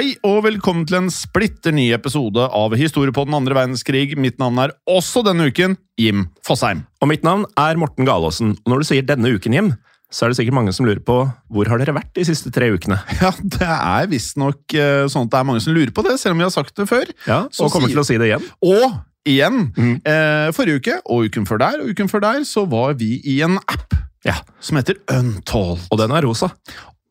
Hei 0.00 0.14
og 0.24 0.38
velkommen 0.46 0.86
til 0.88 0.96
en 0.96 1.10
splitter 1.12 1.74
ny 1.76 1.90
episode 1.92 2.40
av 2.56 2.72
Historie 2.80 3.12
på 3.12 3.26
den 3.28 3.34
andre 3.36 3.52
verdenskrig. 3.52 4.14
Mitt 4.16 4.38
navn 4.40 4.56
er 4.62 4.70
også 4.88 5.20
denne 5.26 5.50
uken 5.50 5.74
Jim 6.00 6.22
Fosheim. 6.46 6.86
Og 7.04 7.10
mitt 7.10 7.26
navn 7.26 7.42
er 7.60 7.76
Morten 7.76 8.06
Galaasen. 8.08 8.54
Og 8.64 8.72
når 8.72 8.80
du 8.80 8.86
sier 8.88 9.04
denne 9.04 9.28
uken, 9.36 9.52
Jim, 9.58 9.68
så 10.08 10.24
er 10.24 10.32
det 10.32 10.38
sikkert 10.38 10.56
mange 10.56 10.72
som 10.72 10.88
lurer 10.88 11.02
på 11.04 11.18
hvor 11.52 11.68
har 11.68 11.82
dere 11.82 11.92
vært 11.98 12.14
de 12.16 12.24
siste 12.24 12.48
tre 12.54 12.70
ukene? 12.72 12.96
Ja, 13.20 13.34
Det 13.44 13.68
er 13.68 14.08
visstnok 14.08 14.72
uh, 14.72 15.04
sånn 15.12 15.28
at 15.28 15.34
det 15.34 15.40
er 15.42 15.48
mange 15.50 15.60
som 15.66 15.76
lurer 15.76 15.92
på 15.92 16.06
det, 16.08 16.16
selv 16.22 16.32
om 16.32 16.40
vi 16.40 16.48
har 16.48 16.54
sagt 16.56 16.80
det 16.80 16.88
før. 16.88 17.12
Ja, 17.28 17.42
Så 17.52 17.68
Og 17.68 17.74
kommer 17.76 17.92
sier- 17.92 17.98
til 18.00 18.04
å 18.06 18.08
si 18.08 18.16
det 18.24 18.30
igjen. 18.30 18.48
Og 18.64 18.96
igjen, 19.28 19.66
Mm. 19.76 19.94
eh, 20.00 20.46
forrige 20.56 20.80
uke 20.80 20.96
og 21.04 21.28
uken 21.28 21.44
før 21.44 21.60
der 21.60 21.84
og 21.84 21.92
uken 21.92 22.08
før 22.08 22.24
der, 22.24 22.40
så 22.48 22.64
var 22.64 22.96
vi 22.96 23.18
i 23.20 23.42
en 23.44 23.60
app 23.68 23.92
Ja, 24.24 24.38
som 24.64 24.76
heter 24.80 24.96
Untold. 25.12 25.84
Og 25.92 25.96
den 26.00 26.10
er 26.12 26.24
rosa. 26.24 26.50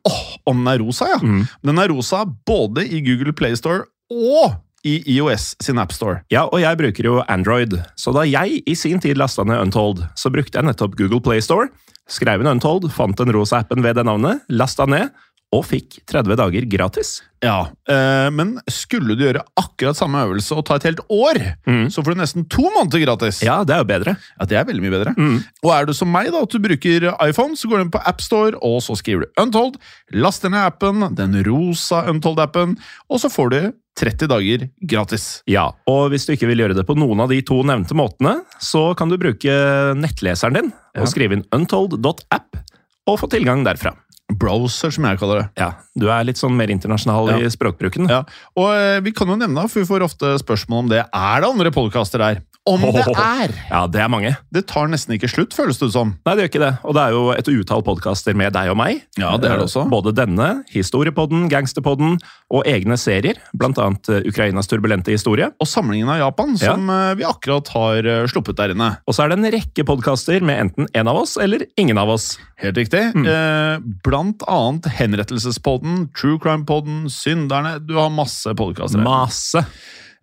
Åh, 0.08 0.24
om 0.48 0.62
den 0.62 0.72
er 0.72 0.80
rosa, 0.84 1.10
ja. 1.12 1.20
Mm. 1.20 1.44
Den 1.66 1.82
er 1.82 1.92
rosa 1.92 2.24
både 2.48 2.86
i 2.88 3.02
Google 3.04 3.34
Playstore 3.36 3.88
og 4.10 4.60
i 4.88 4.96
IOS 5.16 5.54
sin 5.60 5.80
appstore. 5.82 6.22
Ja, 6.32 6.46
og 6.48 6.62
jeg 6.62 6.80
bruker 6.80 7.08
jo 7.10 7.20
Android, 7.28 7.76
så 8.00 8.14
da 8.16 8.24
jeg 8.28 8.62
i 8.64 8.76
sin 8.80 9.02
tid 9.04 9.20
lasta 9.20 9.44
ned 9.44 9.60
Untold, 9.60 10.06
så 10.16 10.32
brukte 10.32 10.56
jeg 10.56 10.68
nettopp 10.70 10.96
Google 11.00 11.20
Playstore, 11.24 11.68
skrev 12.10 12.42
inn 12.42 12.52
Untold, 12.54 12.88
fant 12.96 13.20
den 13.20 13.34
rosa 13.36 13.60
appen 13.60 13.84
ved 13.84 14.00
det 14.00 14.08
navnet, 14.08 14.46
lasta 14.48 14.88
ned, 14.90 15.12
og 15.56 15.64
fikk 15.66 15.98
30 16.10 16.38
dager 16.38 16.66
gratis. 16.70 17.20
Ja, 17.42 17.72
eh, 17.90 18.28
Men 18.30 18.58
skulle 18.70 19.16
du 19.16 19.24
gjøre 19.24 19.42
akkurat 19.58 19.98
samme 19.98 20.22
øvelse 20.28 20.54
og 20.54 20.66
ta 20.68 20.76
et 20.78 20.86
helt 20.90 21.02
år, 21.10 21.40
mm. 21.66 21.88
så 21.90 22.04
får 22.04 22.14
du 22.14 22.22
nesten 22.22 22.46
to 22.52 22.68
måneder 22.68 23.02
gratis. 23.06 23.42
Ja, 23.46 23.64
det 23.66 23.74
er 23.74 23.82
jo 23.82 23.90
bedre. 23.90 24.16
Ja, 24.38 24.46
Det 24.46 24.58
er 24.60 24.68
veldig 24.68 24.84
mye 24.84 24.94
bedre. 24.94 25.16
Mm. 25.18 25.40
Og 25.64 25.74
er 25.74 25.86
du 25.88 25.94
som 25.98 26.12
meg, 26.12 26.30
da, 26.36 26.44
at 26.46 26.54
du 26.54 26.60
bruker 26.62 27.10
iPhone, 27.26 27.58
så 27.58 27.70
går 27.70 27.80
du 27.80 27.86
inn 27.88 27.94
på 27.96 28.04
AppStore, 28.06 28.60
og 28.62 28.82
så 28.86 28.98
skriver 29.00 29.26
du 29.26 29.42
Untold, 29.42 29.80
laster 30.14 30.54
ned 30.54 30.62
appen, 30.68 31.16
den 31.16 31.40
rosa 31.48 32.04
Untold-appen, 32.12 32.78
og 33.10 33.24
så 33.24 33.32
får 33.34 33.50
du 33.56 33.62
30 34.00 34.30
dager 34.32 34.68
gratis. 34.86 35.42
Ja, 35.50 35.72
og 35.90 36.12
hvis 36.14 36.28
du 36.28 36.36
ikke 36.36 36.48
vil 36.52 36.62
gjøre 36.62 36.78
det 36.78 36.86
på 36.88 36.96
noen 36.96 37.24
av 37.24 37.34
de 37.34 37.42
to 37.44 37.64
nevnte 37.68 37.98
måtene, 37.98 38.40
så 38.62 38.94
kan 39.00 39.10
du 39.12 39.18
bruke 39.20 39.56
nettleseren 39.98 40.60
din 40.60 40.70
og 41.00 41.10
skrive 41.10 41.36
inn 41.40 41.48
untold.app 41.56 42.62
og 43.10 43.18
få 43.20 43.30
tilgang 43.32 43.66
derfra. 43.66 43.96
Browser, 44.30 44.92
som 44.94 45.06
jeg 45.10 45.18
kaller 45.20 45.42
det. 45.42 45.48
Ja, 45.58 45.72
du 45.98 46.06
er 46.14 46.24
litt 46.28 46.38
sånn 46.38 46.54
mer 46.56 46.70
internasjonal 46.70 47.32
Ja. 47.32 47.38
i 47.42 47.50
språkbruken. 47.50 48.08
Ja, 48.12 48.24
og 48.56 48.70
eh, 48.76 49.00
vi 49.02 49.12
kan 49.12 49.28
jo 49.28 49.36
nevne, 49.40 49.66
for 49.70 49.82
vi 49.82 49.88
får 49.90 50.06
ofte 50.06 50.36
spørsmål 50.44 50.86
om 50.86 50.90
det. 50.92 51.02
Er 51.14 51.42
det 51.42 51.50
andre 51.50 51.72
podkaster 51.74 52.20
der? 52.22 52.42
Om 52.68 52.82
det 52.94 53.02
er! 53.16 53.54
Ja, 53.72 53.86
det 53.90 54.02
er 54.04 54.10
mange. 54.12 54.34
Det 54.54 54.66
tar 54.70 54.90
nesten 54.92 55.16
ikke 55.16 55.30
slutt, 55.32 55.56
føles 55.58 55.80
det 55.82 55.88
som. 55.94 56.12
Nei, 56.28 56.34
det 56.36 56.44
gjør 56.44 56.50
ikke 56.52 56.62
det. 56.62 56.72
Og 56.86 56.94
det 56.94 57.02
er 57.06 57.14
jo 57.16 57.22
et 57.34 57.48
utall 57.50 57.82
podkaster 57.88 58.36
med 58.38 58.54
deg 58.54 58.70
og 58.70 58.78
meg. 58.78 59.00
Ja, 59.18 59.32
det 59.42 59.48
er 59.50 59.58
det 59.62 59.66
også. 59.66 59.86
Eh, 59.88 59.90
Både 59.90 60.14
denne, 60.14 60.50
Historiepodden, 60.70 61.48
Gangsterpodden 61.50 62.20
og 62.54 62.68
egne 62.70 62.98
serier, 63.00 63.40
blant 63.58 63.80
annet 63.82 64.12
eh, 64.14 64.28
Ukrainas 64.30 64.70
turbulente 64.70 65.16
historie. 65.16 65.48
Og 65.58 65.70
samlingen 65.72 66.12
av 66.14 66.20
Japan, 66.22 66.54
Ja. 66.60 66.76
som 66.76 66.90
eh, 66.94 67.16
vi 67.18 67.26
akkurat 67.26 67.72
har 67.74 68.10
sluppet 68.30 68.60
der 68.60 68.76
inne. 68.76 68.92
Og 69.08 69.16
så 69.18 69.24
er 69.26 69.32
det 69.34 69.40
en 69.40 69.50
rekke 69.56 69.88
podkaster 69.90 70.44
med 70.46 70.60
enten 70.68 70.92
en 70.94 71.10
av 71.10 71.18
oss 71.24 71.38
eller 71.42 71.66
ingen 71.80 71.98
av 71.98 72.12
oss. 72.14 72.36
Helt 72.62 72.78
riktig. 72.78 73.02
Mm. 73.16 73.26
Eh, 73.26 73.80
blant 74.06 74.44
annet 74.52 74.92
Henrettelsespodden, 75.00 76.10
True 76.14 76.38
Crime-podden, 76.44 77.08
Synderne 77.10 77.80
Du 77.88 77.96
har 77.98 78.12
masse 78.14 78.54
podkaster. 78.60 79.02
Masse. 79.02 79.66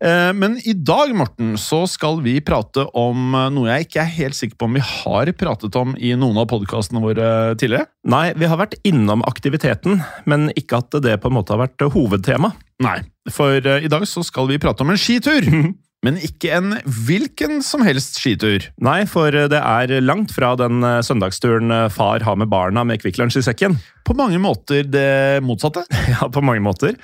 Eh, 0.04 0.32
men 0.36 0.58
i 0.68 0.74
dag, 0.76 1.14
Morten, 1.16 1.54
så 1.60 1.84
skal 1.88 2.20
vi 2.24 2.36
prate 2.44 2.84
om 2.96 3.32
eh, 3.32 3.48
noe 3.54 3.70
jeg 3.70 3.86
ikke 3.86 4.02
er 4.02 4.12
helt 4.18 4.36
sikker 4.36 4.58
på 4.60 4.68
om 4.68 4.76
vi 4.76 4.84
har 4.84 5.32
pratet 5.38 5.78
om 5.80 5.94
i 5.96 6.12
noen 6.18 6.42
av 6.42 6.50
podkastene 6.52 7.00
våre 7.04 7.30
tidligere. 7.56 7.88
Nei, 8.12 8.28
vi 8.36 8.50
har 8.50 8.60
vært 8.60 8.76
innom 8.86 9.24
aktiviteten, 9.26 10.02
men 10.28 10.50
ikke 10.58 10.82
at 10.82 11.00
det 11.04 11.16
på 11.22 11.32
en 11.32 11.38
måte 11.38 11.56
har 11.56 11.64
vært 11.64 11.88
hovedtema. 11.96 12.52
Nei, 12.84 13.00
for 13.32 13.56
eh, 13.56 13.88
i 13.88 13.92
dag 13.92 14.04
så 14.08 14.24
skal 14.26 14.52
vi 14.52 14.60
prate 14.60 14.84
om 14.84 14.92
en 14.92 15.00
skitur. 15.00 15.48
Men 16.04 16.18
ikke 16.22 16.52
en 16.54 16.74
hvilken 17.06 17.62
som 17.64 17.82
helst 17.82 18.20
skitur. 18.20 18.68
Nei, 18.84 19.00
for 19.10 19.32
det 19.32 19.58
er 19.58 19.94
langt 20.04 20.34
fra 20.36 20.52
den 20.58 20.84
eh, 20.84 21.00
søndagsturen 21.04 21.72
eh, 21.72 21.88
far 21.92 22.22
har 22.26 22.36
med 22.38 22.50
barna 22.52 22.84
med 22.86 23.00
Kvikk 23.02 23.18
Lunsj 23.18 23.40
i 23.40 23.46
sekken. 23.48 23.78
På 24.06 24.14
mange 24.18 24.38
måter 24.42 24.86
det 24.86 25.42
motsatte. 25.46 25.86
Ja, 26.16 26.28
på 26.32 26.40
mange 26.44 26.62
måter. 26.62 26.94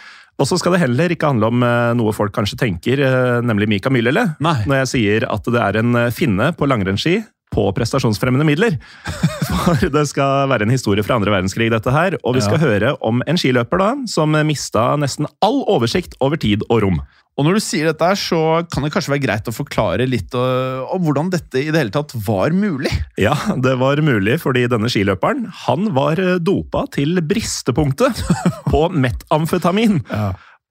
Og 0.40 0.48
så 0.48 0.56
skal 0.58 0.74
det 0.74 0.80
heller 0.82 1.12
ikke 1.12 1.28
handle 1.28 1.50
om 1.52 1.62
eh, 1.66 1.92
noe 1.98 2.12
folk 2.16 2.32
kanskje 2.34 2.58
tenker, 2.58 3.02
eh, 3.04 3.42
nemlig 3.44 3.68
Mika 3.68 3.92
Myllylä, 3.92 4.24
når 4.40 4.82
jeg 4.82 4.90
sier 4.94 5.26
at 5.30 5.44
det 5.52 5.60
er 5.60 5.78
en 5.82 5.94
eh, 6.06 6.10
finne 6.14 6.50
på 6.56 6.66
langrennsski 6.66 7.20
på 7.52 7.66
prestasjonsfremmende 7.76 8.46
midler. 8.48 8.78
For 9.66 9.76
det 9.92 10.06
skal 10.08 10.48
være 10.48 10.64
en 10.64 10.72
historie 10.72 11.04
fra 11.04 11.18
andre 11.18 11.34
verdenskrig, 11.34 11.68
dette 11.70 11.92
her. 11.92 12.16
Og 12.24 12.38
vi 12.38 12.40
skal 12.40 12.56
Ja. 12.56 12.64
høre 12.64 12.92
om 13.04 13.20
en 13.28 13.36
skiløper 13.36 13.78
da, 13.82 13.90
som 14.08 14.32
mista 14.48 14.94
nesten 14.96 15.28
all 15.44 15.60
oversikt 15.68 16.16
over 16.24 16.40
tid 16.40 16.64
og 16.70 16.80
rom. 16.86 17.02
Og 17.40 17.46
når 17.46 17.56
du 17.56 17.62
sier 17.64 17.88
dette, 17.88 18.08
så 18.20 18.60
kan 18.68 18.84
det 18.84 18.90
kanskje 18.92 19.14
være 19.14 19.24
greit 19.24 19.46
å 19.48 19.54
forklare 19.56 20.04
litt 20.08 20.34
øh, 20.36 20.82
om 20.92 21.00
hvordan 21.06 21.30
dette 21.32 21.62
i 21.62 21.70
det 21.72 21.80
hele 21.80 21.94
tatt 21.94 22.12
var 22.26 22.52
mulig. 22.52 22.92
Ja, 23.20 23.32
det 23.56 23.78
var 23.80 24.02
mulig 24.04 24.36
fordi 24.42 24.66
denne 24.68 24.90
skiløperen 24.92 25.46
han 25.64 25.88
var 25.96 26.20
eh, 26.20 26.36
dopa 26.44 26.84
til 26.92 27.22
bristepunktet 27.24 28.20
på 28.72 28.84
metamfetamin. 28.92 30.02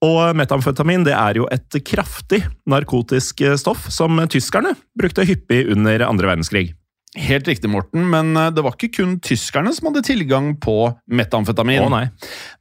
Og 0.05 0.21
metamfetamin 0.37 1.05
det 1.05 1.15
er 1.17 1.41
jo 1.41 1.49
et 1.53 1.81
kraftig 1.85 2.43
narkotisk 2.69 3.41
eh, 3.45 3.57
stoff 3.57 3.89
som 3.93 4.21
tyskerne 4.29 4.75
brukte 4.97 5.25
hyppig 5.25 5.63
under 5.73 6.05
andre 6.05 6.29
verdenskrig. 6.29 6.75
Helt 7.19 7.47
riktig, 7.49 7.67
Morten, 7.67 8.05
men 8.07 8.31
øh, 8.39 8.49
det 8.55 8.63
var 8.63 8.77
ikke 8.77 9.01
kun 9.01 9.17
tyskerne 9.19 9.73
som 9.75 9.89
hadde 9.89 10.05
tilgang 10.07 10.53
på 10.63 10.93
metamfetamin. 11.11 11.83
Å 11.83 11.91
nei. 11.91 12.05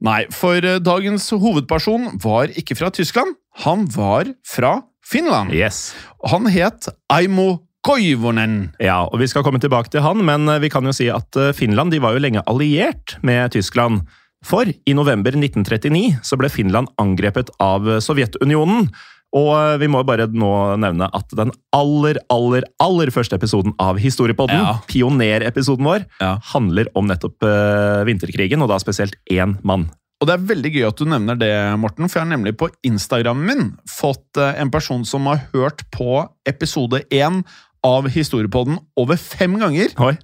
Nei, 0.02 0.20
for 0.34 0.58
øh, 0.58 0.80
dagens 0.82 1.28
hovedperson 1.30 2.16
var 2.24 2.50
ikke 2.58 2.78
fra 2.78 2.90
Tyskland. 2.94 3.36
Han 3.62 3.86
var 3.94 4.32
fra 4.46 4.80
Finland. 5.06 5.54
Yes. 5.54 5.92
Han 6.30 6.50
het 6.50 6.90
Aimo 7.10 7.60
Koivonen. 7.86 8.74
Ja, 8.80 9.06
og 9.08 9.20
Vi 9.22 9.28
skal 9.30 9.44
komme 9.46 9.60
tilbake 9.60 9.90
til 9.92 10.04
han, 10.04 10.20
men 10.26 10.48
eh, 10.48 10.60
vi 10.60 10.70
kan 10.72 10.84
jo 10.84 10.92
si 10.94 11.08
at 11.12 11.36
eh, 11.36 11.54
Finland 11.56 11.94
de 11.94 12.00
var 12.02 12.16
jo 12.16 12.22
lenge 12.22 12.44
alliert 12.50 13.16
med 13.24 13.54
Tyskland. 13.56 14.04
For 14.44 14.68
i 14.68 14.96
november 14.96 15.36
1939 15.36 16.20
så 16.24 16.36
ble 16.40 16.48
Finland 16.52 16.92
angrepet 17.00 17.52
av 17.60 17.88
eh, 17.88 18.02
Sovjetunionen. 18.04 18.90
Og 19.36 19.50
eh, 19.54 19.76
vi 19.78 19.86
må 19.90 20.00
bare 20.06 20.26
nå 20.26 20.50
nevne 20.82 21.06
at 21.14 21.30
den 21.38 21.52
aller, 21.76 22.18
aller, 22.34 22.64
aller 22.82 23.12
første 23.14 23.36
episoden 23.38 23.76
av 23.78 24.00
Historiepodden, 24.02 24.58
Ja. 24.58 24.78
pionerepisoden 24.90 25.86
vår, 25.86 26.06
Ja. 26.20 26.38
handler 26.52 26.90
om 26.98 27.06
nettopp 27.06 27.42
uh, 27.46 28.02
vinterkrigen, 28.08 28.62
og 28.62 28.68
da 28.72 28.78
spesielt 28.82 29.14
én 29.30 29.58
mann. 29.62 29.88
Og 30.20 30.26
det 30.28 30.34
er 30.34 30.48
veldig 30.50 30.72
gøy 30.74 30.86
at 30.88 30.98
du 31.00 31.06
nevner 31.08 31.38
det, 31.38 31.52
Morten, 31.80 32.08
for 32.10 32.18
jeg 32.20 32.26
har 32.28 32.36
nemlig 32.36 32.56
på 32.60 32.68
Instagrammen 32.84 33.46
min 33.46 33.70
fått 33.88 34.36
eh, 34.36 34.58
en 34.60 34.70
person 34.70 35.04
som 35.08 35.24
har 35.30 35.46
hørt 35.54 35.86
på 35.94 36.26
episode 36.44 37.00
én 37.10 37.40
av 37.86 38.10
Historiepodden 38.12 38.76
over 39.00 39.16
fem 39.16 39.54
ganger. 39.62 39.94
Oi. 39.98 40.18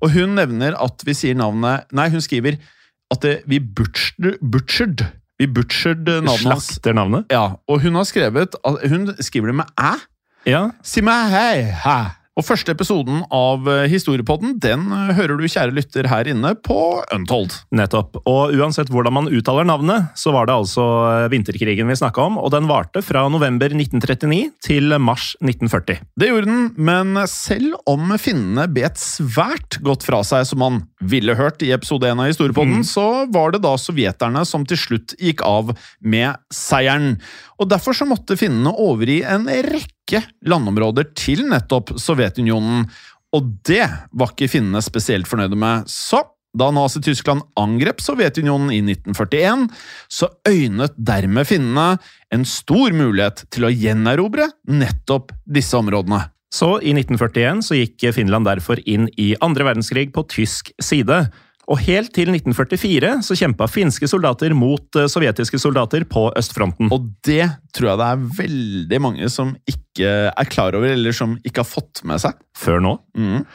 Og 0.00 0.14
hun 0.14 0.34
nevner 0.38 0.78
at 0.80 1.02
vi 1.04 1.12
sier 1.12 1.36
navnet 1.36 1.84
Nei, 1.92 2.08
hun 2.08 2.22
skriver 2.24 2.56
at 3.12 3.20
det, 3.20 3.34
vi 3.46 3.58
butchered, 3.60 4.38
butchered 4.40 5.04
Vi 5.38 5.46
butchered 5.50 6.04
navnet 6.06 6.30
hans. 6.46 6.68
Slakter 6.68 6.94
navnet. 6.94 7.24
Ja, 7.32 7.56
og 7.68 7.80
hun 7.82 7.94
har 7.98 8.06
skrevet 8.06 8.54
Hun 8.64 9.08
skriver 9.20 9.50
det 9.50 9.54
med 9.54 9.64
æ. 9.80 9.94
Ja, 10.46 10.68
Si 10.84 11.00
meg 11.00 11.30
hei, 11.32 11.62
hæ. 11.84 11.98
Og 12.34 12.42
første 12.42 12.72
episoden 12.74 13.20
av 13.34 13.68
eh, 13.70 13.84
Historiepodden 13.92 14.56
den 14.62 14.88
eh, 14.90 15.12
hører 15.14 15.38
du, 15.38 15.44
kjære 15.46 15.74
lytter, 15.76 16.08
her 16.10 16.26
inne 16.30 16.54
på 16.58 16.78
Untold. 17.14 17.54
Nettopp. 17.74 18.18
Og 18.26 18.56
uansett 18.58 18.90
hvordan 18.90 19.14
man 19.14 19.30
uttaler 19.30 19.66
navnet, 19.68 20.10
så 20.18 20.32
var 20.34 20.48
det 20.50 20.56
altså 20.56 20.84
eh, 21.12 21.28
vinterkrigen 21.30 21.86
vi 21.90 21.98
snakka 22.00 22.26
om, 22.26 22.40
og 22.42 22.50
den 22.54 22.66
varte 22.70 23.04
fra 23.06 23.22
november 23.30 23.70
1939 23.70 24.50
til 24.66 24.96
mars 24.98 25.30
1940. 25.44 26.02
Det 26.18 26.32
gjorde 26.32 26.50
den, 26.50 26.66
men 26.74 27.22
selv 27.30 27.78
om 27.90 28.16
finnene 28.18 28.66
bet 28.74 28.98
svært 28.98 29.78
godt 29.86 30.06
fra 30.06 30.24
seg, 30.26 30.42
som 30.50 30.62
man 30.64 30.82
ville 31.04 31.38
hørt 31.38 31.62
i 31.62 31.70
episode 31.76 32.10
1 32.10 32.18
av 32.18 32.32
Historiepodden, 32.32 32.82
så 32.88 33.28
var 33.30 33.54
det 33.54 33.62
da 33.62 33.76
sovjeterne 33.78 34.42
som 34.48 34.66
til 34.66 34.80
slutt 34.80 35.14
gikk 35.22 35.46
av 35.46 35.70
med 36.02 36.34
seieren. 36.50 37.14
Og 37.62 37.70
derfor 37.70 37.94
så 37.94 38.08
måtte 38.08 38.38
finnene 38.38 38.74
overgi 38.74 39.22
en 39.22 39.46
rekke 39.46 39.94
landområder 40.46 41.10
til 41.16 41.46
nettopp 41.48 41.94
Sovjetunionen. 42.00 42.86
Og 43.34 43.50
det 43.66 43.86
var 44.12 44.32
ikke 44.32 44.50
finnene 44.52 44.82
spesielt 44.84 45.28
fornøyde 45.30 45.58
med. 45.58 45.88
Så 45.90 46.22
da 46.54 46.68
Nazi-Tyskland 46.70 47.42
angrep 47.58 48.02
Sovjetunionen 48.02 48.70
i 48.70 48.78
1941, 48.84 49.66
så 50.08 50.30
øynet 50.46 50.94
dermed 50.94 51.48
finnene 51.50 51.96
en 52.34 52.46
stor 52.46 52.94
mulighet 52.94 53.42
til 53.54 53.66
å 53.66 53.72
gjenerobre 53.74 54.46
nettopp 54.70 55.34
disse 55.50 55.74
områdene. 55.78 56.22
Så 56.54 56.76
i 56.86 56.92
1941 56.94 57.64
så 57.66 57.80
gikk 57.80 58.06
Finland 58.14 58.46
derfor 58.46 58.78
inn 58.86 59.08
i 59.18 59.32
andre 59.42 59.66
verdenskrig 59.66 60.12
på 60.14 60.22
tysk 60.30 60.70
side. 60.78 61.24
Og 61.70 61.80
helt 61.86 62.12
til 62.14 62.32
1944 62.32 63.18
så 63.24 63.36
kjempa 63.38 63.68
finske 63.70 64.08
soldater 64.10 64.54
mot 64.56 65.00
eh, 65.00 65.10
sovjetiske 65.10 65.60
soldater 65.62 66.06
på 66.08 66.26
østfronten. 66.36 66.90
Og 66.94 67.10
det 67.26 67.46
tror 67.74 67.92
jeg 67.92 68.00
det 68.00 68.08
er 68.08 68.24
veldig 68.40 69.04
mange 69.04 69.30
som 69.32 69.54
ikke 69.70 70.16
er 70.30 70.50
klar 70.50 70.76
over, 70.76 70.92
eller 70.92 71.16
som 71.16 71.38
ikke 71.44 71.64
har 71.64 71.70
fått 71.70 72.04
med 72.08 72.20
seg. 72.22 72.36
Før 72.58 72.84
nå. 72.84 72.98
Mm. 73.16 73.46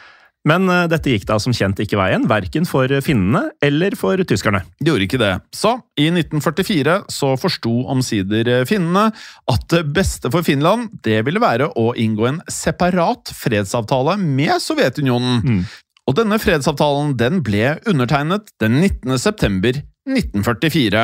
Men 0.48 0.70
eh, 0.72 0.86
dette 0.88 1.12
gikk 1.12 1.26
da 1.28 1.36
som 1.42 1.54
kjent 1.54 1.82
ikke 1.84 1.98
veien, 2.00 2.24
verken 2.30 2.66
for 2.68 2.90
finnene 3.04 3.50
eller 3.62 3.94
for 3.98 4.20
tyskerne. 4.26 4.62
De 4.80 4.90
gjorde 4.90 5.06
ikke 5.06 5.20
det. 5.20 5.34
Så 5.54 5.76
i 6.00 6.08
1944 6.08 6.96
så 7.12 7.34
forsto 7.40 7.74
omsider 7.92 8.64
finnene 8.68 9.10
at 9.52 9.68
det 9.72 9.84
beste 9.94 10.32
for 10.32 10.46
Finland 10.46 10.88
det 11.04 11.20
ville 11.28 11.42
være 11.42 11.70
å 11.78 11.92
inngå 11.94 12.26
en 12.30 12.42
separat 12.50 13.34
fredsavtale 13.36 14.16
med 14.20 14.56
Sovjetunionen. 14.64 15.62
Og 16.10 16.16
denne 16.18 16.40
fredsavtalen 16.42 17.12
den 17.14 17.38
ble 17.46 17.76
undertegnet 17.86 18.48
den 18.58 18.80
19. 18.80 19.14
september 19.22 19.76
1944. 20.10 21.02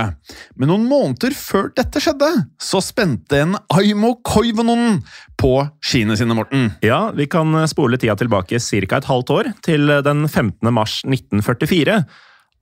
Men 0.58 0.70
noen 0.73 0.87
måneder 0.91 1.37
før 1.38 1.69
dette 1.76 2.00
skjedde, 2.03 2.31
så 2.58 2.81
spente 2.82 3.38
en 3.38 3.55
Aimo 3.76 4.17
Koivunen 4.26 4.99
på 5.38 5.53
skiene 5.79 6.17
sine, 6.19 6.35
Morten. 6.35 6.73
Ja, 6.82 7.12
vi 7.14 7.29
kan 7.31 7.55
spole 7.70 8.00
tida 8.03 8.17
tilbake 8.19 8.58
ca. 8.58 8.97
et 8.99 9.06
halvt 9.06 9.31
år, 9.31 9.53
til 9.62 9.87
den 10.03 10.26
15. 10.26 10.75
mars 10.75 10.99
1944. 11.06 12.00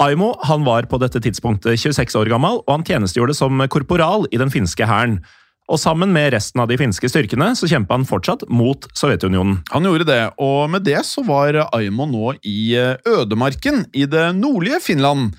Aimo 0.05 0.35
han 0.45 0.69
var 0.69 0.85
på 0.91 1.01
dette 1.01 1.23
tidspunktet 1.25 1.81
26 1.81 2.19
år 2.21 2.29
gammel, 2.29 2.61
og 2.67 2.77
han 2.77 2.85
tjenestegjorde 2.85 3.39
som 3.41 3.65
korporal 3.73 4.29
i 4.29 4.43
den 4.43 4.53
finske 4.53 4.85
hæren. 4.85 5.23
Og 5.65 5.81
sammen 5.81 6.13
med 6.13 6.35
resten 6.35 6.61
av 6.61 6.69
de 6.69 6.77
finske 6.77 7.09
styrkene 7.09 7.55
så 7.57 7.69
kjempa 7.71 7.97
han 7.97 8.05
fortsatt 8.09 8.45
mot 8.53 8.85
Sovjetunionen. 8.93 9.63
Han 9.73 9.89
gjorde 9.89 10.09
det, 10.11 10.23
og 10.37 10.69
med 10.75 10.85
det 10.85 11.01
så 11.09 11.25
var 11.25 11.57
Aimo 11.71 12.09
nå 12.11 12.35
i 12.45 12.75
eh, 12.77 12.99
ødemarken 13.09 13.87
i 13.97 14.05
det 14.11 14.29
nordlige 14.37 14.83
Finland, 14.85 15.33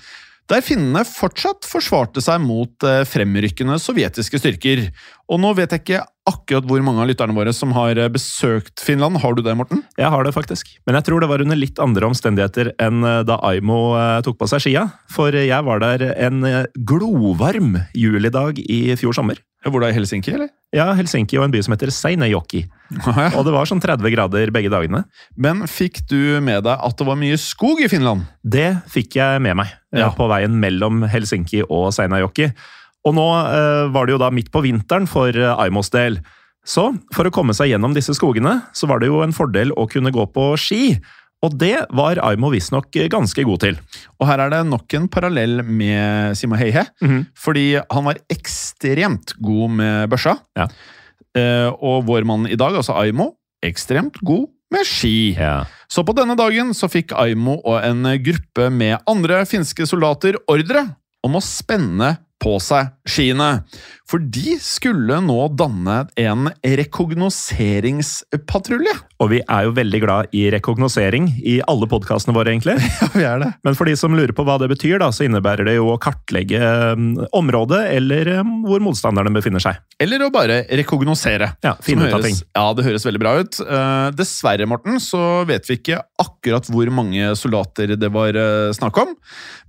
der 0.50 0.62
finnene 0.62 1.02
fortsatt 1.06 1.66
forsvarte 1.66 2.22
seg 2.22 2.42
mot 2.42 2.86
eh, 2.86 3.04
fremrykkende 3.06 3.78
sovjetiske 3.82 4.42
styrker. 4.42 4.84
Og 5.30 5.42
nå 5.42 5.54
vet 5.58 5.74
jeg 5.74 5.84
ikke 5.84 6.04
akkurat 6.26 6.66
hvor 6.66 6.82
mange 6.82 7.02
av 7.02 7.10
lytterne 7.10 7.34
våre 7.34 7.54
som 7.54 7.70
har 7.78 7.94
eh, 7.94 8.10
besøkt 8.10 8.82
Finland. 8.82 9.22
Har 9.22 9.38
du 9.38 9.46
det, 9.46 9.54
Morten? 9.58 9.86
Jeg 9.94 10.10
har 10.10 10.26
det 10.26 10.34
faktisk, 10.34 10.74
men 10.90 10.98
jeg 10.98 11.06
tror 11.06 11.22
det 11.22 11.30
var 11.30 11.46
under 11.46 11.58
litt 11.58 11.78
andre 11.82 12.10
omstendigheter 12.10 12.74
enn 12.82 13.06
da 13.30 13.38
Aimo 13.46 13.94
tok 14.26 14.42
på 14.42 14.50
seg 14.50 14.66
skia. 14.66 14.88
For 15.14 15.34
jeg 15.38 15.66
var 15.70 15.86
der 15.86 16.08
en 16.18 16.42
glovarm 16.74 17.76
julidag 17.94 18.58
i 18.66 18.88
fjor 18.98 19.14
sommer. 19.14 19.38
Hvor 19.66 19.82
da, 19.82 19.88
i 19.90 19.96
Helsinki, 19.96 20.32
eller? 20.36 20.48
Ja, 20.74 20.88
Helsinki 20.94 21.38
og 21.40 21.46
en 21.46 21.52
by 21.54 21.60
som 21.64 21.72
heter 21.74 21.90
Seinejoki. 21.94 22.64
Og 23.34 23.42
det 23.46 23.52
var 23.54 23.66
sånn 23.68 23.80
30 23.82 24.12
grader 24.14 24.50
begge 24.54 24.70
dagene. 24.70 25.04
Men 25.36 25.64
fikk 25.70 26.02
du 26.10 26.38
med 26.44 26.62
deg 26.66 26.78
at 26.86 26.96
det 27.00 27.06
var 27.08 27.18
mye 27.18 27.38
skog 27.40 27.80
i 27.82 27.88
Finland? 27.90 28.26
Det 28.46 28.68
fikk 28.92 29.16
jeg 29.18 29.42
med 29.42 29.58
meg 29.62 29.72
eh, 29.72 30.00
Ja. 30.04 30.10
på 30.14 30.28
veien 30.30 30.54
mellom 30.62 31.02
Helsinki 31.10 31.64
og 31.66 31.88
Seinejoki. 31.96 32.50
Og 33.06 33.14
nå 33.18 33.26
eh, 33.42 33.84
var 33.94 34.06
det 34.06 34.16
jo 34.16 34.22
da 34.22 34.30
midt 34.34 34.52
på 34.54 34.62
vinteren 34.66 35.06
for 35.10 35.30
eh, 35.34 35.54
Aimos 35.62 35.90
del. 35.94 36.20
Så 36.66 36.88
for 37.14 37.28
å 37.28 37.34
komme 37.34 37.54
seg 37.54 37.70
gjennom 37.70 37.94
disse 37.94 38.14
skogene, 38.18 38.58
så 38.74 38.88
var 38.90 38.98
det 39.02 39.06
jo 39.10 39.20
en 39.22 39.34
fordel 39.34 39.70
å 39.78 39.84
kunne 39.90 40.10
gå 40.14 40.24
på 40.34 40.48
ski. 40.58 40.96
Og 41.46 41.54
det 41.60 41.76
var 41.94 42.18
Aimo 42.26 42.50
visstnok 42.50 42.90
ganske 43.12 43.44
god 43.46 43.62
til. 43.62 43.78
Og 44.18 44.26
her 44.26 44.42
er 44.42 44.50
det 44.56 44.62
nok 44.66 44.96
en 44.98 45.06
parallell 45.12 45.60
med 45.62 46.34
Sima 46.38 46.58
Heihe, 46.58 46.82
Mhm. 47.02 47.26
fordi 47.38 47.66
han 47.78 48.04
var 48.08 48.18
ekstremt 48.32 49.34
god 49.40 49.70
med 49.78 50.10
børsa. 50.10 50.36
Ja. 50.58 50.66
Eh, 51.36 51.68
og 51.78 52.04
vår 52.08 52.24
mann 52.26 52.46
i 52.48 52.56
dag, 52.56 52.74
altså 52.74 52.96
Aimo, 52.98 53.32
ekstremt 53.62 54.18
god 54.24 54.48
med 54.72 54.84
ski. 54.88 55.36
Så 55.88 56.02
på 56.04 56.14
denne 56.16 56.34
dagen 56.36 56.72
så 56.74 56.88
fikk 56.90 57.12
Aimo 57.14 57.60
og 57.64 57.84
en 57.86 58.02
gruppe 58.24 58.70
med 58.72 58.98
andre 59.06 59.44
finske 59.46 59.86
soldater 59.86 60.34
ordre 60.50 60.82
om 61.22 61.36
å 61.38 61.42
spenne 61.44 62.16
på 62.42 62.58
seg 62.62 62.86
skiene. 63.08 63.62
For 64.06 64.22
de 64.22 64.54
skulle 64.62 65.18
nå 65.24 65.48
danne 65.58 66.06
en 66.20 66.50
rekognoseringspatrulje. 66.62 68.92
Og 69.18 69.30
vi 69.32 69.40
er 69.42 69.64
jo 69.66 69.72
veldig 69.74 70.00
glad 70.04 70.26
i 70.36 70.50
rekognosering 70.54 71.26
i 71.42 71.60
alle 71.66 71.86
podkastene 71.90 72.34
våre, 72.36 72.50
egentlig. 72.54 72.76
Ja, 72.96 73.06
vi 73.12 73.24
er 73.28 73.38
det. 73.42 73.50
Men 73.66 73.74
for 73.78 73.84
de 73.88 73.94
som 73.98 74.14
lurer 74.16 74.32
på 74.36 74.44
hva 74.46 74.56
det 74.60 74.68
betyr, 74.70 74.98
da, 75.02 75.08
så 75.14 75.24
innebærer 75.26 75.64
det 75.68 75.74
jo 75.76 75.86
å 75.92 75.98
kartlegge 76.02 76.60
um, 76.94 77.06
området 77.36 77.82
eller 77.96 78.22
um, 78.40 78.50
hvor 78.66 78.80
motstanderne 78.84 79.30
befinner 79.34 79.60
seg. 79.62 79.74
Eller 80.02 80.18
å 80.24 80.30
bare 80.32 80.56
rekognosere. 80.80 81.48
Ja, 81.64 81.72
finne 81.84 82.06
ut 82.08 82.14
av 82.14 82.22
ting. 82.24 82.36
Ja, 82.56 82.72
det 82.76 82.84
høres 82.86 83.06
veldig 83.06 83.22
bra 83.22 83.32
ut. 83.40 83.54
Eh, 83.62 84.08
dessverre, 84.16 84.66
Morten, 84.68 85.00
så 85.02 85.44
vet 85.48 85.68
vi 85.70 85.74
ikke 85.78 85.98
akkurat 86.20 86.68
hvor 86.72 86.88
mange 86.92 87.36
soldater 87.38 87.86
det 87.96 88.10
var 88.12 88.36
eh, 88.36 88.72
snakk 88.76 88.96
om. 89.02 89.10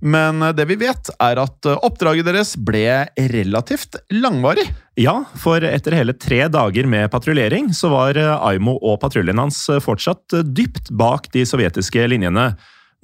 Men 0.04 0.42
eh, 0.44 0.54
det 0.56 0.66
vi 0.68 0.76
vet, 0.84 1.04
er 1.16 1.36
at 1.42 1.58
oppdraget 1.78 2.26
deres 2.28 2.50
ble 2.68 2.84
relativt 3.32 3.98
langvarig. 4.12 4.66
Ja, 4.98 5.22
for 5.38 5.62
etter 5.64 5.96
hele 5.96 6.14
tre 6.18 6.44
dager 6.52 6.88
med 6.90 7.10
patruljering, 7.12 7.70
så 7.76 7.90
var 7.92 8.18
eh, 8.18 8.34
Aimo 8.50 8.76
og 8.78 8.98
patruljen 9.02 9.40
hans 9.40 9.60
eh, 9.70 9.80
fortsatt 9.82 10.36
eh, 10.36 10.44
dypt 10.44 10.90
bak 10.98 11.30
de 11.34 11.44
sovjetiske 11.48 12.08
linjene. 12.10 12.50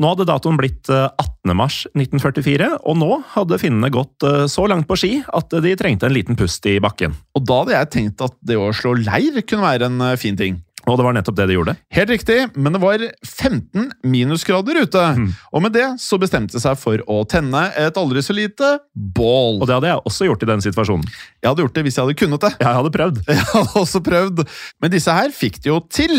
Nå 0.02 0.10
hadde 0.10 0.26
datoen 0.26 0.58
blitt 0.58 0.90
eh, 0.90 1.06
18. 1.06 1.54
mars 1.56 1.80
1944, 1.94 2.70
og 2.82 2.98
nå 2.98 3.10
hadde 3.36 3.60
finnene 3.62 3.92
gått 3.94 4.26
så 4.50 4.66
langt 4.70 4.88
på 4.90 4.98
ski 4.98 5.12
at 5.26 5.54
de 5.64 5.74
trengte 5.78 6.10
en 6.10 6.16
liten 6.16 6.38
pust 6.38 6.66
i 6.66 6.80
bakken. 6.82 7.14
Og 7.38 7.46
da 7.46 7.62
hadde 7.62 7.76
jeg 7.78 7.92
tenkt 7.94 8.26
at 8.26 8.38
det 8.42 8.58
å 8.58 8.72
slå 8.74 8.96
leir 9.04 9.42
kunne 9.46 9.68
være 9.68 9.90
en 9.92 10.06
fin 10.20 10.38
ting. 10.40 10.58
Og 10.84 10.98
det 10.98 11.04
var 11.06 11.16
nettopp 11.16 11.36
det 11.38 11.46
de 11.48 11.56
gjorde. 11.56 11.74
Helt 11.96 12.10
riktig, 12.12 12.38
men 12.54 12.74
det 12.76 12.80
var 12.82 13.02
15 13.24 13.86
minusgrader 14.04 14.82
ute. 14.84 15.04
Mm. 15.16 15.28
Og 15.52 15.64
med 15.64 15.74
det 15.76 15.86
så 16.02 16.18
bestemte 16.20 16.56
de 16.56 16.62
seg 16.62 16.76
for 16.80 17.00
å 17.10 17.20
tenne 17.28 17.66
et 17.80 18.00
aldri 18.00 18.22
så 18.24 18.36
lite 18.36 18.74
bål. 18.92 19.62
Og 19.62 19.68
det 19.68 19.78
hadde 19.78 19.92
jeg 19.92 20.04
også 20.10 20.28
gjort 20.28 20.44
i 20.44 20.50
den 20.52 20.64
situasjonen. 20.64 21.06
Jeg 21.40 21.50
hadde 21.50 21.64
gjort 21.64 21.78
det 21.78 21.86
hvis 21.86 21.98
jeg 21.98 22.06
hadde 22.06 22.18
kunnet 22.20 22.44
det. 22.44 22.52
Jeg 22.60 22.80
hadde 22.80 22.94
prøvd. 22.98 23.22
Jeg 23.34 23.46
hadde 23.50 23.80
også 23.80 24.00
prøvd. 24.04 24.42
Men 24.82 24.92
disse 24.92 25.14
her 25.14 25.32
fikk 25.34 25.58
de 25.64 25.72
jo 25.72 25.78
til. 25.92 26.14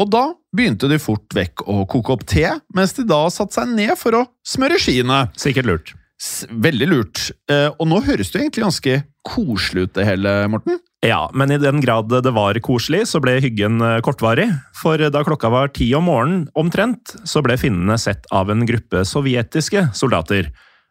Og 0.00 0.10
da 0.12 0.24
begynte 0.56 0.88
de 0.90 1.00
fort 1.02 1.36
vekk 1.36 1.64
å 1.68 1.82
koke 1.90 2.14
opp 2.14 2.26
te, 2.28 2.46
mens 2.76 2.94
de 2.96 3.04
da 3.08 3.22
satte 3.32 3.56
seg 3.56 3.72
ned 3.72 3.94
for 4.00 4.16
å 4.20 4.26
smøre 4.46 4.78
skiene. 4.80 5.24
Sikkert 5.38 5.68
lurt. 5.68 5.92
Veldig 6.50 6.88
lurt. 6.88 7.24
Eh, 7.50 7.68
og 7.72 7.88
nå 7.88 8.00
høres 8.04 8.30
det 8.30 8.38
jo 8.38 8.44
egentlig 8.44 8.66
ganske 8.66 8.96
koselig 9.26 9.88
ut, 9.88 9.94
det 9.96 10.06
hele, 10.08 10.34
Morten. 10.52 10.80
Ja, 11.00 11.30
men 11.32 11.52
i 11.52 11.58
den 11.58 11.80
grad 11.80 12.10
det 12.12 12.32
var 12.36 12.58
koselig, 12.60 13.06
så 13.08 13.22
ble 13.24 13.38
hyggen 13.40 13.80
eh, 13.80 14.00
kortvarig. 14.04 14.50
For 14.76 15.00
da 15.00 15.22
klokka 15.24 15.48
var 15.52 15.72
ti 15.72 15.88
om 15.96 16.04
morgenen 16.10 16.42
omtrent, 16.58 17.14
så 17.24 17.40
ble 17.44 17.56
finnene 17.60 17.96
sett 18.00 18.28
av 18.36 18.52
en 18.52 18.66
gruppe 18.68 19.06
sovjetiske 19.08 19.88
soldater. 19.96 20.50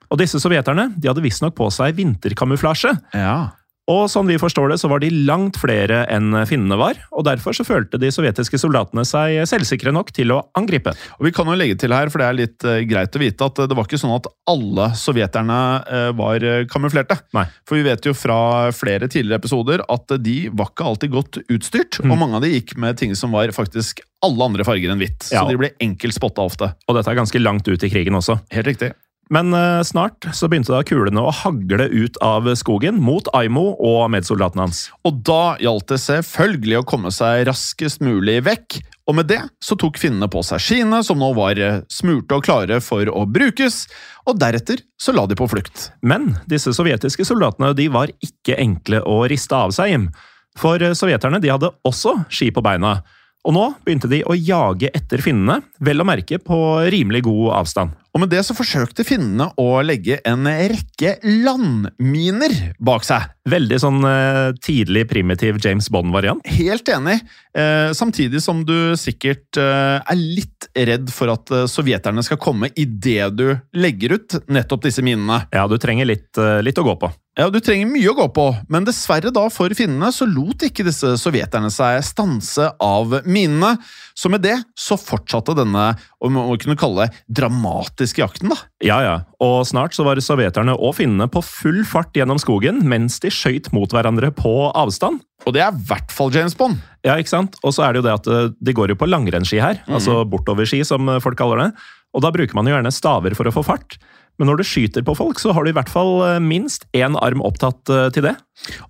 Og 0.10 0.18
disse 0.18 0.42
sovjeterne 0.42 0.88
de 0.98 1.12
hadde 1.12 1.22
visstnok 1.22 1.54
på 1.58 1.70
seg 1.74 1.94
vinterkamuflasje. 2.00 2.96
Ja. 3.14 3.59
Og 3.90 4.04
sånn 4.12 4.28
vi 4.30 4.38
forstår 4.38 4.70
det, 4.70 4.78
så 4.82 4.90
var 4.92 5.02
de 5.02 5.10
langt 5.26 5.58
flere 5.58 6.04
enn 6.14 6.36
finnene 6.46 6.78
var, 6.78 7.00
og 7.10 7.26
derfor 7.26 7.56
så 7.58 7.66
følte 7.66 7.98
de 8.02 8.12
sovjetiske 8.14 8.60
soldatene 8.62 9.02
seg 9.08 9.40
selvsikre 9.50 9.94
nok 9.96 10.12
til 10.14 10.30
å 10.36 10.44
angripe. 10.60 10.94
Og 11.18 11.26
Vi 11.26 11.32
kan 11.34 11.50
jo 11.50 11.56
legge 11.58 11.78
til 11.82 11.96
her, 11.96 12.12
for 12.14 12.22
det 12.22 12.28
er 12.30 12.38
litt 12.38 12.68
eh, 12.70 12.84
greit 12.90 13.16
å 13.18 13.22
vite, 13.24 13.48
at 13.50 13.64
det 13.66 13.78
var 13.78 13.88
ikke 13.90 13.98
sånn 14.02 14.14
at 14.14 14.30
alle 14.50 14.92
sovjeterne 15.00 15.60
eh, 15.90 16.12
var 16.20 16.46
eh, 16.46 16.68
kamuflerte. 16.70 17.18
Nei. 17.34 17.48
For 17.66 17.80
vi 17.80 17.88
vet 17.90 18.06
jo 18.06 18.14
fra 18.18 18.70
flere 18.76 19.10
tidligere 19.10 19.42
episoder 19.42 19.84
at 19.90 20.14
de 20.22 20.38
var 20.54 20.70
ikke 20.72 20.86
alltid 20.94 21.16
godt 21.18 21.42
utstyrt, 21.48 22.00
Mm. 22.00 22.12
og 22.14 22.18
mange 22.22 22.38
av 22.38 22.44
de 22.46 22.50
gikk 22.54 22.78
med 22.78 22.98
ting 23.02 23.12
som 23.18 23.34
var 23.34 23.50
faktisk 23.52 24.00
alle 24.24 24.46
andre 24.46 24.64
farger 24.68 24.92
enn 24.94 25.00
hvitt. 25.02 25.32
Ja. 25.34 25.42
Så 25.42 25.50
de 25.50 25.58
ble 25.60 25.72
enkelt 25.82 26.16
spotta 26.16 26.44
ofte. 26.46 26.70
Og 26.88 26.96
dette 26.96 27.10
er 27.12 27.18
ganske 27.18 27.42
langt 27.42 27.68
ut 27.68 27.84
i 27.84 27.90
krigen 27.92 28.16
også. 28.16 28.38
Helt 28.54 28.68
riktig. 28.70 28.92
Men 29.30 29.54
eh, 29.54 29.82
snart 29.86 30.26
så 30.34 30.50
begynte 30.50 30.74
da 30.74 30.82
kulene 30.86 31.22
å 31.22 31.34
hagle 31.44 31.86
ut 31.92 32.18
av 32.26 32.48
skogen 32.58 32.98
mot 33.04 33.28
Aimo 33.38 33.76
og 33.78 34.08
medsoldatene 34.14 34.66
hans. 34.66 34.88
Og 35.06 35.22
da 35.26 35.56
gjaldt 35.62 35.92
det 35.92 36.00
selvfølgelig 36.02 36.80
å 36.80 36.88
komme 36.90 37.12
seg 37.14 37.46
raskest 37.50 38.02
mulig 38.06 38.40
vekk. 38.48 38.80
Og 39.10 39.18
med 39.18 39.30
det 39.30 39.40
så 39.64 39.78
tok 39.80 39.98
finnene 40.02 40.30
på 40.30 40.42
seg 40.46 40.62
skiene, 40.62 41.04
som 41.06 41.22
nå 41.22 41.30
var 41.38 41.62
eh, 41.62 41.84
smurte 41.94 42.40
og 42.40 42.46
klare 42.46 42.82
for 42.82 43.10
å 43.10 43.28
brukes, 43.30 43.84
og 44.30 44.42
deretter 44.42 44.82
så 45.02 45.14
la 45.14 45.28
de 45.30 45.38
på 45.38 45.50
flukt. 45.50 45.92
Men 46.02 46.34
disse 46.50 46.74
sovjetiske 46.78 47.26
soldatene 47.26 47.72
de 47.78 47.88
var 47.94 48.14
ikke 48.26 48.58
enkle 48.58 49.04
å 49.06 49.22
riste 49.30 49.58
av 49.58 49.74
seg, 49.78 49.94
Jim. 49.94 50.10
For 50.58 50.82
eh, 50.82 50.98
sovjeterne 50.98 51.42
de 51.42 51.54
hadde 51.54 51.74
også 51.86 52.18
ski 52.34 52.50
på 52.54 52.66
beina. 52.66 53.00
Og 53.48 53.56
nå 53.56 53.66
begynte 53.86 54.10
de 54.12 54.20
å 54.28 54.36
jage 54.36 54.90
etter 54.96 55.22
finnene, 55.24 55.62
vel 55.80 56.04
å 56.04 56.08
merke 56.08 56.42
på 56.44 56.58
rimelig 56.92 57.24
god 57.30 57.54
avstand. 57.62 57.96
Og 58.10 58.24
med 58.24 58.32
det 58.34 58.42
så 58.44 58.56
forsøkte 58.58 59.06
finnene 59.06 59.52
å 59.62 59.68
legge 59.86 60.18
en 60.28 60.48
rekke 60.50 61.14
landminer 61.24 62.56
bak 62.82 63.06
seg. 63.06 63.30
Veldig 63.50 63.80
sånn 63.80 64.02
eh, 64.10 64.50
tidlig 64.66 65.06
primitiv 65.12 65.60
James 65.62 65.88
Bond-variant. 65.94 66.42
Helt 66.58 66.90
enig. 66.90 67.20
Eh, 67.54 67.94
samtidig 67.96 68.42
som 68.44 68.64
du 68.68 68.98
sikkert 69.00 69.62
eh, 69.62 70.02
er 70.02 70.20
litt 70.20 70.68
redd 70.74 71.14
for 71.14 71.32
at 71.36 71.54
eh, 71.54 71.68
sovjeterne 71.70 72.26
skal 72.26 72.42
komme 72.42 72.74
idet 72.74 73.30
du 73.38 73.48
legger 73.78 74.18
ut 74.18 74.40
nettopp 74.50 74.90
disse 74.90 75.06
minene. 75.06 75.44
Ja, 75.54 75.68
du 75.70 75.78
trenger 75.80 76.10
litt, 76.10 76.34
eh, 76.42 76.60
litt 76.66 76.82
å 76.82 76.88
gå 76.90 76.98
på. 77.00 77.14
Ja, 77.40 77.46
Du 77.48 77.62
trenger 77.64 77.88
mye 77.88 78.10
å 78.12 78.18
gå 78.18 78.26
på, 78.36 78.46
men 78.68 78.84
dessverre 78.84 79.32
da 79.32 79.46
for 79.54 79.72
finnene 79.72 80.10
så 80.12 80.26
lot 80.28 80.66
ikke 80.66 80.84
disse 80.84 81.14
sovjeterne 81.22 81.70
seg 81.72 82.02
stanse 82.04 82.66
av 82.84 83.16
minene. 83.24 83.78
Så 84.12 84.28
med 84.28 84.44
det 84.44 84.58
så 84.76 84.98
fortsatte 85.00 85.56
denne, 85.56 85.86
om 86.20 86.36
man 86.36 86.60
kunne 86.60 86.76
kalle 86.80 87.06
det, 87.08 87.22
dramatiske 87.40 88.20
jakten, 88.20 88.52
da. 88.52 88.58
Ja, 88.84 88.98
ja. 89.06 89.16
Og 89.40 89.64
snart 89.70 89.96
så 89.96 90.04
var 90.04 90.20
sovjeterne 90.20 90.76
og 90.76 90.98
finnene 90.98 91.30
på 91.32 91.40
full 91.48 91.86
fart 91.88 92.12
gjennom 92.20 92.42
skogen 92.44 92.84
mens 92.92 93.22
de 93.24 93.32
skøyt 93.32 93.72
mot 93.72 93.88
hverandre 93.88 94.34
på 94.36 94.54
avstand. 94.76 95.24
Og 95.48 95.56
det 95.56 95.64
er 95.64 95.72
i 95.72 95.88
hvert 95.88 96.12
fall 96.12 96.36
James 96.36 96.60
Bond. 96.60 96.84
Ja, 97.08 97.16
ikke 97.16 97.38
sant? 97.38 97.56
Og 97.64 97.72
så 97.72 97.88
er 97.88 97.96
det 97.96 98.02
jo 98.02 98.08
det 98.10 98.18
at 98.20 98.28
eh, 98.28 98.52
de 98.60 98.76
går 98.76 98.92
jo 98.92 99.00
på 99.00 99.08
langrennsski 99.08 99.64
her, 99.64 99.80
altså 99.88 100.26
bortoverski 100.28 100.84
som 100.84 101.08
eh, 101.08 101.24
folk 101.24 101.40
kaller 101.40 101.64
det. 101.64 101.72
Og 102.12 102.26
da 102.26 102.36
bruker 102.36 102.58
man 102.58 102.68
jo 102.68 102.76
gjerne 102.76 102.92
staver 102.92 103.38
for 103.38 103.48
å 103.48 103.56
få 103.56 103.64
fart. 103.64 103.96
Men 104.40 104.50
når 104.50 104.62
du 104.62 104.68
skyter 104.68 105.06
på 105.06 105.16
folk, 105.20 105.40
så 105.42 105.54
har 105.56 105.66
du 105.66 105.72
i 105.72 105.76
hvert 105.76 105.92
fall 105.92 106.14
eh, 106.26 106.44
minst 106.44 106.88
én 106.96 107.18
arm 107.20 107.44
opptatt 107.46 107.92
eh, 107.92 108.08
til 108.16 108.30
det. 108.30 108.38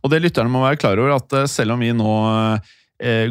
Og 0.03 0.13
det 0.13 0.21
lytterne 0.23 0.51
må 0.53 0.61
være 0.63 0.79
klar 0.81 1.01
over, 1.01 1.17
at 1.17 1.41
eh, 1.41 1.49
selv 1.49 1.75
om 1.75 1.85
vi 1.85 1.95
nå 1.95 2.19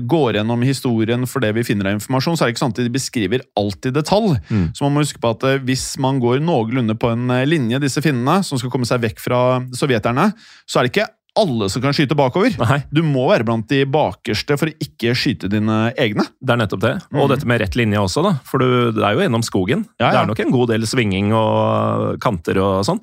går 0.08 0.38
gjennom 0.38 0.62
historien 0.64 1.26
for 1.28 1.44
det 1.44 1.50
vi 1.52 1.60
finner 1.60 1.90
av 1.90 1.98
informasjon, 1.98 2.38
så 2.38 2.46
er 2.46 2.48
det 2.48 2.54
ikke 2.54 2.62
sant 2.62 2.78
at 2.80 2.87
de 2.87 2.92
beskriver 2.94 3.42
alt 3.60 3.84
i 3.84 3.90
detalj. 3.92 4.38
Så 4.48 4.80
man 4.80 4.94
må 4.94 5.02
huske 5.02 5.20
på 5.20 5.34
at 5.34 5.44
hvis 5.68 5.82
man 6.00 6.22
går 6.25 6.40
noenlunde 6.40 6.96
på 6.96 7.10
en 7.12 7.28
linje, 7.44 7.76
disse 7.82 8.00
finnene, 8.00 8.38
som 8.48 8.56
skal 8.56 8.72
komme 8.72 8.88
seg 8.88 9.02
vekk 9.02 9.20
fra 9.20 9.42
sovjeterne, 9.76 10.30
så 10.64 10.80
er 10.80 10.88
det 10.88 10.94
ikke 10.94 11.10
alle 11.38 11.68
som 11.70 11.82
kan 11.85 11.92
skyte 11.94 12.16
bakover. 12.18 12.54
Nei. 12.58 12.80
Du 12.90 13.02
må 13.06 13.26
være 13.30 13.44
blant 13.47 13.68
de 13.70 13.85
bakerste 13.87 14.56
for 14.58 14.70
å 14.70 14.76
ikke 14.82 15.12
skyte 15.14 15.50
dine 15.52 15.92
egne. 16.00 16.25
Det 16.40 16.54
er 16.54 16.61
nettopp 16.62 16.80
det. 16.82 16.94
Og 17.14 17.28
dette 17.30 17.47
med 17.47 17.61
rett 17.62 17.76
linje 17.78 18.00
også, 18.00 18.25
da. 18.26 18.32
For 18.49 18.58
du, 18.62 18.68
det 18.97 19.04
er 19.04 19.14
jo 19.14 19.23
gjennom 19.26 19.44
skogen. 19.47 19.85
Ja, 20.00 20.08
ja. 20.08 20.11
Det 20.11 20.20
er 20.25 20.30
nok 20.32 20.40
en 20.47 20.54
god 20.56 20.73
del 20.73 20.87
svinging 20.88 21.32
og 21.37 22.18
kanter 22.25 22.58
og 22.64 22.80
sånn. 22.88 22.99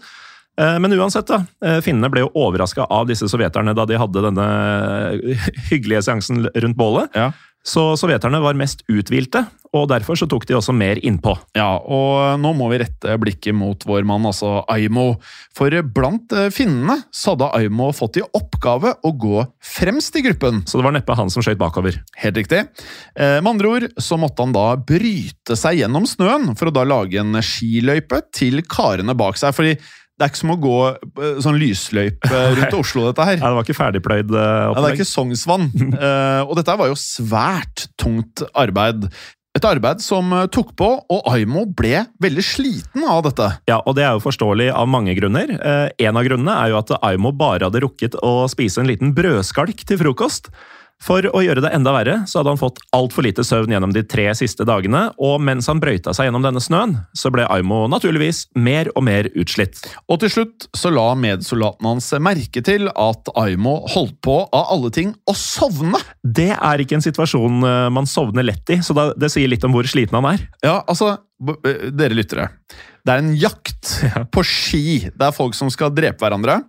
Eh, 0.60 0.77
Men 0.79 0.94
uansett, 0.96 1.27
da. 1.27 1.41
eh, 1.63 1.82
Finnene 1.84 2.10
ble 2.12 2.25
jo 2.25 2.32
overraska 2.36 2.86
av 2.89 3.08
disse 3.08 3.27
sovjeterne 3.32 3.74
da 3.75 3.86
de 3.88 3.98
hadde 4.00 4.22
denne 4.24 4.46
hyggelige 5.72 6.03
seansen 6.08 6.46
rundt 6.53 6.77
bålet. 6.79 7.12
Ja. 7.15 7.32
Så 7.65 7.95
sovjeterne 7.98 8.38
var 8.43 8.57
mest 8.57 8.84
uthvilte, 8.91 9.41
og 9.75 9.88
derfor 9.89 10.15
så 10.19 10.27
tok 10.29 10.45
de 10.48 10.55
også 10.55 10.74
mer 10.75 11.00
innpå. 11.03 11.34
Ja, 11.57 11.79
og 11.81 12.38
nå 12.39 12.51
må 12.55 12.69
vi 12.72 12.79
rette 12.84 13.15
blikket 13.19 13.57
mot 13.57 13.81
vår 13.89 14.05
mann, 14.07 14.27
altså 14.29 14.60
Aimo. 14.72 15.15
For 15.57 15.74
blant 15.95 16.31
eh, 16.36 16.51
finnene 16.53 17.00
så 17.10 17.34
hadde 17.34 17.50
Aimo 17.57 17.89
fått 17.95 18.22
i 18.22 18.24
oppgave 18.25 18.93
å 19.01 19.12
gå 19.17 19.43
fremst 19.65 20.15
i 20.15 20.24
gruppen. 20.27 20.62
Så 20.69 20.79
det 20.79 20.86
var 20.88 20.95
neppe 20.95 21.17
han 21.17 21.34
som 21.34 21.43
skøyt 21.43 21.60
bakover. 21.60 21.98
Helt 22.22 22.39
riktig. 22.39 22.62
Eh, 23.17 23.41
med 23.41 23.51
andre 23.55 23.74
ord 23.74 23.89
så 23.98 24.19
måtte 24.22 24.45
han 24.45 24.55
da 24.55 24.69
bryte 24.77 25.57
seg 25.60 25.81
gjennom 25.81 26.07
snøen 26.10 26.53
for 26.55 26.69
å 26.69 26.75
da 26.75 26.86
lage 26.88 27.19
en 27.19 27.41
skiløype 27.43 28.22
til 28.36 28.62
karene 28.69 29.17
bak 29.17 29.41
seg. 29.41 29.57
fordi 29.57 29.75
det 30.15 30.24
er 30.25 30.31
ikke 30.31 30.39
som 30.39 30.53
å 30.53 30.60
gå 30.63 30.75
eh, 30.95 31.39
sånn 31.43 31.57
lysløype 31.60 32.41
rundt 32.57 32.77
Oslo, 32.77 33.07
dette 33.10 33.27
her. 33.27 33.39
Nei, 33.41 33.50
det 33.51 33.57
var 33.60 33.67
ikke 33.67 33.79
ferdigpløyd 33.81 34.29
opplegg. 34.31 34.75
Nei, 34.75 34.84
det 34.84 34.91
er 34.91 35.00
ikke 35.00 35.13
Sognsvann. 35.13 35.72
Eh, 36.05 36.41
og 36.43 36.57
dette 36.60 36.74
var 36.77 36.89
jo 36.89 36.98
svært 37.00 37.88
tungt 38.00 38.43
arbeid. 38.57 39.07
Et 39.55 39.63
arbeid 39.67 40.01
som 40.03 40.34
eh, 40.36 40.48
tok 40.51 40.74
på, 40.77 40.88
og 41.00 41.29
Aimo 41.31 41.63
ble 41.79 42.03
veldig 42.24 42.43
sliten 42.43 43.05
av 43.07 43.24
dette. 43.27 43.48
Ja, 43.69 43.79
og 43.88 43.95
det 43.98 44.03
er 44.03 44.17
jo 44.17 44.24
forståelig 44.25 44.67
av 44.75 44.89
mange 44.91 45.15
grunner. 45.17 45.53
Eh, 45.55 46.07
en 46.07 46.19
av 46.19 46.27
grunnene 46.27 46.57
er 46.60 46.74
jo 46.74 46.79
at 46.81 46.91
Aimo 47.00 47.31
bare 47.36 47.69
hadde 47.69 47.84
rukket 47.86 48.17
å 48.19 48.50
spise 48.51 48.84
en 48.84 48.91
liten 48.91 49.15
brødskalk 49.15 49.86
til 49.88 50.01
frokost. 50.03 50.51
For 51.04 51.25
å 51.28 51.42
gjøre 51.44 51.62
det 51.62 51.74
enda 51.75 51.92
verre, 51.94 52.16
så 52.30 52.40
hadde 52.40 52.54
han 52.54 52.60
fått 52.60 52.80
altfor 52.96 53.25
lite 53.25 53.44
søvn 53.46 53.74
gjennom 53.75 53.92
de 53.94 54.02
tre 54.08 54.30
siste 54.38 54.66
dagene, 54.68 55.10
og 55.22 55.42
mens 55.44 55.68
han 55.70 55.82
brøyta 55.84 56.14
seg 56.16 56.30
gjennom 56.30 56.46
denne 56.46 56.64
snøen, 56.64 56.96
så 57.14 57.32
ble 57.34 57.46
Aimo 57.52 57.84
naturligvis 57.92 58.46
mer 58.56 58.90
og 58.96 59.06
mer 59.06 59.30
utslitt. 59.36 59.84
Og 60.10 60.22
til 60.24 60.32
slutt 60.32 60.70
så 60.78 60.94
la 60.94 61.10
medsoldaten 61.20 61.90
hans 61.92 62.10
merke 62.24 62.64
til 62.66 62.88
at 62.90 63.32
Aimo 63.44 63.78
holdt 63.92 64.18
på 64.25 64.40
av 64.48 64.72
alle 64.78 64.94
ting 64.96 65.14
å 65.28 65.36
sovne. 65.38 66.00
Det 66.24 66.54
er 66.56 66.82
ikke 66.82 66.98
en 66.98 67.06
situasjon 67.06 67.68
eh, 67.68 67.88
man 67.94 68.10
sovner 68.10 68.48
lett 68.48 68.74
i, 68.74 68.80
så 68.86 68.96
det 68.96 69.34
sier 69.34 69.52
litt 69.52 69.68
om 69.68 69.75
hvor 69.75 69.88
sliten 69.90 70.18
han 70.18 70.32
er. 70.32 70.48
Ja, 70.66 70.80
altså, 70.88 71.18
dere 71.94 72.16
lyttere. 72.16 72.50
Det 73.06 73.14
er 73.14 73.22
en 73.22 73.36
jakt 73.38 73.98
på 74.34 74.46
ski. 74.48 74.86
Det 75.12 75.28
er 75.28 75.36
folk 75.36 75.58
som 75.58 75.70
skal 75.74 75.94
drepe 75.94 76.24
hverandre. 76.24 76.64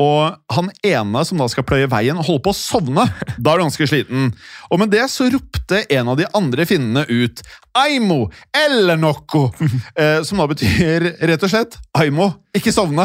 Og 0.00 0.36
han 0.56 0.70
ene 0.86 1.22
som 1.28 1.40
da 1.42 1.46
skal 1.52 1.66
pløye 1.68 1.88
veien, 1.92 2.16
holder 2.16 2.42
på 2.46 2.54
å 2.54 2.56
sovne. 2.56 3.04
Da 3.36 3.52
er 3.52 3.60
du 3.60 3.66
ganske 3.66 3.88
sliten. 3.90 4.30
Og 4.72 4.80
med 4.80 4.92
det 4.94 5.04
så 5.12 5.28
ropte 5.32 5.82
en 5.92 6.08
av 6.08 6.16
de 6.16 6.24
andre 6.36 6.64
finnene 6.68 7.02
ut 7.10 7.42
Aimo 7.76 8.30
eller 8.56 8.96
noko, 9.00 9.50
eh, 9.94 10.22
som 10.26 10.40
da 10.40 10.48
betyr 10.50 11.10
rett 11.20 11.44
og 11.44 11.52
slett 11.52 11.76
Aimo, 12.00 12.32
ikke 12.56 12.72
sovne. 12.74 13.04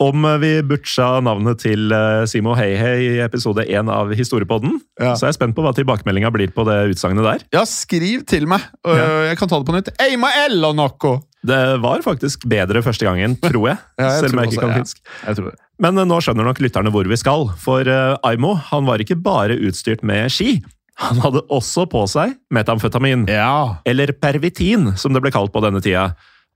Om 0.00 0.24
eh, 0.24 0.38
vi 0.40 0.50
butcha 0.64 1.10
navnet 1.20 1.60
til 1.60 1.92
eh, 1.92 2.22
Simo 2.30 2.54
Heihei 2.56 2.94
i 3.04 3.18
episode 3.20 3.66
én 3.68 3.90
av 3.92 4.08
Historiepodden, 4.16 4.78
Ja. 4.96 5.12
så 5.12 5.26
er 5.26 5.34
jeg 5.34 5.36
spent 5.42 5.56
på 5.58 5.64
hva 5.66 5.74
tilbakemeldinga 5.76 6.30
blir 6.32 6.48
på 6.56 6.64
det 6.64 6.78
utsagnet 6.94 7.26
der. 7.26 7.44
Ja, 7.52 7.66
skriv 7.68 8.24
til 8.28 8.48
meg. 8.48 8.64
Ja. 8.88 9.26
Jeg 9.28 9.36
kan 9.42 9.50
ta 9.52 9.60
det 9.60 9.68
på 9.68 9.76
nytt. 9.76 9.92
Aimo 10.00 10.32
eller 10.46 10.72
noko. 10.72 11.18
Det 11.46 11.58
var 11.80 12.02
faktisk 12.04 12.42
bedre 12.50 12.82
første 12.84 13.06
gangen, 13.06 13.36
tror 13.40 13.70
jeg. 13.70 13.78
Ja, 14.00 14.10
jeg 14.10 14.24
selv 14.26 14.34
om 14.36 14.42
jeg 14.42 14.52
ikke 14.52 14.64
kan 14.66 14.74
finsk. 14.82 15.00
Ja. 15.24 15.52
Men 15.80 15.96
eh, 16.02 16.08
nå 16.10 16.18
skjønner 16.20 16.44
nok 16.50 16.60
lytterne 16.60 16.92
hvor 16.92 17.08
vi 17.08 17.16
skal, 17.20 17.46
for 17.60 17.88
eh, 17.88 18.16
Aimo 18.28 18.54
han 18.68 18.84
var 18.88 19.00
ikke 19.00 19.16
bare 19.24 19.56
utstyrt 19.56 20.04
med 20.06 20.28
ski. 20.34 20.58
Han 21.00 21.16
hadde 21.24 21.40
også 21.48 21.86
på 21.88 22.02
seg 22.12 22.34
metamfetamin, 22.52 23.22
Ja. 23.32 23.78
eller 23.88 24.12
pervitin, 24.12 24.90
som 25.00 25.14
det 25.16 25.22
ble 25.24 25.32
kalt 25.32 25.52
på 25.54 25.62
denne 25.64 25.80
tida. 25.80 26.10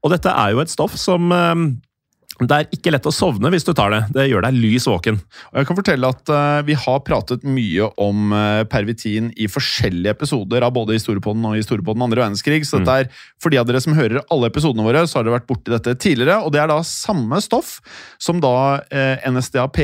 Og 0.04 0.12
dette 0.12 0.28
er 0.28 0.52
jo 0.52 0.60
et 0.60 0.68
stoff 0.72 0.98
som 1.00 1.32
eh, 1.32 1.54
det 2.42 2.56
er 2.56 2.72
ikke 2.74 2.90
lett 2.90 3.06
å 3.06 3.12
sovne 3.14 3.50
hvis 3.54 3.66
du 3.66 3.70
tar 3.76 3.92
det. 3.94 4.00
Det 4.16 4.24
gjør 4.26 4.42
deg 4.46 4.56
lys 4.58 4.88
våken. 4.90 5.20
Jeg 5.54 5.68
kan 5.68 5.78
fortelle 5.78 6.10
at 6.10 6.32
uh, 6.32 6.64
Vi 6.66 6.74
har 6.74 7.04
pratet 7.06 7.44
mye 7.46 7.86
om 8.02 8.34
uh, 8.34 8.64
pervitin 8.70 9.30
i 9.38 9.46
forskjellige 9.50 10.16
episoder 10.16 10.66
av 10.66 10.74
både 10.74 10.96
Historiepodden 10.98 11.46
og 11.46 11.58
Historiepodden 11.60 12.02
andre 12.08 12.24
verdenskrig. 12.24 12.64
Så 12.66 12.80
dette 12.82 12.98
er, 13.04 13.12
for 13.42 13.54
de 13.54 13.60
av 13.62 13.68
dere 13.68 13.82
som 13.84 13.94
hører 13.94 14.24
alle 14.34 14.50
episodene 14.50 14.86
våre, 14.86 15.04
så 15.06 15.20
har 15.20 15.28
dere 15.28 15.36
vært 15.38 15.48
borti 15.50 15.74
dette 15.74 15.94
tidligere. 15.94 16.40
Og 16.42 16.50
det 16.54 16.64
er 16.64 16.72
da 16.72 16.80
samme 16.88 17.38
stoff 17.44 17.78
som 18.18 18.42
da 18.42 18.56
uh, 18.82 19.30
NSDAP, 19.30 19.80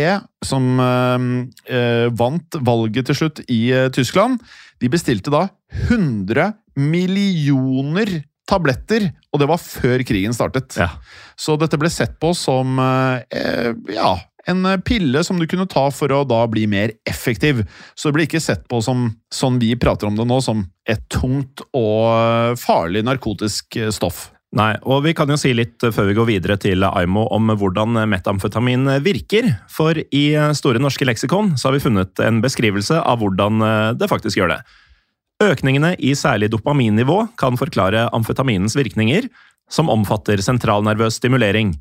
som 0.46 0.80
eh, 0.80 1.76
eh, 1.76 2.06
vant 2.16 2.60
valget 2.64 3.10
til 3.10 3.18
slutt 3.22 3.42
i 3.48 3.60
eh, 3.74 3.88
Tyskland, 3.92 4.40
de 4.80 4.88
bestilte 4.92 5.32
da 5.32 5.46
100 5.90 6.52
millioner 6.80 8.20
tabletter, 8.50 9.06
og 9.30 9.42
det 9.42 9.48
var 9.50 9.62
før 9.62 10.02
krigen 10.06 10.34
startet. 10.36 10.74
Ja. 10.80 10.90
Så 11.38 11.54
dette 11.60 11.78
ble 11.80 11.90
sett 11.92 12.18
på 12.20 12.34
som 12.36 12.76
eh, 12.82 13.70
ja, 13.94 14.16
en 14.46 14.66
eh, 14.66 14.76
pille 14.76 15.24
som 15.24 15.38
du 15.38 15.46
kunne 15.46 15.68
ta 15.70 15.86
for 15.94 16.12
å 16.12 16.24
da 16.28 16.42
bli 16.50 16.66
mer 16.70 16.94
effektiv. 17.08 17.64
Så 17.94 18.08
det 18.08 18.16
ble 18.16 18.26
ikke 18.28 18.42
sett 18.42 18.66
på 18.70 18.82
som, 18.84 19.08
sånn 19.34 19.60
vi 19.62 19.74
prater 19.80 20.10
om 20.10 20.18
det 20.18 20.26
nå, 20.28 20.40
som 20.44 20.66
et 20.88 21.02
tungt 21.12 21.64
og 21.70 22.04
eh, 22.10 22.58
farlig 22.60 23.04
narkotisk 23.06 23.80
eh, 23.80 23.90
stoff. 23.94 24.28
Nei, 24.56 24.72
og 24.82 25.04
vi 25.04 25.12
kan 25.14 25.30
jo 25.30 25.36
si 25.38 25.52
litt 25.54 25.78
før 25.78 26.08
vi 26.08 26.14
går 26.16 26.26
videre 26.26 26.56
til 26.58 26.82
Aimo 26.82 27.22
om 27.30 27.52
hvordan 27.54 28.00
metamfetamin 28.10 28.96
virker. 29.04 29.46
For 29.70 29.94
i 29.94 30.24
Store 30.58 30.82
norske 30.82 31.06
leksikon 31.06 31.52
så 31.54 31.68
har 31.68 31.76
vi 31.76 31.84
funnet 31.84 32.18
en 32.26 32.40
beskrivelse 32.42 32.98
av 32.98 33.22
hvordan 33.22 33.62
det 33.94 34.08
faktisk 34.10 34.40
gjør 34.40 34.56
det. 34.56 34.58
Økningene 35.40 35.94
i 35.96 36.12
særlig 36.18 36.50
dopaminnivå 36.52 37.22
kan 37.40 37.56
forklare 37.56 38.08
amfetaminens 38.16 38.76
virkninger, 38.76 39.28
som 39.72 39.88
omfatter 39.88 40.42
sentralnervøs 40.44 41.16
stimulering. 41.16 41.72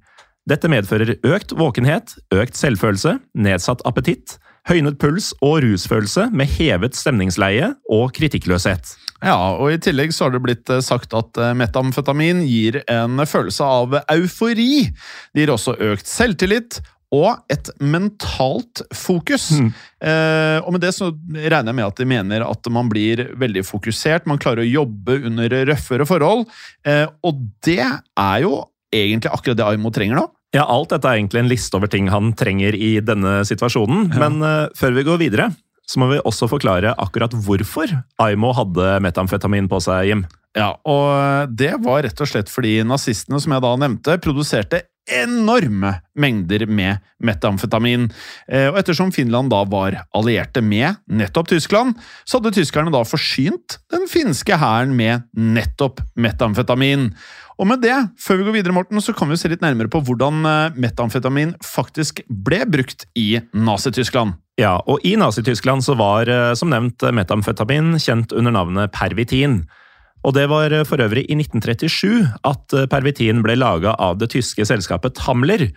Dette 0.47 0.69
medfører 0.71 1.17
økt 1.27 1.51
våkenhet, 1.59 2.15
økt 2.31 2.55
selvfølelse, 2.55 3.17
nedsatt 3.35 3.83
appetitt, 3.89 4.37
høynet 4.69 4.99
puls 5.01 5.33
og 5.43 5.59
rusfølelse 5.65 6.29
med 6.31 6.49
hevet 6.55 6.95
stemningsleie 6.95 7.73
og 7.91 8.13
kritikkløshet. 8.15 8.93
Ja, 9.19 9.35
og 9.59 9.73
I 9.73 9.81
tillegg 9.83 10.13
så 10.15 10.27
har 10.27 10.35
det 10.35 10.43
blitt 10.45 10.71
eh, 10.71 10.83
sagt 10.85 11.11
at 11.17 11.35
eh, 11.35 11.55
metamfetamin 11.57 12.45
gir 12.47 12.79
en 12.87 13.19
følelse 13.27 13.65
av 13.65 13.97
eufori. 14.05 14.87
Det 15.33 15.43
gir 15.43 15.51
også 15.51 15.75
økt 15.89 16.07
selvtillit 16.07 16.79
og 17.15 17.41
et 17.49 17.69
mentalt 17.81 18.83
fokus. 18.93 19.49
Mm. 19.57 19.69
Eh, 20.05 20.57
og 20.61 20.73
med 20.75 20.83
det 20.83 20.93
så 20.95 21.09
regner 21.09 21.71
jeg 21.71 21.77
med 21.79 21.87
at 21.87 22.01
de 22.01 22.09
mener 22.09 22.45
at 22.45 22.69
man 22.73 22.89
blir 22.91 23.25
veldig 23.39 23.63
fokusert, 23.65 24.27
man 24.29 24.41
klarer 24.41 24.61
å 24.63 24.69
jobbe 24.69 25.17
under 25.29 25.55
røffere 25.71 26.05
forhold. 26.09 26.45
Eh, 26.85 27.07
og 27.25 27.41
det 27.65 27.81
er 27.81 28.37
jo 28.45 28.59
egentlig 28.93 29.33
akkurat 29.33 29.57
det 29.57 29.65
Aimo 29.71 29.93
trenger 29.93 30.21
nå. 30.21 30.27
Ja, 30.55 30.65
alt 30.65 30.93
dette 30.93 31.05
er 31.05 31.19
egentlig 31.19 31.43
en 31.43 31.51
liste 31.51 31.77
over 31.77 31.89
ting 31.89 32.07
han 32.09 32.31
trenger 32.37 32.73
i 32.73 32.95
denne 33.05 33.39
situasjonen. 33.45 34.09
Ja. 34.13 34.21
Men 34.25 34.45
eh, 34.45 34.69
før 34.77 34.95
vi 34.97 35.05
går 35.09 35.21
videre, 35.21 35.49
så 35.89 36.01
må 36.01 36.11
vi 36.11 36.21
også 36.21 36.49
forklare 36.49 36.93
akkurat 37.01 37.33
hvorfor 37.33 37.89
Aimo 38.21 38.53
hadde 38.53 38.99
metamfetamin 39.01 39.69
på 39.69 39.81
seg, 39.81 40.11
Jim. 40.11 40.27
Ja, 40.57 40.73
og 40.89 41.51
det 41.53 41.75
var 41.83 42.01
rett 42.05 42.21
og 42.21 42.29
slett 42.29 42.49
fordi 42.49 42.79
nazistene, 42.85 43.37
som 43.41 43.53
jeg 43.53 43.63
da 43.65 43.73
nevnte, 43.77 44.17
produserte 44.21 44.83
enorme 45.09 45.95
mengder 46.19 46.65
med 46.67 47.03
metamfetamin. 47.23 48.07
Eh, 48.51 48.67
og 48.69 48.79
ettersom 48.81 49.13
Finland 49.15 49.51
da 49.53 49.63
var 49.69 50.01
allierte 50.15 50.63
med 50.65 50.99
nettopp 51.09 51.49
Tyskland, 51.51 51.97
så 52.25 52.39
hadde 52.39 52.55
tyskerne 52.57 52.93
da 52.93 53.03
forsynt 53.07 53.79
den 53.93 54.07
finske 54.11 54.59
hæren 54.59 54.95
med 54.97 55.25
nettopp 55.33 56.03
metamfetamin. 56.19 57.09
Og 57.59 57.67
med 57.67 57.81
det, 57.83 57.95
før 58.21 58.39
vi 58.39 58.45
går 58.47 58.55
videre, 58.55 58.75
Morten, 58.75 59.01
så 59.03 59.11
kan 59.15 59.27
vi 59.31 59.37
se 59.39 59.49
litt 59.51 59.63
nærmere 59.63 59.91
på 59.91 59.99
hvordan 60.07 60.45
eh, 60.47 60.77
metamfetamin 60.79 61.57
faktisk 61.65 62.23
ble 62.29 62.63
brukt 62.69 63.09
i 63.19 63.41
Nazi-Tyskland. 63.51 64.37
Ja, 64.59 64.77
og 64.87 65.03
i 65.07 65.15
Nazi-Tyskland 65.19 65.83
så 65.83 65.95
var, 65.99 66.31
eh, 66.31 66.53
som 66.59 66.71
nevnt, 66.71 67.03
metamfetamin 67.15 67.97
kjent 67.99 68.35
under 68.35 68.55
navnet 68.55 68.95
Pervitin. 68.95 69.63
Og 70.27 70.35
det 70.35 70.47
var 70.51 70.73
eh, 70.75 70.85
for 70.87 71.01
øvrig 71.01 71.25
i 71.27 71.37
1937 71.37 72.25
at 72.47 72.77
Pervitin 72.91 73.43
ble 73.45 73.55
laga 73.59 73.95
av 73.99 74.19
det 74.21 74.31
tyske 74.35 74.65
selskapet 74.67 75.17
Tamler. 75.19 75.69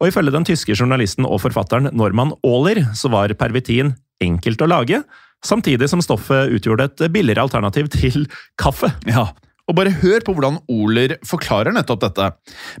Og 0.00 0.08
ifølge 0.08 0.32
den 0.32 0.46
tyske 0.48 0.76
journalisten 0.76 1.28
og 1.28 1.42
forfatteren 1.44 1.90
Norman 1.92 2.32
Aaler 2.46 2.86
så 2.96 3.12
var 3.12 3.36
Pervitin 3.36 3.94
enkelt 4.24 4.62
å 4.64 4.68
lage, 4.68 5.02
samtidig 5.44 5.88
som 5.92 6.02
stoffet 6.04 6.52
utgjorde 6.56 6.88
et 6.88 7.06
billigere 7.12 7.44
alternativ 7.46 7.88
til 7.92 8.26
kaffe. 8.60 8.92
Ja, 9.08 9.30
og 9.70 9.76
bare 9.78 9.94
hør 10.00 10.24
på 10.26 10.34
hvordan 10.34 10.58
Oler 10.72 11.14
forklarer 11.26 11.74
nettopp 11.74 12.02
dette. 12.02 12.32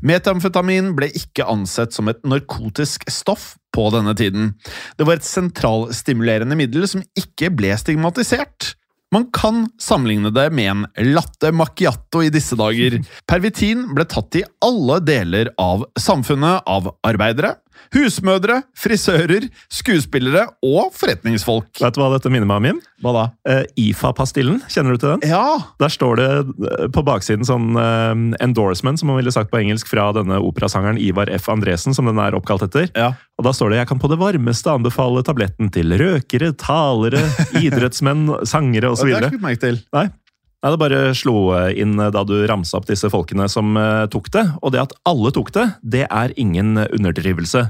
Metamfetamin 0.02 0.90
ble 0.98 1.10
ikke 1.14 1.46
ansett 1.46 1.94
som 1.94 2.10
et 2.10 2.20
narkotisk 2.26 3.06
stoff 3.10 3.54
på 3.74 3.86
denne 3.94 4.16
tiden. 4.18 4.54
Det 4.98 5.06
var 5.06 5.20
et 5.20 5.28
sentralstimulerende 5.28 6.58
middel 6.58 6.88
som 6.90 7.04
ikke 7.18 7.52
ble 7.54 7.70
stigmatisert. 7.78 8.74
Man 9.10 9.26
kan 9.34 9.64
sammenligne 9.78 10.30
det 10.30 10.50
med 10.54 10.70
en 10.70 11.12
latte 11.14 11.50
macchiato 11.52 12.22
i 12.22 12.30
disse 12.30 12.54
dager. 12.58 13.00
Pervitin 13.30 13.88
ble 13.96 14.06
tatt 14.06 14.38
i 14.38 14.44
alle 14.62 15.00
deler 15.02 15.50
av 15.58 15.82
samfunnet 15.98 16.62
av 16.70 16.92
arbeidere, 17.06 17.56
Husmødre, 17.94 18.60
frisører, 18.78 19.48
skuespillere 19.72 20.46
og 20.66 20.92
forretningsfolk. 20.96 21.72
Vet 21.80 21.96
du 21.96 22.02
hva 22.02 22.10
dette 22.14 22.32
minner 22.32 22.48
meg 22.48 22.60
om, 22.60 22.68
Jim? 22.70 22.82
Hva 23.00 23.14
da? 23.16 23.24
Uh, 23.48 23.62
IFA-pastillen. 23.80 24.60
Kjenner 24.70 24.94
du 24.94 25.02
til 25.02 25.14
den? 25.14 25.24
Ja! 25.30 25.58
Der 25.80 25.92
står 25.92 26.20
det 26.20 26.28
eh, 26.30 26.86
på 26.92 27.04
baksiden 27.06 27.46
sånn 27.48 27.72
uh, 27.78 28.12
endorsement, 28.44 29.00
som 29.00 29.10
man 29.10 29.20
ville 29.20 29.32
sagt 29.34 29.52
på 29.52 29.60
engelsk, 29.62 29.88
fra 29.90 30.10
denne 30.16 30.38
operasangeren 30.44 31.00
Ivar 31.00 31.32
F. 31.32 31.48
Andresen, 31.52 31.96
som 31.96 32.08
den 32.10 32.20
er 32.20 32.36
oppkalt 32.36 32.66
etter. 32.68 32.90
Ja. 32.94 33.14
Og 33.40 33.46
da 33.46 33.54
står 33.56 33.72
det 33.72 33.80
'Jeg 33.80 33.88
kan 33.88 34.00
på 34.02 34.10
det 34.12 34.20
varmeste 34.20 34.68
anbefale 34.68 35.24
tabletten 35.24 35.70
til 35.72 35.96
røkere, 35.96 36.52
talere, 36.60 37.24
idrettsmenn, 37.64 38.44
sangere 38.44 38.92
osv'. 38.92 39.08
Det 39.08 39.16
har 39.16 39.24
jeg 39.24 39.32
ikke 39.32 39.46
merke 39.46 39.64
til. 39.64 39.80
Nei, 39.96 40.06
Nei, 40.60 40.72
Det 40.74 40.80
bare 40.82 41.14
slo 41.16 41.54
inn 41.72 41.96
da 41.96 42.24
du 42.24 42.34
ramsa 42.48 42.76
opp 42.76 42.88
disse 42.90 43.08
folkene 43.08 43.46
som 43.48 43.78
uh, 43.80 44.04
tok 44.12 44.28
det. 44.34 44.44
Og 44.60 44.74
det 44.74 44.82
at 44.82 44.92
alle 45.08 45.32
tok 45.32 45.54
det, 45.56 45.66
det 45.80 46.04
er 46.04 46.36
ingen 46.36 46.76
underdrivelse. 46.76 47.64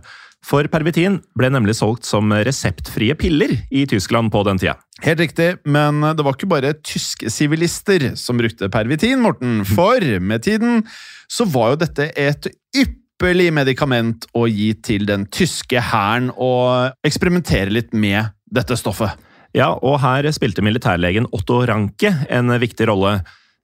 For 0.46 0.64
pervitin 0.72 1.18
ble 1.37 1.50
nemlig 1.53 1.76
solgt 1.79 2.09
som 2.09 2.33
reseptfrie 2.33 3.14
piller 3.20 3.53
i 3.70 3.85
Tyskland 3.88 4.33
på 4.33 4.42
den 4.48 4.59
tida. 4.59 4.79
Helt 5.05 5.20
riktig, 5.20 5.50
men 5.68 6.00
det 6.16 6.24
var 6.24 6.37
ikke 6.37 6.48
bare 6.50 6.72
tyske 6.81 7.31
sivilister 7.33 8.11
som 8.18 8.40
brukte 8.40 8.70
pervitin, 8.72 9.20
Morten. 9.20 9.61
For 9.68 10.00
med 10.20 10.44
tiden 10.48 10.83
så 11.31 11.46
var 11.48 11.74
jo 11.74 11.83
dette 11.85 12.09
et 12.18 12.48
ypperlig 12.76 13.50
medikament 13.53 14.26
å 14.37 14.46
gi 14.48 14.72
til 14.81 15.05
den 15.09 15.29
tyske 15.29 15.85
hæren 15.92 16.33
og 16.33 16.96
eksperimentere 17.07 17.72
litt 17.76 17.92
med 17.92 18.33
dette 18.50 18.81
stoffet. 18.81 19.12
Ja, 19.56 19.72
og 19.74 19.98
her 20.02 20.28
spilte 20.34 20.62
militærlegen 20.62 21.26
Otto 21.34 21.60
Ranke 21.66 22.12
en 22.30 22.54
viktig 22.62 22.86
rolle. 22.90 23.18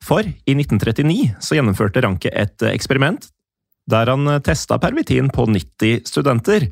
For 0.04 0.26
i 0.26 0.54
1939 0.56 1.36
så 1.42 1.56
gjennomførte 1.56 2.02
Ranke 2.04 2.32
et 2.34 2.62
eksperiment 2.68 3.28
der 3.90 4.10
han 4.10 4.28
testa 4.42 4.80
pervitin 4.82 5.30
på 5.30 5.46
90 5.46 6.06
studenter. 6.10 6.68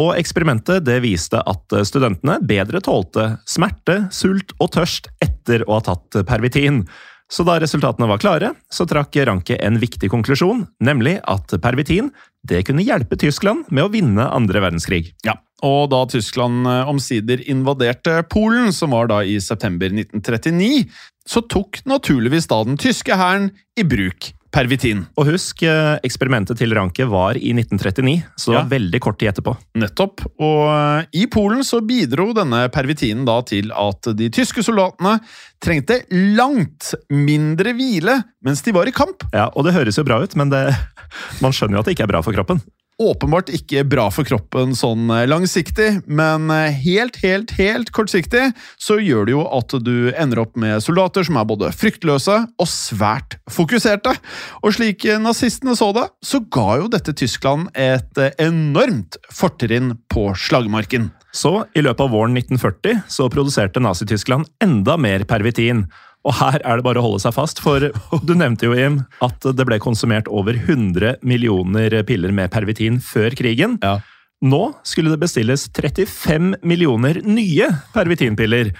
Og 0.00 0.14
eksperimentet 0.18 0.82
det 0.86 0.98
viste 1.04 1.38
at 1.38 1.74
studentene 1.86 2.40
bedre 2.42 2.80
tålte 2.82 3.34
smerte, 3.46 4.06
sult 4.10 4.56
og 4.58 4.72
tørst 4.74 5.10
etter 5.22 5.66
å 5.68 5.78
ha 5.78 5.84
tatt 5.92 6.24
pervitin. 6.26 6.82
Så 7.30 7.44
da 7.46 7.56
resultatene 7.60 8.08
var 8.08 8.20
klare, 8.20 8.52
så 8.72 8.86
trakk 8.88 9.16
Ranke 9.26 9.56
en 9.60 9.78
viktig 9.80 10.10
konklusjon, 10.12 10.66
nemlig 10.84 11.18
at 11.30 11.54
pervitin 11.62 12.10
det 12.44 12.64
kunne 12.68 12.84
hjelpe 12.84 13.16
Tyskland 13.20 13.70
med 13.70 13.86
å 13.86 13.92
vinne 13.92 14.26
andre 14.28 14.60
verdenskrig. 14.66 15.14
Ja, 15.24 15.38
og 15.64 15.90
da 15.92 16.04
Tyskland 16.10 16.68
eh, 16.68 16.90
omsider 16.90 17.42
invaderte 17.50 18.20
Polen, 18.30 18.72
som 18.76 18.94
var 18.94 19.10
da 19.10 19.22
i 19.24 19.38
september 19.42 19.92
1939, 19.92 20.86
så 21.28 21.44
tok 21.48 21.80
naturligvis 21.88 22.48
da 22.50 22.60
den 22.68 22.80
tyske 22.80 23.16
hæren 23.16 23.50
i 23.80 23.86
bruk 23.88 24.34
pervitin. 24.54 25.00
Og 25.18 25.32
husk, 25.32 25.64
eh, 25.66 25.96
eksperimentet 26.06 26.60
til 26.60 26.74
Ranke 26.76 27.06
var 27.10 27.38
i 27.40 27.50
1939, 27.56 28.22
så 28.36 28.52
det 28.52 28.58
var 28.60 28.70
veldig 28.74 29.00
kort 29.02 29.18
tid 29.18 29.32
etterpå. 29.32 29.56
Nettopp. 29.80 30.22
Og 30.38 30.60
eh, 30.68 31.08
i 31.24 31.24
Polen 31.32 31.64
så 31.66 31.80
bidro 31.82 32.30
denne 32.36 32.66
pervitinen 32.74 33.24
da 33.26 33.40
til 33.48 33.72
at 33.74 34.12
de 34.14 34.30
tyske 34.34 34.62
soldatene 34.62 35.16
trengte 35.64 36.02
langt 36.36 36.92
mindre 37.10 37.74
hvile 37.74 38.20
mens 38.44 38.62
de 38.62 38.76
var 38.76 38.86
i 38.86 38.94
kamp. 38.94 39.26
Ja, 39.34 39.48
og 39.54 39.66
det 39.66 39.74
høres 39.74 39.98
jo 39.98 40.06
bra 40.06 40.20
ut, 40.22 40.38
men 40.38 40.52
det, 40.52 40.66
man 41.44 41.56
skjønner 41.56 41.80
jo 41.80 41.84
at 41.84 41.90
det 41.90 41.98
ikke 41.98 42.06
er 42.06 42.14
bra 42.14 42.22
for 42.24 42.36
kroppen 42.36 42.62
åpenbart 43.00 43.50
ikke 43.54 43.82
bra 43.88 44.06
for 44.14 44.26
kroppen 44.26 44.74
sånn 44.78 45.08
eh, 45.10 45.24
langsiktig, 45.30 46.04
men 46.06 46.50
eh, 46.54 46.74
helt, 46.84 47.18
helt, 47.24 47.54
helt 47.58 47.90
kortsiktig 47.94 48.46
så 48.80 49.00
gjør 49.02 49.26
det 49.26 49.34
jo 49.34 49.42
at 49.58 49.74
du 49.82 50.12
ender 50.12 50.44
opp 50.44 50.54
med 50.60 50.82
soldater 50.84 51.26
som 51.26 51.38
er 51.40 51.48
både 51.48 51.72
fryktløse 51.74 52.38
og 52.46 52.70
svært 52.70 53.38
fokuserte. 53.50 54.14
Og 54.62 54.76
slik 54.76 55.06
nazistene 55.22 55.74
så 55.78 55.90
det, 55.96 56.06
så 56.24 56.42
ga 56.54 56.68
jo 56.82 56.88
dette 56.92 57.16
Tyskland 57.18 57.72
et 57.74 58.22
eh, 58.22 58.34
enormt 58.46 59.18
fortrinn 59.34 59.96
på 60.12 60.30
slagmarken. 60.38 61.10
Så 61.34 61.64
i 61.74 61.82
løpet 61.82 62.04
av 62.04 62.12
våren 62.14 62.36
1940 62.38 63.08
så 63.10 63.26
produserte 63.32 63.82
Nazi-Tyskland 63.82 64.46
enda 64.62 64.94
mer 65.00 65.24
pervitin. 65.26 65.88
Og 66.24 66.36
her 66.38 66.60
er 66.62 66.80
det 66.80 66.86
bare 66.86 67.02
å 67.02 67.04
holde 67.04 67.20
seg 67.24 67.34
fast, 67.36 67.60
for 67.60 67.90
du 68.24 68.34
nevnte 68.36 68.68
jo, 68.68 68.76
Jim, 68.78 69.02
at 69.24 69.44
det 69.44 69.68
ble 69.68 69.80
konsumert 69.82 70.30
over 70.32 70.56
100 70.56 71.20
millioner 71.26 72.00
piller 72.08 72.32
med 72.32 72.52
pervitin 72.54 73.00
før 73.04 73.36
krigen. 73.36 73.78
Ja. 73.84 73.98
Nå 74.44 74.60
skulle 74.84 75.12
det 75.14 75.22
bestilles 75.22 75.64
35 75.72 76.58
millioner 76.68 77.20
nye 77.24 77.68
pervitinpiller. 77.94 78.74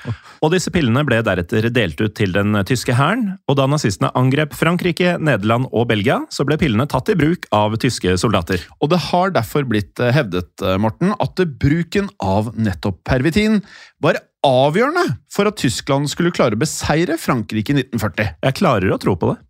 Og 0.44 0.52
disse 0.52 0.68
pillene 0.74 1.04
ble 1.08 1.22
deretter 1.24 1.70
delt 1.72 2.00
ut 2.02 2.12
til 2.18 2.34
den 2.34 2.58
tyske 2.68 2.96
hæren. 2.98 3.38
Og 3.48 3.56
da 3.56 3.64
nazistene 3.70 4.10
angrep 4.18 4.52
Frankrike, 4.58 5.14
Nederland 5.16 5.70
og 5.70 5.88
Belgia, 5.88 6.18
så 6.28 6.44
ble 6.44 6.58
pillene 6.60 6.88
tatt 6.90 7.08
i 7.08 7.16
bruk 7.16 7.48
av 7.54 7.78
tyske 7.80 8.18
soldater. 8.20 8.66
Og 8.84 8.92
det 8.92 9.00
har 9.08 9.32
derfor 9.32 9.64
blitt 9.70 10.02
eh, 10.02 10.12
hevdet, 10.12 10.52
eh, 10.60 10.76
Morten, 10.80 11.14
at 11.16 11.44
bruken 11.56 12.12
av 12.20 12.52
nettopp 12.58 13.00
pervitin 13.08 13.62
var 14.04 14.20
avgjørende 14.44 15.06
for 15.32 15.48
at 15.50 15.58
Tyskland 15.60 16.10
skulle 16.12 16.34
klare 16.34 16.56
å 16.56 16.60
beseire 16.60 17.18
Frankrike 17.20 17.72
i 17.72 17.80
1940. 17.82 18.36
Jeg 18.44 18.58
klarer 18.60 18.94
å 18.94 19.00
tro 19.00 19.16
på 19.18 19.32
det. 19.32 19.40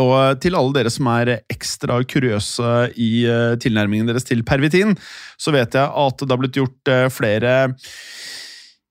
Og 0.00 0.12
eh, 0.16 0.34
til 0.40 0.56
alle 0.56 0.76
dere 0.76 0.92
som 0.92 1.08
er 1.12 1.34
ekstra 1.52 2.00
kuriøse 2.08 2.92
i 3.00 3.10
eh, 3.28 3.56
tilnærmingen 3.60 4.08
deres 4.08 4.28
til 4.28 4.44
pervitin, 4.46 4.96
så 5.40 5.54
vet 5.54 5.76
jeg 5.76 5.84
at 5.84 6.22
det 6.22 6.32
har 6.32 6.40
blitt 6.40 6.60
gjort 6.60 6.92
eh, 6.92 7.08
flere 7.12 7.56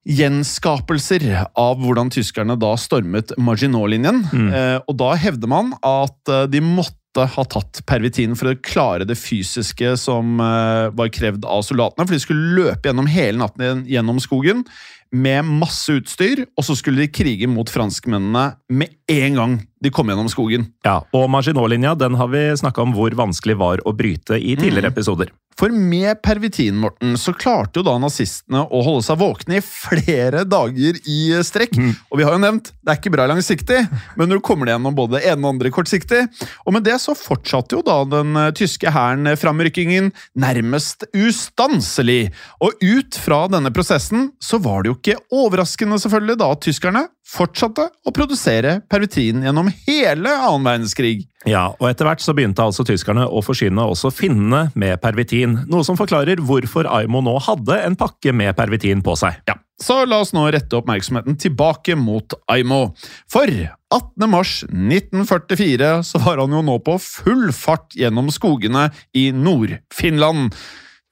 gjenskapelser 0.02 1.28
av 1.62 1.82
hvordan 1.82 2.10
tyskerne 2.14 2.56
da 2.58 2.72
stormet 2.80 3.36
Maginot-linjen. 3.38 4.24
Mm. 4.34 4.48
og 4.90 4.96
da 4.98 5.12
hevder 5.14 5.52
man 5.52 5.70
at 5.86 6.32
de 6.50 6.58
måtte 6.66 7.28
ha 7.36 7.46
tatt 7.46 7.84
pervitin 7.86 8.34
for 8.40 8.50
å 8.50 8.56
klare 8.66 9.06
det 9.06 9.20
fysiske 9.22 9.92
som 10.02 10.42
var 10.42 11.12
krevd 11.14 11.46
av 11.46 11.62
soldatene. 11.68 12.08
For 12.08 12.18
de 12.18 12.24
skulle 12.24 12.56
løpe 12.58 12.90
gjennom 12.90 13.12
hele 13.14 13.44
natten 13.44 13.86
gjennom 13.86 14.18
skogen 14.26 14.66
med 15.12 15.44
masse 15.48 16.00
utstyr, 16.00 16.46
og 16.58 16.66
så 16.66 16.76
skulle 16.80 17.04
de 17.04 17.12
krige 17.12 17.50
mot 17.52 17.70
franskmennene 17.70 18.46
med 18.72 18.96
en 19.12 19.40
gang 19.40 19.58
de 19.82 19.90
kom 19.94 20.08
gjennom 20.12 20.30
skogen. 20.30 20.68
Ja, 20.86 21.00
og 21.14 21.30
Maginot-linja 21.34 21.96
den 21.98 22.16
har 22.20 22.28
vi 22.32 22.46
snakka 22.62 22.82
om 22.86 22.94
hvor 22.94 23.12
vanskelig 23.18 23.58
var 23.58 23.82
å 23.86 23.94
bryte 23.98 24.38
i 24.38 24.56
tidligere 24.56 24.92
Mm. 24.92 24.94
episoder. 24.94 25.32
For 25.60 25.70
med 25.70 26.22
pervitin, 26.24 26.78
Morten, 26.80 27.18
så 27.20 27.34
klarte 27.38 27.76
jo 27.78 27.84
da 27.84 27.98
nazistene 28.00 28.64
å 28.72 28.80
holde 28.82 29.04
seg 29.04 29.18
våkne 29.20 29.58
i 29.60 29.62
flere 29.62 30.46
dager 30.48 30.96
i 31.06 31.18
strekk. 31.44 31.76
Og 32.10 32.18
vi 32.18 32.24
har 32.26 32.34
jo 32.34 32.40
nevnt, 32.42 32.72
det 32.82 32.94
er 32.94 32.98
ikke 32.98 33.12
bra 33.14 33.28
langsiktig, 33.30 33.82
men 34.18 34.30
du 34.32 34.40
kommer 34.40 34.66
deg 34.66 34.78
gjennom 34.78 34.96
både 34.96 35.20
det 35.20 35.28
ene 35.30 35.44
og 35.46 35.54
andre 35.54 35.70
kortsiktig. 35.76 36.24
Og 36.66 36.74
med 36.74 36.88
det 36.88 36.96
så 37.04 37.14
fortsatte 37.14 37.76
jo 37.78 37.84
da 37.86 38.00
den 38.10 38.32
eh, 38.40 38.50
tyske 38.58 38.90
hæren 38.96 39.28
framrykkingen 39.38 40.10
nærmest 40.40 41.04
ustanselig. 41.14 42.32
Og 42.64 42.72
ut 42.82 43.20
fra 43.22 43.44
denne 43.52 43.72
prosessen 43.76 44.32
så 44.42 44.58
var 44.64 44.82
det 44.84 44.94
jo 44.94 44.98
ikke 45.00 45.20
overraskende 45.36 46.00
selvfølgelig 46.02 46.40
da 46.42 46.52
at 46.56 46.64
tyskerne 46.66 47.06
fortsatte 47.32 47.88
å 48.06 48.14
produsere 48.16 48.80
pervitin 48.92 49.46
gjennom 49.46 49.70
hele 49.86 50.34
annen 50.36 50.68
verdenskrig. 50.68 51.26
Ja, 51.48 51.72
og 51.80 51.88
etter 51.90 52.06
hvert 52.06 52.22
så 52.22 52.36
begynte 52.38 52.64
altså 52.66 52.86
tyskerne 52.86 53.24
å 53.26 53.42
forsyne 53.46 53.86
også 53.90 54.12
finnene 54.14 54.68
med 54.78 55.00
pervitin, 55.02 55.56
noe 55.72 55.86
som 55.88 55.98
forklarer 55.98 56.44
hvorfor 56.46 56.90
Aimo 56.92 57.24
nå 57.26 57.38
hadde 57.48 57.80
en 57.86 57.98
pakke 57.98 58.34
med 58.36 58.54
pervitin 58.58 59.02
på 59.06 59.16
seg. 59.20 59.40
Ja, 59.50 59.56
så 59.82 60.04
la 60.06 60.20
oss 60.22 60.36
nå 60.38 60.44
rette 60.54 60.78
oppmerksomheten 60.78 61.40
tilbake 61.42 61.96
mot 61.98 62.36
Aimo. 62.52 62.92
For 63.32 63.50
18. 63.50 64.28
mars 64.30 64.60
1944 64.68 65.96
så 66.06 66.22
var 66.22 66.44
han 66.44 66.54
jo 66.54 66.62
nå 66.68 66.78
på 66.86 67.00
full 67.02 67.50
fart 67.56 67.98
gjennom 67.98 68.30
skogene 68.34 68.90
i 69.18 69.32
Nord-Finland. 69.34 70.54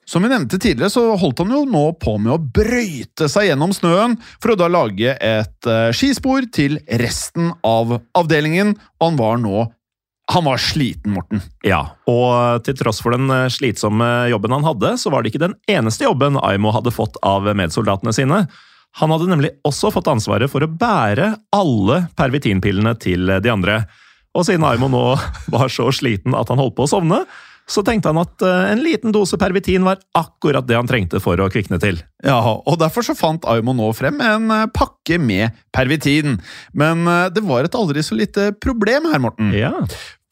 Som 0.10 0.24
vi 0.26 0.30
nevnte 0.32 0.58
tidligere, 0.58 0.89
så 0.89 1.04
holdt 1.22 1.43
han 1.43 1.52
jo 1.54 1.65
nå 1.69 1.84
på 2.02 2.15
med 2.17 2.34
å 2.34 2.41
brøyte 2.41 3.28
seg 3.30 3.52
gjennom 3.52 3.76
snøen 3.78 4.15
for 4.41 4.56
å 4.56 4.58
da 4.58 4.69
lage 4.72 5.12
et 5.13 5.67
eh, 5.69 5.89
skispor 5.93 6.48
til 6.50 6.80
resten 6.98 7.52
av 7.62 7.93
avdelingen, 8.17 8.74
og 8.98 9.06
han 9.06 9.19
var 9.19 9.43
nå 9.43 9.67
han 10.30 10.45
var 10.45 10.62
sliten, 10.62 11.15
Morten. 11.15 11.41
Ja, 11.65 11.95
og 12.10 12.62
til 12.65 12.76
tross 12.78 13.04
for 13.06 13.13
den 13.13 13.30
eh, 13.34 13.52
slitsomme 13.54 14.08
jobben 14.30 14.54
han 14.58 14.65
hadde, 14.65 14.95
så 15.02 15.13
var 15.13 15.22
det 15.22 15.32
ikke 15.32 15.43
den 15.45 15.56
eneste 15.69 16.08
jobben 16.08 16.41
Aimo 16.41 16.74
hadde 16.74 16.93
fått 16.93 17.17
av 17.26 17.45
medsoldatene 17.58 18.13
sine. 18.13 18.43
Han 19.02 19.13
hadde 19.13 19.30
nemlig 19.30 19.52
også 19.65 19.91
fått 19.93 20.10
ansvaret 20.10 20.50
for 20.50 20.65
å 20.65 20.69
bære 20.69 21.36
alle 21.54 22.00
pervitinpillene 22.17 22.95
til 23.02 23.30
de 23.45 23.54
andre. 23.54 23.84
Og 24.34 24.45
siden 24.45 24.65
Aimo 24.69 24.89
nå 24.89 25.04
var 25.54 25.69
så 25.74 25.91
sliten 25.93 26.38
at 26.38 26.50
han 26.50 26.62
holdt 26.62 26.78
på 26.78 26.89
å 26.89 26.93
sovne, 26.98 27.24
så 27.70 27.84
tenkte 27.86 28.12
han 28.12 28.20
at 28.22 28.44
eh, 28.46 28.72
en 28.74 28.84
liten 28.84 29.14
dose 29.16 29.38
pervitin 29.40 29.86
var 29.86 30.02
akkurat 30.18 30.66
det 30.68 30.78
han 30.78 30.90
trengte 30.90 31.22
for 31.24 31.40
å 31.40 31.50
kvikne 31.54 31.80
til. 31.82 32.02
Ja, 32.26 32.40
og 32.42 32.80
derfor 32.82 33.06
så 33.06 33.16
fant 33.18 33.46
Aimo 33.50 33.76
nå 33.78 33.92
frem 33.98 34.20
en 34.26 34.50
eh, 34.56 34.68
pakke 34.76 35.20
med 35.22 35.56
pervitin. 35.76 36.40
Men 36.74 37.06
eh, 37.08 37.28
det 37.34 37.46
var 37.46 37.68
et 37.68 37.78
aldri 37.78 38.04
så 38.06 38.18
lite 38.18 38.52
problem 38.62 39.12
her, 39.14 39.22
Morten. 39.24 39.54
Ja. 39.56 39.76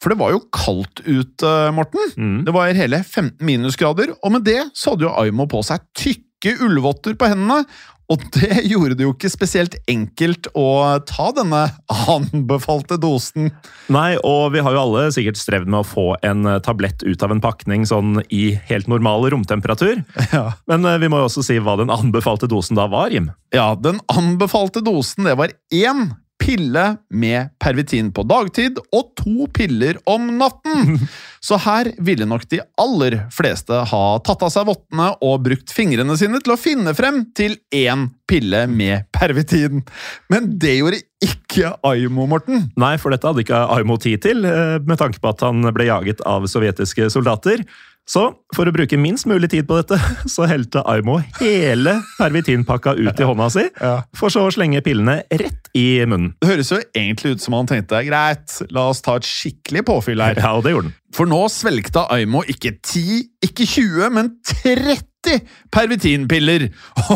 For 0.02 0.12
det 0.12 0.20
var 0.20 0.34
jo 0.34 0.44
kaldt 0.54 1.02
ute, 1.06 1.52
Morten. 1.74 2.14
Mm. 2.18 2.38
Det 2.46 2.54
var 2.54 2.74
hele 2.76 3.02
15 3.02 3.38
minusgrader, 3.46 4.14
og 4.22 4.34
med 4.34 4.46
det 4.46 4.60
så 4.78 4.94
hadde 4.94 5.08
jo 5.08 5.14
Aimo 5.22 5.48
på 5.50 5.62
seg 5.66 5.86
tykke 5.98 6.27
ullvotter 6.46 7.16
på 7.18 7.30
hendene. 7.30 7.64
Og 8.08 8.22
det 8.32 8.62
gjorde 8.64 8.96
det 8.96 9.04
jo 9.04 9.12
ikke 9.12 9.28
spesielt 9.28 9.74
enkelt 9.90 10.48
å 10.56 10.96
ta 11.04 11.26
denne 11.36 11.66
anbefalte 12.08 12.96
dosen. 13.00 13.50
Nei, 13.92 14.16
og 14.24 14.54
vi 14.54 14.62
har 14.64 14.72
jo 14.72 14.84
alle 14.86 15.02
sikkert 15.12 15.36
strevd 15.36 15.68
med 15.68 15.82
å 15.82 15.88
få 15.88 16.06
en 16.24 16.48
eh, 16.48 16.60
tablett 16.64 17.04
ut 17.04 17.24
av 17.24 17.34
en 17.34 17.42
pakning 17.44 17.84
sånn 17.88 18.22
i 18.32 18.56
helt 18.70 18.88
normal 18.90 19.28
romtemperatur. 19.34 20.00
Ja. 20.28 20.52
Men 20.68 20.84
eh, 20.84 20.98
vi 21.00 21.08
må 21.10 21.20
jo 21.20 21.26
også 21.28 21.42
si 21.44 21.56
hva 21.60 21.76
den 21.80 21.92
anbefalte 21.92 22.48
dosen 22.50 22.76
da 22.78 22.84
var, 22.90 23.12
Jim. 23.12 23.30
Ja, 23.54 23.72
den 23.80 24.00
anbefalte 24.12 24.82
dosen 24.84 25.28
det 25.28 25.36
var 25.40 25.52
én 25.72 26.08
pille 26.38 26.84
med 27.10 27.50
pervitin 27.60 28.10
på 28.14 28.24
dagtid 28.28 28.78
og 28.94 29.10
to 29.18 29.48
piller 29.54 29.98
om 30.08 30.30
natten. 30.38 30.98
Så 31.44 31.58
her 31.62 31.90
ville 32.02 32.26
nok 32.26 32.46
de 32.50 32.60
aller 32.80 33.20
fleste 33.34 33.82
ha 33.90 34.04
tatt 34.26 34.42
av 34.42 34.50
seg 34.52 34.66
vottene 34.68 35.12
og 35.24 35.44
brukt 35.46 35.72
fingrene 35.74 36.16
sine 36.18 36.40
til 36.42 36.54
å 36.54 36.60
finne 36.60 36.94
frem 36.98 37.22
til 37.38 37.58
én 37.74 38.08
pille 38.28 38.64
med 38.70 39.06
pervitin. 39.14 39.84
Men 40.32 40.50
det 40.60 40.78
gjorde 40.80 41.02
ikke 41.24 41.72
Aimo, 41.86 42.26
Morten. 42.30 42.68
Nei, 42.78 42.94
for 43.00 43.14
dette 43.14 43.26
hadde 43.26 43.42
ikke 43.42 43.62
Aimo 43.74 43.96
tid 44.02 44.22
til, 44.22 44.44
eh, 44.46 44.78
med 44.78 44.98
tanke 45.00 45.22
på 45.22 45.30
at 45.32 45.42
han 45.46 45.62
ble 45.74 45.88
jaget 45.88 46.22
av 46.26 46.46
sovjetiske 46.50 47.10
soldater. 47.10 47.64
Så 48.08 48.22
for 48.56 48.68
å 48.68 48.72
bruke 48.72 48.96
minst 49.00 49.26
mulig 49.28 49.50
tid 49.52 49.66
på 49.68 49.76
dette, 49.78 49.98
så 50.34 50.48
helte 50.48 50.82
Aimo 50.88 51.18
hele 51.42 51.98
pervitinpakka 52.16 52.96
ut 52.96 53.20
i 53.20 53.28
hånda 53.28 53.48
si, 53.52 53.66
for 54.18 54.32
så 54.32 54.46
å 54.46 54.54
slenge 54.54 54.80
pillene 54.84 55.20
rett 55.28 55.68
i 55.76 56.00
munnen. 56.08 56.32
Det 56.40 56.48
høres 56.48 56.72
jo 56.72 56.80
egentlig 56.96 57.36
ut 57.36 57.44
som 57.44 57.58
han 57.58 57.68
tenkte 57.68 58.00
greit, 58.08 58.56
la 58.72 58.88
oss 58.92 59.04
ta 59.04 59.18
et 59.20 59.28
skikkelig 59.28 59.84
påfyll 59.90 60.24
her. 60.24 60.40
Ja, 60.48 60.54
og 60.56 60.62
det 60.64 60.70
gjorde 60.72 60.88
han. 60.88 60.96
For 61.12 61.28
nå 61.28 61.38
svelgte 61.52 62.04
Aimo 62.14 62.40
ikke 62.48 62.70
10, 62.78 63.24
ikke 63.44 63.66
20, 63.68 64.12
men 64.14 64.30
30 64.46 65.42
pervitinpiller! 65.74 66.68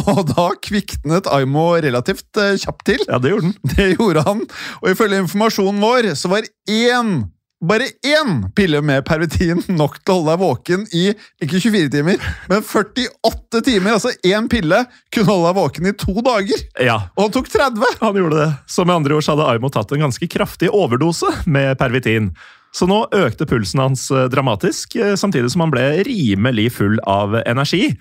Og 0.03 0.25
da 0.33 0.49
kviknet 0.61 1.29
Aimo 1.33 1.71
relativt 1.81 2.41
eh, 2.41 2.59
kjapt 2.61 2.85
til. 2.91 3.05
Ja, 3.07 3.21
det 3.23 3.33
gjorde 3.33 3.49
han. 3.53 3.55
Det 3.77 3.87
gjorde 3.95 4.25
han, 4.27 4.43
og 4.83 4.91
ifølge 4.93 5.23
informasjonen 5.25 5.81
vår 5.81 6.11
så 6.19 6.33
var 6.35 6.49
én 6.69 7.23
bare 7.63 7.87
én 8.03 8.49
pille 8.57 8.81
med 8.83 9.05
pervitin 9.07 9.61
nok 9.71 10.01
til 10.01 10.13
å 10.13 10.17
holde 10.19 10.33
deg 10.33 10.41
våken 10.43 10.87
i 10.99 11.05
ikke 11.45 11.61
24 11.63 11.93
timer, 11.95 12.25
men 12.51 12.65
48 12.67 13.63
timer. 13.69 13.97
Altså 13.97 14.11
én 14.27 14.49
pille 14.51 14.83
kunne 15.15 15.29
holde 15.29 15.51
deg 15.51 15.61
våken 15.61 15.91
i 15.91 15.95
to 15.99 16.17
dager, 16.27 16.65
Ja, 16.83 16.99
og 17.15 17.29
han 17.29 17.37
tok 17.37 17.53
30! 17.53 18.01
han 18.01 18.19
gjorde 18.19 18.41
det. 18.41 18.49
Så 18.67 18.87
med 18.87 18.97
andre 18.99 19.19
ord 19.19 19.31
hadde 19.31 19.47
Aimo 19.53 19.71
tatt 19.73 19.95
en 19.95 20.07
ganske 20.09 20.29
kraftig 20.33 20.73
overdose 20.75 21.31
med 21.47 21.79
pervitin. 21.79 22.33
Så 22.73 22.89
nå 22.89 23.05
økte 23.13 23.47
pulsen 23.47 23.83
hans 23.83 24.07
eh, 24.11 24.27
dramatisk, 24.33 24.97
eh, 24.97 25.15
samtidig 25.21 25.53
som 25.53 25.67
han 25.67 25.73
ble 25.75 25.85
rimelig 26.09 26.71
full 26.79 26.97
av 27.07 27.37
energi. 27.45 27.93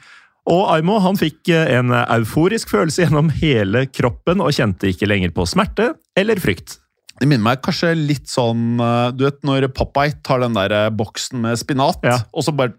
Og 0.50 0.64
Aimo 0.74 0.96
han 1.04 1.20
fikk 1.20 1.52
eh, 1.52 1.74
en 1.76 1.92
euforisk 1.92 2.72
følelse 2.72 3.04
gjennom 3.04 3.30
hele 3.42 3.86
kroppen 3.92 4.42
og 4.42 4.56
kjente 4.56 4.90
ikke 4.94 5.10
lenger 5.12 5.36
på 5.36 5.46
smerte 5.50 5.92
eller 6.18 6.40
frykt. 6.42 6.80
Det 7.22 7.28
minner 7.30 7.44
meg 7.46 7.60
kanskje 7.62 7.92
litt 7.94 8.26
sånn 8.32 8.80
eh, 8.82 9.12
Du 9.14 9.28
vet 9.28 9.44
når 9.46 9.68
Popeye 9.78 10.16
tar 10.26 10.42
den 10.42 10.56
der 10.58 10.74
eh, 10.74 10.88
boksen 10.90 11.44
med 11.44 11.60
spinat, 11.62 12.00
Ja. 12.08 12.16
og 12.34 12.46
så 12.48 12.54
bare 12.56 12.74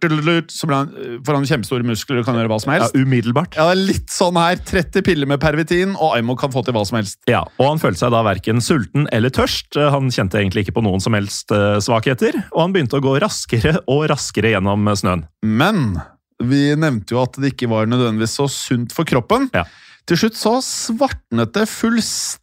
så 0.51 0.67
blir 0.67 0.75
han, 0.81 0.89
eh, 0.99 1.13
får 1.23 1.39
han 1.39 1.47
kjempestore 1.47 1.87
muskler 1.87 2.19
og 2.21 2.27
kan 2.27 2.35
gjøre 2.41 2.51
hva 2.51 2.59
som 2.61 2.73
helst. 2.75 2.97
Ja, 2.97 3.05
umiddelbart. 3.07 3.55
Ja, 3.55 3.69
det 3.71 3.77
er 3.77 3.87
litt 3.93 4.11
sånn 4.11 4.41
her. 4.41 4.59
30 4.59 5.05
piller 5.07 5.31
med 5.31 5.39
pervitin, 5.43 5.95
og 5.95 6.17
Aimo 6.17 6.35
kan 6.41 6.51
få 6.51 6.65
til 6.67 6.75
hva 6.75 6.83
som 6.89 6.99
helst. 6.99 7.21
Ja, 7.31 7.45
og 7.55 7.69
han 7.69 7.79
følte 7.83 8.03
seg 8.03 8.11
da 8.17 8.25
verken 8.27 8.59
sulten 8.65 9.07
eller 9.15 9.31
tørst. 9.31 9.79
Han 9.79 10.11
kjente 10.11 10.41
egentlig 10.41 10.67
ikke 10.67 10.77
på 10.81 10.85
noen 10.89 11.01
som 11.05 11.15
helst 11.15 11.53
svakheter, 11.87 12.35
og 12.51 12.61
han 12.65 12.75
begynte 12.75 12.99
å 12.99 13.05
gå 13.05 13.15
raskere 13.23 13.79
og 13.87 14.09
raskere 14.11 14.57
gjennom 14.57 14.91
snøen. 14.99 15.27
Men 15.47 16.01
vi 16.43 16.73
nevnte 16.75 17.15
jo 17.15 17.23
at 17.23 17.39
det 17.39 17.55
ikke 17.55 17.71
var 17.71 17.87
nødvendigvis 17.87 18.35
så 18.41 18.49
sunt 18.51 18.93
for 18.97 19.07
kroppen. 19.07 19.49
Ja. 19.55 19.65
Til 20.11 20.19
slutt 20.19 20.35
så 20.35 20.57
svartnet 20.67 21.53
det 21.55 21.69
fullstendig 21.71 22.42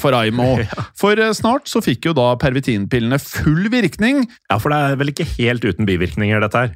for 0.00 0.14
Aimo. 0.16 0.58
For 1.00 1.18
eh, 1.18 1.32
snart 1.36 1.68
så 1.68 1.82
fikk 1.84 2.08
jo 2.08 2.14
da 2.16 2.34
pervitinpillene 2.40 3.18
full 3.22 3.68
virkning. 3.70 4.24
Ja, 4.50 4.58
for 4.58 4.72
det 4.72 4.78
er 4.78 4.98
vel 5.00 5.12
ikke 5.12 5.26
helt 5.36 5.64
uten 5.64 5.86
bivirkninger, 5.86 6.40
dette 6.42 6.62
her. 6.62 6.72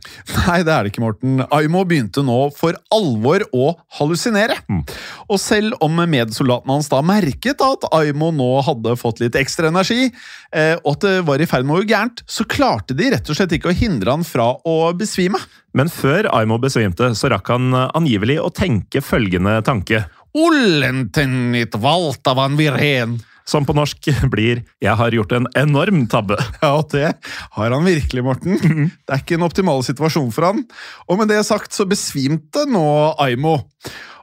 Nei, 0.46 0.58
det 0.66 0.72
er 0.74 0.84
det 0.84 0.92
ikke, 0.92 1.02
Morten. 1.02 1.42
Aimo 1.54 1.84
begynte 1.88 2.22
nå 2.26 2.38
for 2.56 2.76
alvor 2.94 3.44
å 3.56 3.72
hallusinere. 3.98 4.58
Og 5.28 5.38
selv 5.42 5.78
om 5.84 5.98
medsoldatene 5.98 6.76
hans 6.76 6.90
da 6.92 7.00
merket 7.02 7.62
at 7.64 7.88
Aimo 7.96 8.30
nå 8.34 8.50
hadde 8.66 8.96
fått 9.00 9.22
litt 9.22 9.38
ekstra 9.38 9.72
energi, 9.72 10.10
eh, 10.52 10.76
og 10.82 10.96
at 10.96 11.06
det 11.06 11.14
var 11.28 11.40
i 11.40 11.48
ferd 11.48 11.66
med 11.68 11.78
å 11.78 11.82
gå 11.82 11.90
gærent, 11.92 12.22
så 12.28 12.46
klarte 12.48 12.96
de 12.98 13.10
rett 13.14 13.30
og 13.30 13.38
slett 13.38 13.54
ikke 13.56 13.72
å 13.72 13.78
hindre 13.78 14.14
han 14.14 14.26
fra 14.26 14.52
å 14.66 14.78
besvime. 14.98 15.40
Men 15.76 15.90
før 15.92 16.26
Aimo 16.34 16.56
besvimte, 16.60 17.10
så 17.14 17.30
rakk 17.32 17.50
han 17.52 17.72
eh, 17.76 17.90
angivelig 17.98 18.38
å 18.42 18.52
tenke 18.54 19.02
følgende 19.04 19.58
tanke. 19.66 20.04
Ollentennit 20.38 21.74
valtavan 21.74 22.56
virhen. 22.58 23.18
Som 23.48 23.64
på 23.64 23.72
norsk 23.72 24.10
blir 24.28 24.60
'Jeg 24.80 24.94
har 24.96 25.10
gjort 25.10 25.32
en 25.32 25.46
enorm 25.56 26.06
tabbe'. 26.06 26.36
Ja, 26.62 26.76
og 26.76 26.90
det 26.92 27.14
har 27.56 27.70
han 27.72 27.84
virkelig, 27.84 28.24
Morten. 28.24 28.58
Det 29.06 29.14
er 29.14 29.22
ikke 29.22 29.38
en 29.38 29.46
optimal 29.48 29.82
situasjon 29.82 30.32
for 30.32 30.44
han. 30.44 30.64
Og 31.08 31.18
med 31.18 31.28
det 31.28 31.40
sagt 31.46 31.72
så 31.72 31.88
besvimte 31.88 32.66
nå 32.68 33.14
Aimo. 33.18 33.64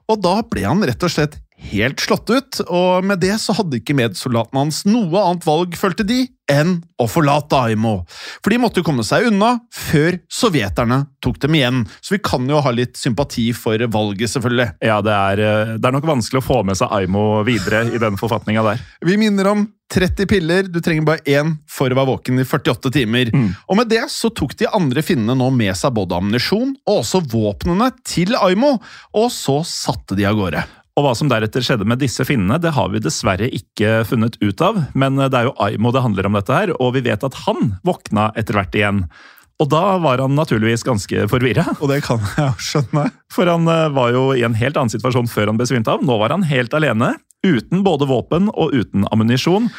Og 0.08 0.22
da 0.22 0.42
ble 0.46 0.68
han 0.68 0.84
rett 0.86 1.02
og 1.02 1.10
slett 1.10 1.40
helt 1.72 2.02
slått 2.04 2.30
ut, 2.30 2.62
og 2.68 3.06
med 3.08 3.22
det 3.24 3.36
så 3.42 3.56
hadde 3.58 3.80
ikke 3.80 3.96
medsoldatene 3.98 4.66
hans 4.66 4.84
noe 4.88 5.22
annet 5.22 5.46
valg, 5.48 5.76
følte 5.80 6.06
de, 6.08 6.26
enn 6.52 6.78
å 7.02 7.08
forlate 7.10 7.58
Aimo. 7.58 8.04
For 8.44 8.54
de 8.54 8.60
måtte 8.62 8.82
jo 8.82 8.86
komme 8.86 9.06
seg 9.08 9.32
unna 9.32 9.56
før 9.74 10.20
sovjeterne 10.30 11.02
tok 11.24 11.40
dem 11.42 11.58
igjen. 11.58 11.80
Så 12.06 12.18
vi 12.18 12.22
kan 12.26 12.46
jo 12.50 12.62
ha 12.62 12.74
litt 12.76 13.00
sympati 13.00 13.48
for 13.58 13.82
valget, 13.92 14.36
selvfølgelig. 14.36 14.76
Ja, 14.86 15.00
det 15.06 15.16
er, 15.16 15.42
eh, 15.42 15.74
det 15.80 15.90
er 15.90 15.96
nok 15.96 16.06
vanskelig 16.12 16.44
å 16.44 16.46
få 16.46 16.60
med 16.68 16.78
seg 16.78 16.94
Aimo 16.94 17.42
videre 17.48 17.86
i 17.90 18.02
den 18.02 18.20
forfatninga 18.20 18.66
der. 18.68 18.86
Vi 19.02 19.18
minner 19.18 19.50
om 19.56 19.66
30 19.94 20.30
piller, 20.30 20.64
du 20.70 20.80
trenger 20.82 21.06
bare 21.06 21.26
én 21.30 21.58
for 21.70 21.90
å 21.90 21.98
være 21.98 22.10
våken 22.14 22.42
i 22.42 22.46
48 22.46 22.92
timer. 22.94 23.30
Og 23.70 23.78
med 23.78 23.90
det 23.90 24.04
så 24.14 24.32
tok 24.34 24.56
de 24.58 24.68
andre 24.68 25.02
finnene 25.06 25.38
nå 25.38 25.52
med 25.54 25.76
seg 25.78 25.94
både 25.94 26.18
ammunisjon 26.18 26.74
og 26.88 27.04
også 27.04 27.22
våpnene 27.32 27.92
til 28.04 28.36
Aimo, 28.36 28.80
og 29.14 29.30
så 29.34 29.62
satte 29.66 30.18
de 30.18 30.26
av 30.26 30.36
gårde. 30.40 30.66
Og 30.96 31.04
hva 31.04 31.12
som 31.18 31.28
deretter 31.28 31.64
skjedde 31.66 31.88
med 31.88 32.00
disse 32.00 32.24
finnene, 32.24 32.56
det 32.62 32.72
har 32.72 32.88
vi 32.94 33.02
dessverre 33.04 33.50
ikke 33.52 34.06
funnet 34.08 34.38
ut 34.40 34.62
av. 34.64 34.80
Men 34.96 35.20
det 35.20 35.36
er 35.36 35.50
jo 35.50 35.56
Aimo 35.66 35.92
det 35.92 36.04
handler 36.06 36.30
om 36.30 36.38
dette 36.40 36.56
her, 36.56 36.72
og 36.80 36.94
vi 36.96 37.04
vet 37.04 37.26
at 37.28 37.36
han 37.44 37.74
våkna 37.84 38.30
etter 38.40 38.56
hvert 38.56 38.78
igjen. 38.80 39.02
Og 39.60 39.70
da 39.72 39.98
var 40.04 40.24
han 40.24 40.36
naturligvis 40.36 40.84
ganske 40.88 41.28
forvirra. 41.32 41.68
Og 41.80 41.92
det 41.92 42.02
kan 42.08 42.24
jeg 42.36 42.64
skjønne. 42.64 43.10
For 43.32 43.48
han 43.48 43.68
eh, 43.72 43.92
var 43.96 44.16
jo 44.16 44.30
i 44.36 44.44
en 44.48 44.56
helt 44.56 44.80
annen 44.80 44.92
situasjon 44.92 45.32
før 45.32 45.52
han 45.52 45.60
besvimte 45.60 45.92
av. 45.92 46.04
Nå 46.04 46.18
var 46.20 46.36
han 46.36 46.48
helt 46.48 46.76
alene, 46.76 47.14
uten 47.46 47.84
både 47.86 48.08
våpen 48.10 48.50
og 48.52 48.76
uten 48.76 49.08
ammunisjon. 49.12 49.70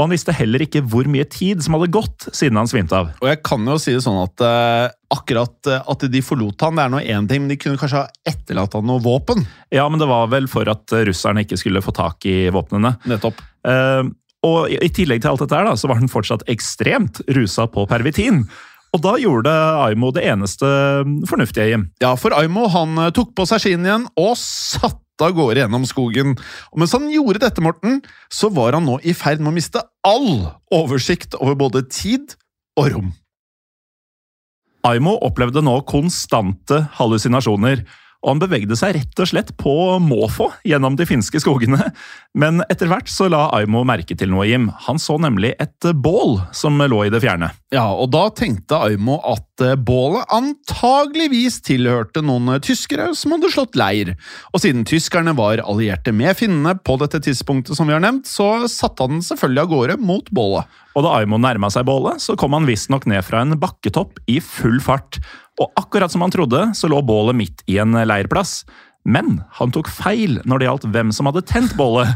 Og 0.00 0.06
han 0.06 0.14
visste 0.14 0.32
heller 0.32 0.62
ikke 0.64 0.80
hvor 0.88 1.04
mye 1.12 1.26
tid 1.28 1.60
som 1.60 1.74
hadde 1.76 1.90
gått 1.92 2.24
siden 2.32 2.56
han 2.56 2.68
svimte 2.70 2.96
av. 2.96 3.10
Og 3.20 3.28
jeg 3.28 3.42
kan 3.44 3.66
jo 3.68 3.74
si 3.76 3.92
det 3.92 4.00
sånn 4.00 4.16
at 4.22 4.40
uh, 4.40 4.86
akkurat 5.12 5.68
eh, 5.68 5.90
at 5.92 6.06
de 6.08 6.22
forlot 6.24 6.64
han, 6.64 6.78
det 6.78 6.86
er 6.86 6.94
nå 6.94 7.02
én 7.02 7.28
ting, 7.28 7.42
men 7.44 7.52
de 7.52 7.58
kunne 7.60 7.76
kanskje 7.76 8.00
ha 8.00 8.30
etterlatt 8.32 8.78
han 8.78 8.88
noe 8.88 9.02
våpen. 9.04 9.44
Ja, 9.68 9.84
men 9.92 10.00
det 10.00 10.08
var 10.08 10.30
vel 10.32 10.48
for 10.48 10.70
at 10.72 10.96
eh, 10.96 11.04
russerne 11.10 11.44
ikke 11.44 11.58
skulle 11.60 11.84
få 11.84 11.92
tak 11.92 12.24
i 12.30 12.48
våpnene. 12.54 12.94
Nettopp. 13.12 13.44
Uh, 13.68 14.08
og 14.48 14.72
i 14.72 14.88
tillegg 14.88 15.20
til 15.20 15.34
alt 15.34 15.44
dette 15.44 15.58
her, 15.58 15.68
da, 15.68 15.76
så 15.76 15.90
var 15.90 16.00
han 16.00 16.08
fortsatt 16.08 16.46
ekstremt 16.48 17.20
rusa 17.36 17.68
på 17.68 17.84
pervitin. 17.90 18.46
Og 18.96 19.04
da 19.04 19.18
gjorde 19.20 19.52
Aimo 19.84 20.14
det 20.16 20.24
eneste 20.32 20.64
fornuftige, 21.28 21.68
Jim. 21.74 21.84
Ja, 22.00 22.14
for 22.16 22.32
Aimo 22.38 22.64
han 22.72 22.96
tok 23.12 23.36
på 23.36 23.44
seg 23.46 23.60
skinnen 23.66 23.84
igjen 23.84 24.08
og 24.16 24.32
satte 24.40 25.09
av 25.24 25.34
gårde 25.36 25.62
gjennom 25.62 25.86
skogen. 25.88 26.36
Og 26.72 26.82
mens 26.82 26.94
han 26.96 27.08
gjorde 27.12 27.42
dette, 27.44 27.64
Morten, 27.64 28.00
så 28.32 28.50
var 28.52 28.76
han 28.76 28.86
nå 28.88 28.98
i 29.04 29.14
ferd 29.16 29.42
med 29.42 29.52
å 29.52 29.56
miste 29.56 29.82
all 30.06 30.50
oversikt 30.74 31.36
over 31.40 31.58
både 31.58 31.84
tid 31.90 32.36
og 32.80 32.92
rom. 32.94 33.10
Aimo 34.86 35.18
opplevde 35.26 35.60
nå 35.64 35.74
konstante 35.88 36.86
hallusinasjoner, 36.96 37.84
og 38.20 38.34
han 38.34 38.40
bevegde 38.42 38.76
seg 38.76 38.98
rett 38.98 39.22
og 39.22 39.28
slett 39.30 39.52
på 39.60 39.72
måfå 40.04 40.50
gjennom 40.68 40.96
de 40.98 41.06
finske 41.08 41.40
skogene. 41.40 41.90
Men 42.36 42.60
etter 42.68 42.90
hvert 42.90 43.08
så 43.08 43.30
la 43.32 43.46
Aimo 43.56 43.80
merke 43.88 44.16
til 44.18 44.28
noe, 44.32 44.44
Jim. 44.48 44.68
Han 44.86 45.00
så 45.00 45.16
nemlig 45.20 45.54
et 45.62 45.88
bål 46.04 46.36
som 46.56 46.76
lå 46.80 47.06
i 47.06 47.12
det 47.12 47.22
fjerne. 47.24 47.48
Ja, 47.72 47.86
og 47.94 48.10
da 48.12 48.26
tenkte 48.36 48.82
Aimo 48.84 49.18
at 49.24 49.64
eh, 49.64 49.76
bålet 49.76 50.28
antageligvis 50.36 51.60
tilhørte 51.64 52.22
noen 52.24 52.52
eh, 52.56 52.60
tyskere 52.64 53.10
som 53.16 53.36
hadde 53.36 53.52
slått 53.54 53.78
leir. 53.80 54.12
Og 54.52 54.64
siden 54.64 54.84
tyskerne 54.88 55.34
var 55.38 55.64
allierte 55.64 56.12
med 56.12 56.36
finnene 56.38 56.76
på 56.76 56.98
dette 57.00 57.22
tidspunktet, 57.24 57.72
som 57.78 57.88
vi 57.88 57.96
har 57.96 58.04
nevnt, 58.04 58.28
så 58.28 58.68
satte 58.68 59.08
han 59.08 59.24
selvfølgelig 59.24 59.64
av 59.64 59.72
gårde 59.72 60.00
mot 60.04 60.28
bålet. 60.34 60.80
Og 60.98 61.04
da 61.06 61.14
Aimo 61.20 61.38
nærma 61.38 61.70
seg 61.70 61.86
bålet, 61.86 62.22
så 62.22 62.34
kom 62.38 62.56
han 62.56 62.66
visstnok 62.66 63.06
ned 63.10 63.22
fra 63.26 63.44
en 63.44 63.54
bakketopp 63.60 64.18
i 64.30 64.40
full 64.42 64.80
fart. 64.82 65.20
Og 65.62 65.70
akkurat 65.78 66.10
som 66.12 66.24
han 66.24 66.34
trodde, 66.34 66.64
så 66.74 66.90
lå 66.90 66.98
bålet 67.06 67.38
midt 67.38 67.64
i 67.70 67.78
en 67.82 67.94
leirplass. 67.94 68.64
Men 69.06 69.38
han 69.56 69.72
tok 69.74 69.90
feil 69.92 70.40
når 70.44 70.60
det 70.60 70.68
gjaldt 70.68 70.88
hvem 70.94 71.12
som 71.14 71.30
hadde 71.30 71.46
tent 71.48 71.76
bålet. 71.78 72.10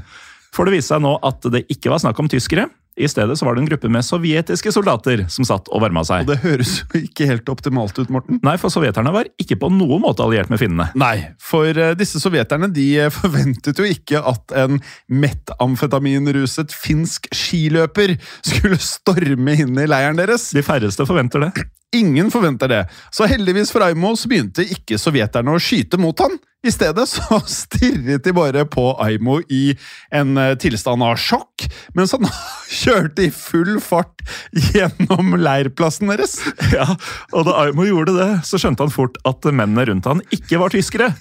For 0.54 0.66
det 0.66 0.76
viste 0.76 0.94
seg 0.94 1.04
nå 1.04 1.16
at 1.26 1.46
det 1.54 1.64
ikke 1.72 1.92
var 1.92 2.02
snakk 2.02 2.18
om 2.22 2.30
tyskere. 2.30 2.66
I 2.94 3.09
stedet 3.11 3.35
så 3.38 3.46
var 3.46 3.57
det 3.57 3.64
en 3.64 3.68
gruppe 3.68 3.90
med 3.90 4.07
sovjetiske 4.07 4.70
soldater 4.74 5.24
som 5.33 5.46
satt 5.46 5.68
og 5.74 5.83
varma 5.83 6.04
seg. 6.07 6.24
Og 6.24 6.30
det 6.30 6.40
høres 6.44 6.76
jo 6.80 7.00
ikke 7.00 7.26
helt 7.26 7.50
optimalt 7.50 7.98
ut, 7.98 8.11
Morten. 8.14 8.38
Nei, 8.46 8.54
for 8.61 8.70
sovjeterne 8.70 9.11
var 9.14 9.30
ikke 9.40 9.59
på 9.64 9.70
noen 9.74 10.04
måte 10.04 10.22
alliert 10.22 10.52
med 10.52 10.62
finnene. 10.62 10.90
Nei, 10.98 11.16
for 11.42 11.66
eh, 11.70 11.96
disse 11.98 12.22
sovjeterne 12.22 12.70
de 12.74 12.87
eh, 13.07 13.12
forventet 13.20 13.83
jo 13.83 13.88
ikke 13.88 14.22
at 14.22 14.54
en 14.64 14.78
metamfetaminruset 15.11 16.74
finsk 16.74 17.26
skiløper 17.35 18.14
skulle 18.46 18.78
storme 18.83 19.59
inn 19.64 19.74
i 19.80 19.88
leiren 19.90 20.20
deres. 20.20 20.52
De 20.54 20.62
færreste 20.64 21.07
forventer 21.09 21.48
det. 21.48 21.66
Ingen 21.94 22.30
forventer 22.35 22.70
det, 22.70 22.83
så 23.14 23.28
heldigvis 23.30 23.70
for 23.70 23.85
Aimo 23.87 24.14
så 24.18 24.30
begynte 24.30 24.66
ikke 24.66 24.98
sovjeterne 24.98 25.54
å 25.54 25.62
skyte 25.62 26.00
mot 26.00 26.18
han. 26.24 26.35
I 26.64 26.72
stedet 26.72 27.04
så 27.11 27.38
stirret 27.50 28.24
de 28.24 28.33
bare 28.35 28.64
på 28.66 28.88
Aimo 29.04 29.38
i 29.52 29.76
en 30.14 30.38
eh, 30.40 30.54
tilstand 30.61 31.04
av 31.04 31.20
sjokk, 31.20 31.66
mens 31.94 32.16
han 32.16 32.26
kjørte 32.80 33.28
i 33.28 33.30
full 33.35 33.78
fart 33.85 34.24
gjennom 34.72 35.37
leirplassen 35.38 36.11
deres. 36.11 36.40
Ja, 36.74 36.88
og 37.37 37.46
da 37.46 37.61
Aimo 37.66 37.87
gjorde 37.87 38.16
det, 38.16 38.30
så 38.48 38.59
skjønte 38.59 38.83
han 38.83 38.94
fort 38.94 39.20
at 39.28 39.46
mennene 39.52 39.85
rundt 39.87 40.09
han 40.11 40.24
ikke 40.35 40.59
var 40.62 40.74
tyskere. 40.74 41.12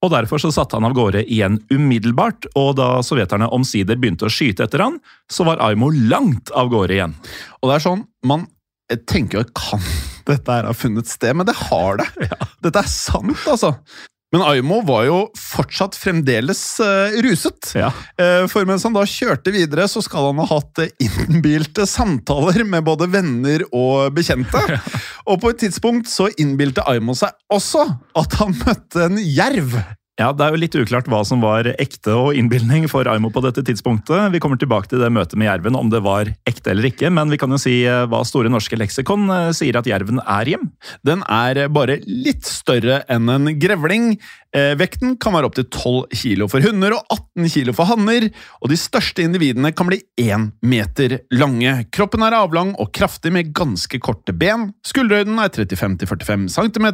Og 0.00 0.12
Derfor 0.14 0.40
så 0.40 0.52
satte 0.54 0.78
han 0.78 0.86
av 0.86 0.94
gårde 0.96 1.24
igjen 1.26 1.58
umiddelbart, 1.72 2.46
og 2.56 2.76
da 2.78 3.02
sovjeterne 3.04 3.50
omsider 3.52 3.98
begynte 4.00 4.28
å 4.28 4.32
skyte 4.32 4.64
etter 4.64 4.84
han, 4.86 4.96
så 5.28 5.44
var 5.48 5.60
Aimo 5.66 5.90
langt 5.90 6.52
av 6.56 6.70
gårde 6.72 6.96
igjen. 6.96 7.18
Og 7.60 7.68
det 7.68 7.76
er 7.76 7.84
sånn, 7.84 8.06
man 8.24 8.46
tenker 9.10 9.40
jo 9.40 9.50
kan 9.56 9.82
dette 10.30 10.54
her 10.54 10.68
ha 10.68 10.76
funnet 10.76 11.10
sted, 11.10 11.36
men 11.36 11.48
det 11.48 11.56
har 11.68 12.00
det. 12.00 12.30
Dette 12.64 12.82
er 12.82 12.90
sant, 12.90 13.44
altså. 13.48 13.76
Men 14.30 14.44
Aimo 14.46 14.78
var 14.86 15.04
jo 15.08 15.16
fortsatt 15.34 15.96
fremdeles 15.98 16.60
uh, 16.78 17.16
ruset. 17.24 17.72
Ja. 17.74 17.88
Uh, 18.14 18.46
for 18.50 18.66
mens 18.68 18.84
han 18.86 18.94
da 18.94 19.02
kjørte 19.02 19.50
videre, 19.54 19.88
så 19.90 20.02
skal 20.06 20.28
han 20.28 20.38
ha 20.38 20.46
hatt 20.52 20.82
eh, 20.84 20.92
innbilte 21.02 21.86
samtaler 21.90 22.62
med 22.62 22.86
både 22.86 23.10
venner 23.10 23.66
og 23.74 24.14
bekjente. 24.14 24.62
Og 25.30 25.40
på 25.42 25.50
et 25.50 25.60
tidspunkt 25.64 26.10
så 26.10 26.28
innbilte 26.38 26.86
Aimo 26.90 27.16
seg 27.18 27.34
også 27.50 27.88
at 28.18 28.38
han 28.38 28.54
møtte 28.62 29.08
en 29.08 29.18
jerv. 29.18 29.74
Ja, 30.18 30.32
Det 30.36 30.44
er 30.44 30.52
jo 30.52 30.60
litt 30.60 30.74
uklart 30.76 31.06
hva 31.08 31.22
som 31.24 31.40
var 31.40 31.64
ekte 31.80 32.12
og 32.12 32.36
innbilning 32.36 32.84
for 32.90 33.08
Aimo 33.08 33.30
på 33.32 33.40
dette 33.44 33.62
tidspunktet. 33.64 34.32
Vi 34.34 34.40
kommer 34.42 34.58
tilbake 34.60 34.90
til 34.90 35.00
det 35.00 35.08
møtet 35.14 35.38
med 35.40 35.48
jerven, 35.48 35.78
om 35.78 35.88
det 35.92 36.02
var 36.04 36.28
ekte 36.50 36.74
eller 36.74 36.90
ikke. 36.90 37.08
Men 37.14 37.32
vi 37.32 37.38
kan 37.40 37.52
jo 37.54 37.60
si 37.60 37.78
eh, 37.88 38.04
hva 38.10 38.20
Store 38.28 38.50
norske 38.52 38.76
leksikon 38.76 39.30
eh, 39.32 39.48
sier 39.56 39.78
at 39.80 39.88
jerven 39.88 40.20
er, 40.20 40.50
Jim. 40.50 40.68
Den 41.06 41.24
er 41.24 41.62
bare 41.72 42.00
litt 42.04 42.44
større 42.44 43.00
enn 43.08 43.32
en 43.32 43.54
grevling. 43.62 44.12
Eh, 44.50 44.72
vekten 44.74 45.14
kan 45.22 45.34
være 45.36 45.46
opptil 45.46 45.66
12 45.68 46.16
kilo 46.22 46.48
for 46.50 46.64
hunder 46.64 46.96
og 46.96 47.12
18 47.14 47.50
kilo 47.54 47.74
for 47.76 47.86
hanner, 47.86 48.26
og 48.58 48.72
de 48.72 48.78
største 48.80 49.22
individene 49.22 49.70
kan 49.76 49.86
bli 49.86 50.00
1 50.18 50.48
meter 50.66 51.20
lange. 51.38 51.76
Kroppen 51.94 52.24
er 52.26 52.34
avlang 52.34 52.72
og 52.82 52.90
kraftig 52.96 53.30
med 53.34 53.52
ganske 53.54 54.00
korte 54.02 54.34
ben. 54.34 54.72
Skulderhøyden 54.86 55.38
er 55.38 55.54
35-45 55.54 56.50
cm, 56.56 56.90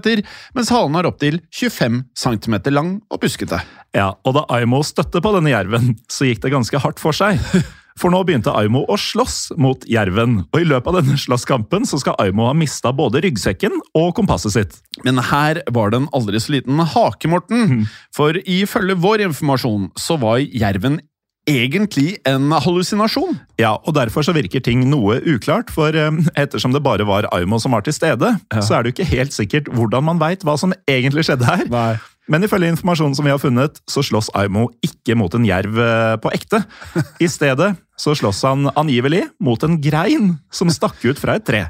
mens 0.58 0.74
halen 0.74 1.00
er 1.00 1.08
opptil 1.08 1.40
25 1.48 2.02
cm 2.20 2.58
lang 2.76 2.98
og 3.08 3.24
buskete. 3.24 3.62
Ja, 3.96 4.12
og 4.12 4.36
da 4.36 4.44
Aimo 4.52 4.82
støtte 4.84 5.24
på 5.24 5.32
denne 5.38 5.54
jerven, 5.54 5.94
så 6.12 6.28
gikk 6.28 6.44
det 6.44 6.52
ganske 6.52 6.84
hardt 6.84 7.00
for 7.00 7.16
seg. 7.16 7.40
For 7.96 8.12
nå 8.12 8.20
begynte 8.28 8.52
Aimo 8.52 8.84
å 8.92 8.98
slåss 9.00 9.54
mot 9.60 9.84
jerven, 9.88 10.42
og 10.52 10.60
i 10.60 10.68
løpet 10.68 10.90
av 10.92 11.00
denne 11.00 11.16
slåsskampen 11.20 11.88
så 11.88 12.00
skal 12.02 12.16
Aimo 12.22 12.48
ha 12.48 12.54
mista 12.56 12.92
både 12.96 13.22
ryggsekken 13.24 13.78
og 13.96 14.12
kompasset 14.18 14.56
sitt. 14.56 14.78
Men 15.06 15.20
her 15.30 15.62
var 15.72 15.92
det 15.92 16.02
en 16.02 16.10
aldri 16.16 16.40
så 16.42 16.58
liten 16.58 16.80
hake, 16.80 17.30
Morten. 17.32 17.86
For 18.16 18.36
ifølge 18.44 18.98
vår 19.00 19.26
informasjon 19.30 19.90
så 20.00 20.18
var 20.20 20.42
jerven 20.44 21.00
egentlig 21.46 22.16
en 22.26 22.50
hallusinasjon. 22.50 23.38
Ja, 23.60 23.76
og 23.86 23.94
derfor 23.96 24.26
så 24.26 24.34
virker 24.36 24.60
ting 24.64 24.82
noe 24.90 25.20
uklart, 25.22 25.70
for 25.72 25.94
eh, 25.94 26.20
ettersom 26.36 26.74
det 26.74 26.82
bare 26.84 27.06
var 27.06 27.30
Aimo 27.36 27.60
som 27.62 27.76
var 27.76 27.86
til 27.86 27.94
stede, 27.96 28.34
så 28.58 28.76
er 28.76 28.82
det 28.82 28.92
jo 28.92 28.96
ikke 28.96 29.12
helt 29.14 29.36
sikkert 29.36 29.70
hvordan 29.72 30.08
man 30.10 30.20
veit 30.22 30.44
hva 30.46 30.58
som 30.60 30.74
egentlig 30.90 31.26
skjedde 31.28 31.48
her. 31.48 31.64
Nei. 31.72 31.94
Men 32.28 32.42
ifølge 32.42 32.72
informasjonen 32.72 33.14
som 33.14 33.26
vi 33.26 33.30
har 33.30 33.38
funnet, 33.42 33.78
så 33.86 34.02
slåss 34.02 34.32
Aimo 34.34 34.66
ikke 34.82 35.14
mot 35.18 35.32
en 35.38 35.44
jerv 35.46 35.76
eh, 35.78 36.16
på 36.22 36.32
ekte. 36.34 36.64
I 37.24 37.28
stedet 37.30 37.74
så 37.96 38.16
slåss 38.18 38.42
han 38.48 38.66
angivelig 38.74 39.24
mot 39.40 39.62
en 39.64 39.78
grein 39.80 40.34
som 40.52 40.70
stakk 40.74 40.98
ut 41.06 41.20
fra 41.22 41.38
et 41.38 41.46
tre. 41.46 41.62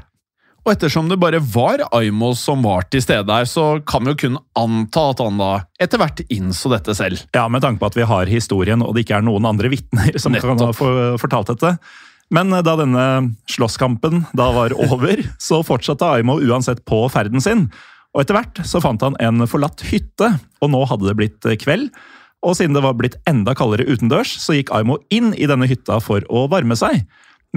Og 0.67 0.73
ettersom 0.73 1.07
det 1.07 1.15
bare 1.21 1.39
var 1.39 1.85
Aimo 1.95 2.33
som 2.35 2.65
var 2.65 2.83
til 2.91 2.99
stede 3.05 3.31
her, 3.31 3.45
så 3.47 3.77
kan 3.87 4.03
vi 4.03 4.11
jo 4.11 4.17
kun 4.25 4.39
anta 4.59 5.05
at 5.13 5.21
han 5.23 5.37
da 5.39 5.51
etter 5.79 6.01
hvert 6.01 6.19
innså 6.33 6.73
dette 6.73 6.91
selv. 6.97 7.21
Ja, 7.37 7.45
med 7.47 7.63
tanke 7.63 7.79
på 7.79 7.87
at 7.87 7.95
vi 7.95 8.03
har 8.09 8.27
historien, 8.27 8.83
og 8.83 8.91
det 8.97 9.05
ikke 9.05 9.21
er 9.21 9.23
noen 9.29 9.47
andre 9.47 9.71
vitner 9.71 10.17
som 10.19 10.35
kan 10.35 10.59
ha 10.59 10.73
for- 10.75 11.15
fortalt 11.21 11.53
dette. 11.53 11.77
Men 12.35 12.51
eh, 12.51 12.65
da 12.65 12.73
denne 12.81 13.05
slåsskampen 13.47 14.25
da 14.35 14.49
var 14.57 14.75
over, 14.75 15.21
så 15.47 15.61
fortsatte 15.63 16.09
Aimo 16.17 16.35
uansett 16.43 16.83
på 16.89 17.05
ferden 17.13 17.39
sin. 17.45 17.69
Og 18.15 18.23
etter 18.23 18.37
hvert 18.37 18.61
så 18.67 18.81
fant 18.83 19.03
han 19.03 19.17
en 19.23 19.45
forlatt 19.49 19.83
hytte, 19.89 20.31
og 20.61 20.71
nå 20.73 20.83
hadde 20.89 21.09
det 21.09 21.17
blitt 21.19 21.49
eh, 21.49 21.57
kveld. 21.59 21.89
Og 22.45 22.55
siden 22.57 22.77
det 22.77 22.83
var 22.85 22.95
blitt 22.97 23.17
enda 23.29 23.55
kaldere 23.57 23.87
utendørs, 23.89 24.35
så 24.41 24.55
gikk 24.57 24.71
Aimo 24.75 24.99
inn 25.13 25.33
i 25.35 25.49
denne 25.49 25.67
hytta 25.69 25.99
for 26.03 26.25
å 26.29 26.45
varme 26.51 26.77
seg. 26.77 27.03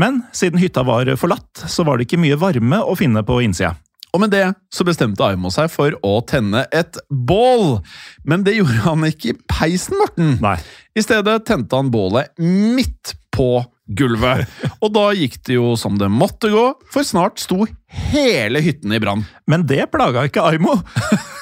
Men 0.01 0.23
siden 0.37 0.61
hytta 0.63 0.85
var 0.87 1.11
forlatt, 1.21 1.65
så 1.69 1.85
var 1.85 1.99
det 1.99 2.09
ikke 2.09 2.21
mye 2.23 2.39
varme 2.41 2.81
å 2.81 2.97
finne 2.99 3.23
på 3.27 3.41
innsida. 3.45 3.75
Og 4.11 4.23
med 4.25 4.33
det 4.35 4.47
så 4.75 4.85
bestemte 4.87 5.23
Aimo 5.23 5.53
seg 5.55 5.71
for 5.71 5.95
å 6.07 6.17
tenne 6.27 6.65
et 6.75 6.99
bål. 7.11 7.79
Men 8.27 8.43
det 8.47 8.57
gjorde 8.57 8.83
han 8.89 9.07
ikke 9.07 9.33
i 9.33 9.37
peisen, 9.53 9.99
Morten. 10.01 10.35
Nei. 10.43 10.57
I 10.99 11.05
stedet 11.05 11.37
tente 11.47 11.79
han 11.79 11.93
bålet 11.95 12.33
midt 12.43 13.15
på 13.31 13.61
gulvet. 13.97 14.47
Og 14.81 14.93
da 14.95 15.11
gikk 15.17 15.41
det 15.47 15.59
jo 15.59 15.75
som 15.79 15.99
det 16.01 16.11
måtte 16.13 16.53
gå, 16.53 16.65
for 16.93 17.07
snart 17.07 17.43
sto 17.43 17.67
hele 18.11 18.63
hytten 18.63 18.95
i 18.95 19.01
brann. 19.03 19.25
Men 19.51 19.67
det 19.67 19.89
plaga 19.93 20.29
ikke 20.29 20.47
Aimo. 20.47 20.79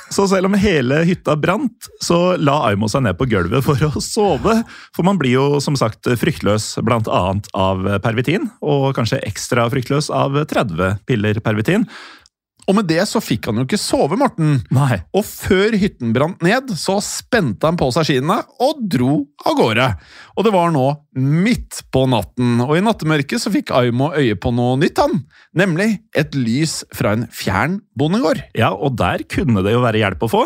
Så 0.08 0.24
selv 0.30 0.48
om 0.48 0.54
hele 0.56 1.02
hytta 1.04 1.34
brant, 1.36 1.88
så 2.00 2.32
la 2.40 2.54
Aimo 2.70 2.88
seg 2.88 3.04
ned 3.04 3.18
på 3.18 3.26
gulvet 3.28 3.64
for 3.66 3.82
å 3.84 4.00
sove. 4.00 4.54
For 4.96 5.04
man 5.04 5.18
blir 5.20 5.34
jo 5.34 5.60
som 5.60 5.76
sagt 5.76 6.08
fryktløs 6.20 6.78
annet 6.80 7.50
av 7.52 7.84
pervitin, 8.04 8.48
og 8.64 8.94
kanskje 8.96 9.20
ekstra 9.28 9.68
fryktløs 9.68 10.08
av 10.08 10.40
30 10.48 11.02
piller 11.08 11.42
pervitin. 11.44 11.84
Og 12.68 12.76
med 12.76 12.88
det 12.90 13.00
så 13.08 13.20
fikk 13.24 13.48
han 13.48 13.60
jo 13.60 13.64
ikke 13.64 13.80
sove, 13.80 14.18
Morten. 14.20 14.58
Nei. 14.74 15.00
Og 15.16 15.24
før 15.24 15.72
hytten 15.80 16.12
brant 16.12 16.42
ned, 16.44 16.74
så 16.76 16.98
spente 17.04 17.64
han 17.64 17.78
på 17.80 17.88
seg 17.96 18.04
skiene 18.04 18.42
og 18.64 18.82
dro 18.92 19.22
av 19.48 19.56
gårde. 19.56 19.86
Og 20.36 20.44
det 20.44 20.52
var 20.52 20.74
nå 20.74 20.84
midt 21.16 21.80
på 21.94 22.04
natten, 22.12 22.58
og 22.66 22.74
i 22.76 22.84
nattemørket 22.84 23.40
så 23.40 23.52
fikk 23.54 23.72
Aimo 23.74 24.10
øye 24.12 24.36
på 24.36 24.52
noe 24.54 24.76
nytt, 24.82 25.00
han. 25.00 25.22
Nemlig 25.56 25.94
et 26.18 26.36
lys 26.36 26.82
fra 26.94 27.16
en 27.16 27.24
fjern 27.32 27.80
bondegård. 27.98 28.44
Ja, 28.58 28.74
og 28.76 28.98
der 29.00 29.24
kunne 29.32 29.64
det 29.64 29.72
jo 29.72 29.84
være 29.86 30.04
hjelp 30.04 30.28
å 30.28 30.32
få. 30.34 30.44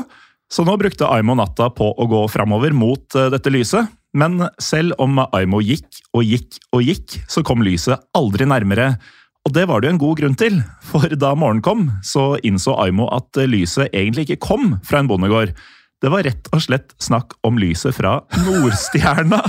Så 0.52 0.66
nå 0.68 0.76
brukte 0.78 1.08
Aimo 1.08 1.34
natta 1.38 1.70
på 1.74 1.90
å 1.90 2.06
gå 2.06 2.22
framover 2.30 2.74
mot 2.76 3.16
eh, 3.16 3.30
dette 3.32 3.50
lyset. 3.50 3.90
Men 4.12 4.44
selv 4.60 4.98
om 5.00 5.16
Aimo 5.32 5.62
gikk 5.64 6.02
og 6.12 6.26
gikk 6.28 6.58
og 6.76 6.84
gikk, 6.84 7.16
så 7.30 7.40
kom 7.46 7.64
lyset 7.64 8.02
aldri 8.16 8.44
nærmere. 8.48 8.92
Og 9.42 9.54
det 9.56 9.66
var 9.66 9.82
det 9.82 9.88
jo 9.88 9.94
en 9.96 10.02
god 10.02 10.18
grunn 10.20 10.34
til, 10.38 10.58
for 10.86 11.14
da 11.18 11.32
morgenen 11.34 11.64
kom, 11.66 11.86
så 12.06 12.36
innså 12.46 12.76
Aimo 12.78 13.08
at 13.10 13.38
lyset 13.50 13.90
egentlig 13.90 14.28
ikke 14.28 14.44
kom 14.46 14.76
fra 14.86 15.02
en 15.02 15.10
bondegård. 15.10 15.50
Det 16.02 16.10
var 16.10 16.22
rett 16.26 16.50
og 16.54 16.62
slett 16.62 16.94
snakk 17.02 17.34
om 17.46 17.58
lyset 17.62 17.94
fra 17.94 18.20
Nordstjerna! 18.42 19.40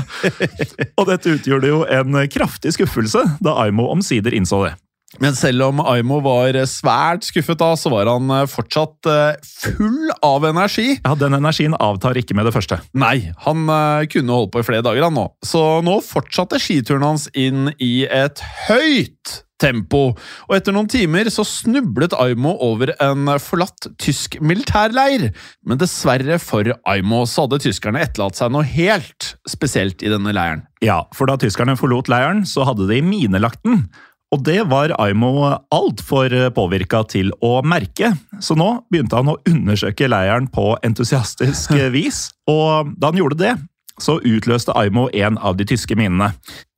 og 1.00 1.10
dette 1.10 1.36
utgjorde 1.38 1.70
jo 1.70 1.84
en 1.86 2.18
kraftig 2.30 2.74
skuffelse 2.76 3.22
da 3.42 3.54
Aimo 3.66 3.88
omsider 3.94 4.34
innså 4.38 4.64
det. 4.66 4.74
Men 5.22 5.36
selv 5.38 5.68
om 5.68 5.82
Aimo 5.86 6.18
var 6.26 6.58
svært 6.70 7.28
skuffet 7.28 7.60
da, 7.62 7.70
så 7.78 7.92
var 7.94 8.10
han 8.10 8.32
eh, 8.34 8.48
fortsatt 8.50 9.10
eh, 9.10 9.36
full 9.62 10.10
av 10.26 10.46
energi. 10.50 10.96
Ja, 11.04 11.14
Den 11.14 11.38
energien 11.38 11.78
avtar 11.78 12.18
ikke 12.18 12.34
med 12.38 12.50
det 12.50 12.56
første. 12.56 12.80
Nei, 12.98 13.30
han 13.46 13.70
eh, 13.70 14.10
kunne 14.10 14.40
holdt 14.40 14.56
på 14.56 14.64
i 14.64 14.66
flere 14.66 14.86
dager 14.86 15.06
han 15.06 15.18
nå. 15.18 15.28
Så 15.46 15.62
nå 15.86 16.00
fortsatte 16.06 16.62
skituren 16.62 17.06
hans 17.06 17.28
inn 17.38 17.70
i 17.78 18.08
et 18.10 18.42
høyt 18.66 19.44
tempo, 19.64 20.04
og 20.48 20.56
etter 20.56 20.76
noen 20.76 20.90
timer 20.92 21.30
så 21.34 21.46
snublet 21.48 22.16
Aimo 22.20 22.54
over 22.64 22.94
en 23.04 23.32
forlatt 23.42 23.90
tysk 24.02 24.38
militærleir. 24.44 25.30
Men 25.66 25.82
dessverre 25.82 26.40
for 26.44 26.76
Aimo 26.90 27.24
så 27.30 27.48
hadde 27.48 27.64
tyskerne 27.64 28.04
etterlatt 28.04 28.40
seg 28.40 28.54
noe 28.54 28.68
helt 28.68 29.34
spesielt 29.50 30.04
i 30.04 30.12
denne 30.12 30.36
leiren. 30.36 30.66
Ja, 30.84 31.06
for 31.16 31.30
da 31.30 31.40
tyskerne 31.40 31.78
forlot 31.80 32.12
leiren, 32.12 32.44
så 32.50 32.68
hadde 32.68 32.90
de 32.90 33.00
minelagt 33.06 33.64
den. 33.64 33.86
Og 34.34 34.42
det 34.42 34.64
var 34.66 34.96
Aimo 34.98 35.46
altfor 35.74 36.34
påvirka 36.56 37.04
til 37.12 37.30
å 37.46 37.60
merke, 37.66 38.16
så 38.42 38.58
nå 38.58 38.70
begynte 38.90 39.20
han 39.20 39.30
å 39.30 39.38
undersøke 39.50 40.10
leiren 40.10 40.48
på 40.50 40.72
entusiastisk 40.86 41.76
vis. 41.98 42.26
Og 42.50 42.96
da 42.98 43.12
han 43.12 43.22
gjorde 43.22 43.40
det, 43.44 43.54
så 44.02 44.18
utløste 44.26 44.74
Aimo 44.78 45.08
en 45.14 45.38
av 45.38 45.58
de 45.60 45.68
tyske 45.70 45.96
minene. 45.98 46.32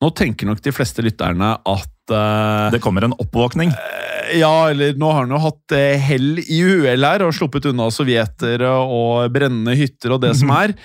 Nå 0.03 0.11
tenker 0.17 0.49
nok 0.49 0.61
de 0.63 0.73
fleste 0.75 1.03
lytterne 1.05 1.55
at 1.55 2.11
uh, 2.11 2.71
Det 2.73 2.81
kommer 2.83 3.05
en 3.07 3.15
oppvåkning. 3.15 3.71
Uh, 3.71 4.35
ja, 4.37 4.69
eller 4.71 4.97
nå 4.99 5.09
har 5.13 5.23
han 5.23 5.33
jo 5.33 5.39
hatt 5.41 5.75
uh, 5.75 5.95
hell 6.01 6.41
i 6.43 6.59
uhell 6.65 7.07
her 7.07 7.23
og 7.25 7.33
sluppet 7.37 7.69
unna 7.71 7.87
sovjetere 7.93 8.69
og 8.69 9.31
brennende 9.33 9.77
hytter 9.79 10.17
og 10.17 10.21
det 10.25 10.33
som 10.37 10.51
er. 10.61 10.75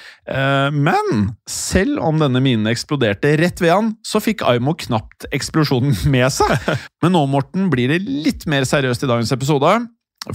men 0.71 1.33
selv 1.51 1.99
om 2.07 2.21
denne 2.21 2.43
minen 2.45 2.71
eksploderte 2.71 3.35
rett 3.41 3.61
ved 3.63 3.75
han, 3.75 3.95
så 4.07 4.23
fikk 4.23 4.45
Aimo 4.47 4.77
knapt 4.79 5.27
eksplosjonen 5.35 5.97
med 6.15 6.31
seg. 6.33 6.55
Men 7.03 7.17
nå, 7.17 7.25
Morten, 7.33 7.71
blir 7.73 7.91
det 7.91 8.03
litt 8.05 8.47
mer 8.51 8.67
seriøst 8.69 9.05
i 9.05 9.11
dagens 9.11 9.33
episode. 9.35 9.73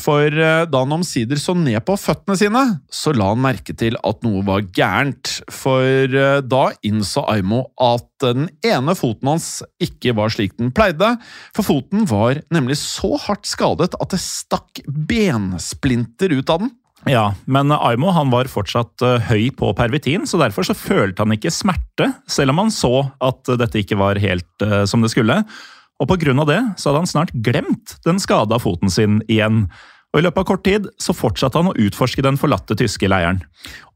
For 0.02 0.34
da 0.34 0.80
han 0.82 0.94
omsider 0.96 1.38
så 1.38 1.54
ned 1.54 1.78
på 1.86 1.94
føttene 2.02 2.34
sine, 2.40 2.62
så 2.90 3.12
la 3.14 3.28
han 3.30 3.44
merke 3.44 3.76
til 3.78 3.94
at 4.02 4.24
noe 4.26 4.42
var 4.48 4.64
gærent. 4.74 5.30
For 5.54 6.10
da 6.42 6.62
innså 6.82 7.22
Aimo 7.30 7.68
at 7.78 8.08
den 8.24 8.48
ene 8.66 8.96
foten 8.98 9.30
hans 9.30 9.50
ikke 9.78 10.16
var 10.18 10.34
slik 10.34 10.56
den 10.58 10.72
pleide, 10.74 11.12
for 11.54 11.68
foten 11.68 12.08
var 12.10 12.42
nemlig 12.50 12.80
så 12.82 13.14
hardt 13.28 13.46
skadet 13.46 13.94
at 13.94 14.16
det 14.16 14.22
stakk 14.24 14.82
bensplinter 14.90 16.34
ut 16.34 16.50
av 16.50 16.66
den. 16.66 16.74
Ja, 17.06 17.28
men 17.46 17.70
Aimo 17.70 18.10
han 18.16 18.32
var 18.34 18.50
fortsatt 18.50 19.04
høy 19.30 19.52
på 19.54 19.70
pervitin, 19.78 20.26
så 20.26 20.42
derfor 20.42 20.66
så 20.66 20.74
følte 20.74 21.22
han 21.22 21.38
ikke 21.38 21.54
smerte, 21.54 22.10
selv 22.26 22.56
om 22.56 22.64
han 22.64 22.74
så 22.74 23.06
at 23.22 23.54
dette 23.62 23.84
ikke 23.84 24.02
var 24.02 24.18
helt 24.18 24.66
som 24.90 25.06
det 25.06 25.14
skulle. 25.14 25.44
Og 26.02 26.10
på 26.12 26.18
grunn 26.26 26.42
av 26.44 26.50
det 26.50 26.60
så 26.80 26.90
hadde 26.90 27.04
han 27.06 27.12
snart 27.12 27.36
glemt 27.46 27.96
den 28.08 28.20
skada 28.20 28.60
foten 28.60 28.92
sin 28.92 29.22
igjen. 29.32 29.66
Og 30.16 30.22
I 30.22 30.24
løpet 30.24 30.46
av 30.46 30.48
kort 30.48 30.64
tid 30.64 30.86
så 31.02 31.12
fortsatte 31.12 31.60
han 31.60 31.74
å 31.74 31.76
utforske 31.76 32.24
den 32.24 32.40
forlatte 32.40 32.78
tyske 32.80 33.10
leiren. 33.12 33.42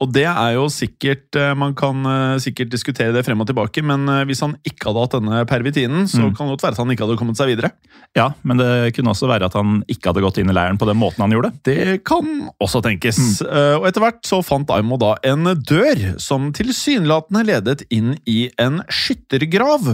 Og 0.04 0.12
det 0.12 0.26
er 0.28 0.56
jo 0.58 0.66
sikkert 0.72 1.38
Man 1.56 1.76
kan 1.78 2.02
sikkert 2.42 2.72
diskutere 2.74 3.14
det 3.16 3.22
frem 3.24 3.40
og 3.40 3.48
tilbake, 3.48 3.84
men 3.86 4.04
hvis 4.28 4.42
han 4.44 4.58
ikke 4.68 4.90
hadde 4.90 5.04
hatt 5.06 5.16
denne 5.16 5.42
pervitinen, 5.48 6.08
så 6.10 6.26
mm. 6.26 6.34
kan 6.36 6.48
det 6.48 6.56
godt 6.58 6.66
være 6.66 6.76
at 6.76 6.82
han 6.82 6.92
ikke 6.92 7.06
hadde 7.06 7.18
kommet 7.20 7.40
seg 7.40 7.52
videre. 7.52 7.72
Ja, 8.18 8.32
men 8.48 8.60
det 8.60 8.92
kunne 8.98 9.14
også 9.14 9.30
være 9.30 9.48
at 9.48 9.56
han 9.56 9.84
ikke 9.92 10.10
hadde 10.10 10.24
gått 10.26 10.40
inn 10.42 10.52
i 10.52 10.56
leiren 10.56 10.80
på 10.82 10.88
den 10.90 10.98
måten 11.00 11.24
han 11.24 11.36
gjorde. 11.36 11.52
Det 11.68 12.00
kan 12.08 12.50
også 12.60 12.82
tenkes. 12.86 13.20
Mm. 13.22 13.52
Og 13.80 13.88
etter 13.90 14.04
hvert 14.04 14.22
så 14.28 14.42
fant 14.46 14.72
Aimo 14.76 14.98
da 15.00 15.14
en 15.30 15.54
dør 15.56 16.04
som 16.20 16.50
tilsynelatende 16.56 17.46
ledet 17.48 17.86
inn 17.94 18.16
i 18.28 18.50
en 18.60 18.82
skyttergrav. 18.90 19.94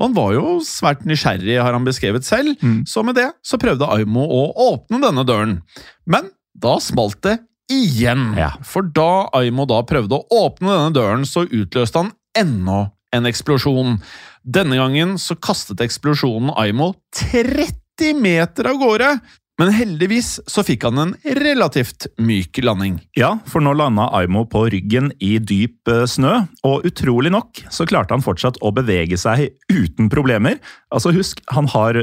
Og 0.00 0.06
han 0.06 0.16
var 0.16 0.34
jo 0.34 0.58
svært 0.64 1.04
nysgjerrig, 1.08 1.58
har 1.60 1.76
han 1.76 1.86
beskrevet 1.86 2.24
selv, 2.26 2.56
mm. 2.64 2.82
så 2.88 3.04
med 3.04 3.18
det 3.20 3.28
så 3.44 3.60
prøvde 3.60 3.88
Aimo 3.92 4.24
å 4.24 4.44
åpne 4.70 5.02
denne 5.04 5.26
døren. 5.28 5.59
Men 6.10 6.30
da 6.54 6.76
smalt 6.82 7.20
det 7.26 7.38
igjen. 7.70 8.32
Ja. 8.38 8.52
For 8.66 8.86
da 8.86 9.28
Aimo 9.38 9.66
da 9.70 9.80
prøvde 9.86 10.18
å 10.18 10.40
åpne 10.46 10.72
denne 10.72 10.94
døren, 10.96 11.26
så 11.28 11.46
utløste 11.46 12.02
han 12.02 12.14
enda 12.36 12.90
en 13.14 13.28
eksplosjon. 13.30 13.98
Denne 14.42 14.78
gangen 14.80 15.16
så 15.20 15.36
kastet 15.36 15.82
eksplosjonen 15.84 16.52
Aimo 16.58 16.94
30 17.18 18.16
meter 18.18 18.70
av 18.70 18.80
gårde. 18.80 19.10
Men 19.60 19.74
heldigvis 19.76 20.38
så 20.48 20.62
fikk 20.64 20.86
han 20.88 20.98
en 21.02 21.10
relativt 21.36 22.06
myk 22.16 22.62
landing. 22.64 22.94
Ja, 23.18 23.34
for 23.50 23.60
nå 23.60 23.74
landa 23.76 24.06
Aimo 24.16 24.46
på 24.48 24.62
ryggen 24.72 25.10
i 25.20 25.34
dyp 25.36 25.90
snø, 26.08 26.32
og 26.64 26.86
utrolig 26.88 27.32
nok 27.34 27.60
så 27.68 27.84
klarte 27.88 28.16
han 28.16 28.24
fortsatt 28.24 28.56
å 28.64 28.72
bevege 28.72 29.18
seg 29.20 29.50
uten 29.68 30.08
problemer. 30.12 30.56
Altså 30.88 31.12
Husk, 31.12 31.42
han 31.52 31.68
har 31.74 31.98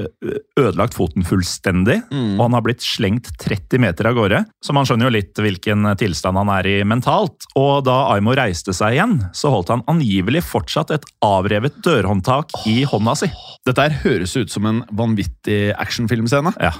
ødelagt 0.60 0.94
foten 0.98 1.26
fullstendig, 1.26 1.98
mm. 2.12 2.38
og 2.38 2.44
han 2.46 2.60
har 2.60 2.66
blitt 2.68 2.86
slengt 2.86 3.32
30 3.42 3.82
meter 3.82 4.12
av 4.12 4.20
gårde. 4.20 4.44
Så 4.62 4.78
man 4.78 4.86
skjønner 4.86 5.10
jo 5.10 5.16
litt 5.18 5.42
hvilken 5.42 5.90
tilstand 5.98 6.38
han 6.38 6.54
er 6.60 6.70
i 6.70 6.78
mentalt. 6.86 7.50
Og 7.58 7.82
da 7.90 7.98
Aimo 8.14 8.38
reiste 8.38 8.76
seg 8.78 9.00
igjen, 9.00 9.18
så 9.34 9.50
holdt 9.56 9.74
han 9.74 9.86
angivelig 9.90 10.46
fortsatt 10.46 10.94
et 10.94 11.10
avrevet 11.26 11.82
dørhåndtak 11.82 12.54
i 12.70 12.84
hånda 12.86 13.18
si. 13.18 13.34
Dette 13.66 13.90
her 13.90 14.02
høres 14.06 14.38
ut 14.38 14.54
som 14.54 14.70
en 14.70 14.86
vanvittig 14.94 15.72
actionfilmscene. 15.74 16.54
Ja. 16.62 16.76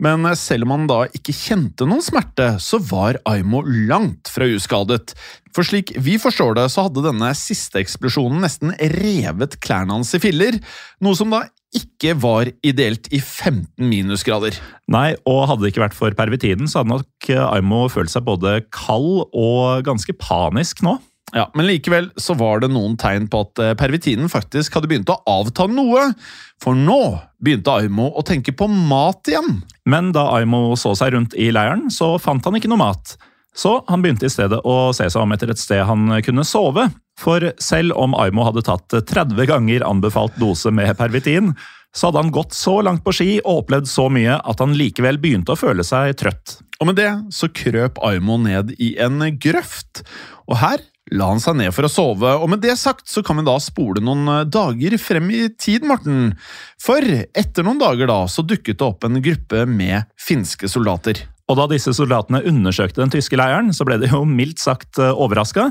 Men 0.00 0.24
selv 0.38 0.64
om 0.64 0.74
han 0.74 0.88
da 0.88 1.02
ikke 1.12 1.34
kjente 1.36 1.86
noen 1.88 2.02
smerte, 2.04 2.54
så 2.62 2.80
var 2.88 3.20
Aimo 3.28 3.60
langt 3.66 4.30
fra 4.32 4.48
uskadet. 4.48 5.12
For 5.54 5.66
slik 5.66 5.92
vi 6.00 6.16
forstår 6.20 6.56
det, 6.56 6.66
så 6.72 6.86
hadde 6.86 7.04
denne 7.04 7.32
siste 7.36 7.82
eksplosjonen 7.82 8.40
nesten 8.44 8.72
revet 8.96 9.58
klærne 9.60 9.98
hans 9.98 10.14
i 10.16 10.22
filler, 10.22 10.56
noe 11.04 11.18
som 11.18 11.32
da 11.34 11.44
ikke 11.76 12.16
var 12.18 12.48
ideelt 12.66 13.06
i 13.14 13.20
15 13.20 13.84
minusgrader. 13.86 14.56
Nei, 14.90 15.12
og 15.28 15.44
hadde 15.50 15.66
det 15.66 15.74
ikke 15.74 15.84
vært 15.84 15.98
for 15.98 16.16
pervitiden, 16.18 16.66
så 16.70 16.80
hadde 16.80 16.96
nok 16.96 17.30
Aimo 17.50 17.84
følt 17.92 18.10
seg 18.10 18.26
både 18.26 18.56
kald 18.74 19.28
og 19.28 19.84
ganske 19.86 20.16
panisk 20.18 20.82
nå. 20.86 20.96
Ja, 21.36 21.46
Men 21.54 21.68
likevel 21.68 22.10
så 22.18 22.34
var 22.34 22.62
det 22.62 22.72
noen 22.74 22.96
tegn 22.98 23.28
på 23.30 23.44
at 23.44 23.60
pervitinen 23.78 24.30
faktisk 24.32 24.74
hadde 24.74 24.90
begynt 24.90 25.12
å 25.12 25.20
avta 25.30 25.68
noe. 25.70 26.08
For 26.60 26.76
nå 26.76 27.00
begynte 27.40 27.72
Aimo 27.78 28.10
å 28.12 28.24
tenke 28.26 28.52
på 28.56 28.66
mat 28.68 29.30
igjen. 29.30 29.60
Men 29.88 30.10
da 30.16 30.26
Aimo 30.36 30.74
så 30.80 30.96
seg 30.98 31.14
rundt 31.14 31.36
i 31.38 31.52
leiren, 31.54 31.88
så 31.90 32.16
fant 32.20 32.44
han 32.44 32.58
ikke 32.58 32.70
noe 32.72 32.82
mat. 32.82 33.14
Så 33.56 33.80
han 33.88 34.02
begynte 34.02 34.28
i 34.28 34.32
stedet 34.32 34.60
å 34.66 34.92
se 34.94 35.08
seg 35.10 35.24
om 35.24 35.32
etter 35.34 35.50
et 35.50 35.60
sted 35.60 35.82
han 35.86 36.12
kunne 36.26 36.46
sove. 36.46 36.86
For 37.20 37.50
selv 37.60 37.96
om 37.98 38.14
Aimo 38.18 38.46
hadde 38.46 38.64
tatt 38.66 38.94
30 38.94 39.48
ganger 39.50 39.84
anbefalt 39.86 40.36
dose 40.40 40.70
med 40.74 40.94
pervitin, 40.98 41.54
så 41.96 42.08
hadde 42.08 42.22
han 42.22 42.34
gått 42.34 42.54
så 42.54 42.76
langt 42.86 43.02
på 43.02 43.14
ski 43.14 43.30
og 43.40 43.64
opplevd 43.64 43.88
så 43.90 44.06
mye 44.12 44.36
at 44.38 44.62
han 44.62 44.76
likevel 44.78 45.18
begynte 45.20 45.56
å 45.56 45.58
føle 45.58 45.84
seg 45.86 46.14
trøtt. 46.20 46.60
Og 46.80 46.88
med 46.88 47.00
det 47.00 47.10
så 47.34 47.50
krøp 47.52 47.98
Aimo 48.06 48.38
ned 48.40 48.72
i 48.78 48.94
en 49.02 49.18
grøft, 49.42 50.04
og 50.46 50.60
her 50.62 50.84
la 51.16 51.30
han 51.32 51.42
seg 51.42 51.58
ned 51.58 51.74
for 51.74 51.86
å 51.86 51.90
sove, 51.90 52.34
og 52.38 52.50
med 52.52 52.62
det 52.64 52.76
sagt 52.78 53.08
så 53.10 53.22
kan 53.26 53.40
vi 53.40 53.46
da 53.48 53.56
spole 53.62 54.02
noen 54.04 54.28
eh, 54.30 54.46
dager 54.46 54.96
frem 55.00 55.30
i 55.34 55.42
tid, 55.58 55.86
Morten. 55.88 56.34
For 56.80 57.02
etter 57.02 57.66
noen 57.66 57.80
dager 57.82 58.10
da 58.10 58.22
så 58.30 58.44
dukket 58.46 58.78
det 58.80 58.86
opp 58.86 59.06
en 59.06 59.20
gruppe 59.24 59.64
med 59.68 60.10
finske 60.20 60.70
soldater. 60.70 61.24
Og 61.50 61.58
da 61.58 61.66
disse 61.72 61.94
soldatene 61.96 62.44
undersøkte 62.46 63.02
den 63.02 63.10
tyske 63.10 63.38
leiren, 63.40 63.72
så 63.74 63.86
ble 63.86 63.98
de 64.02 64.12
jo 64.12 64.22
mildt 64.28 64.62
sagt 64.62 65.00
overraska. 65.02 65.70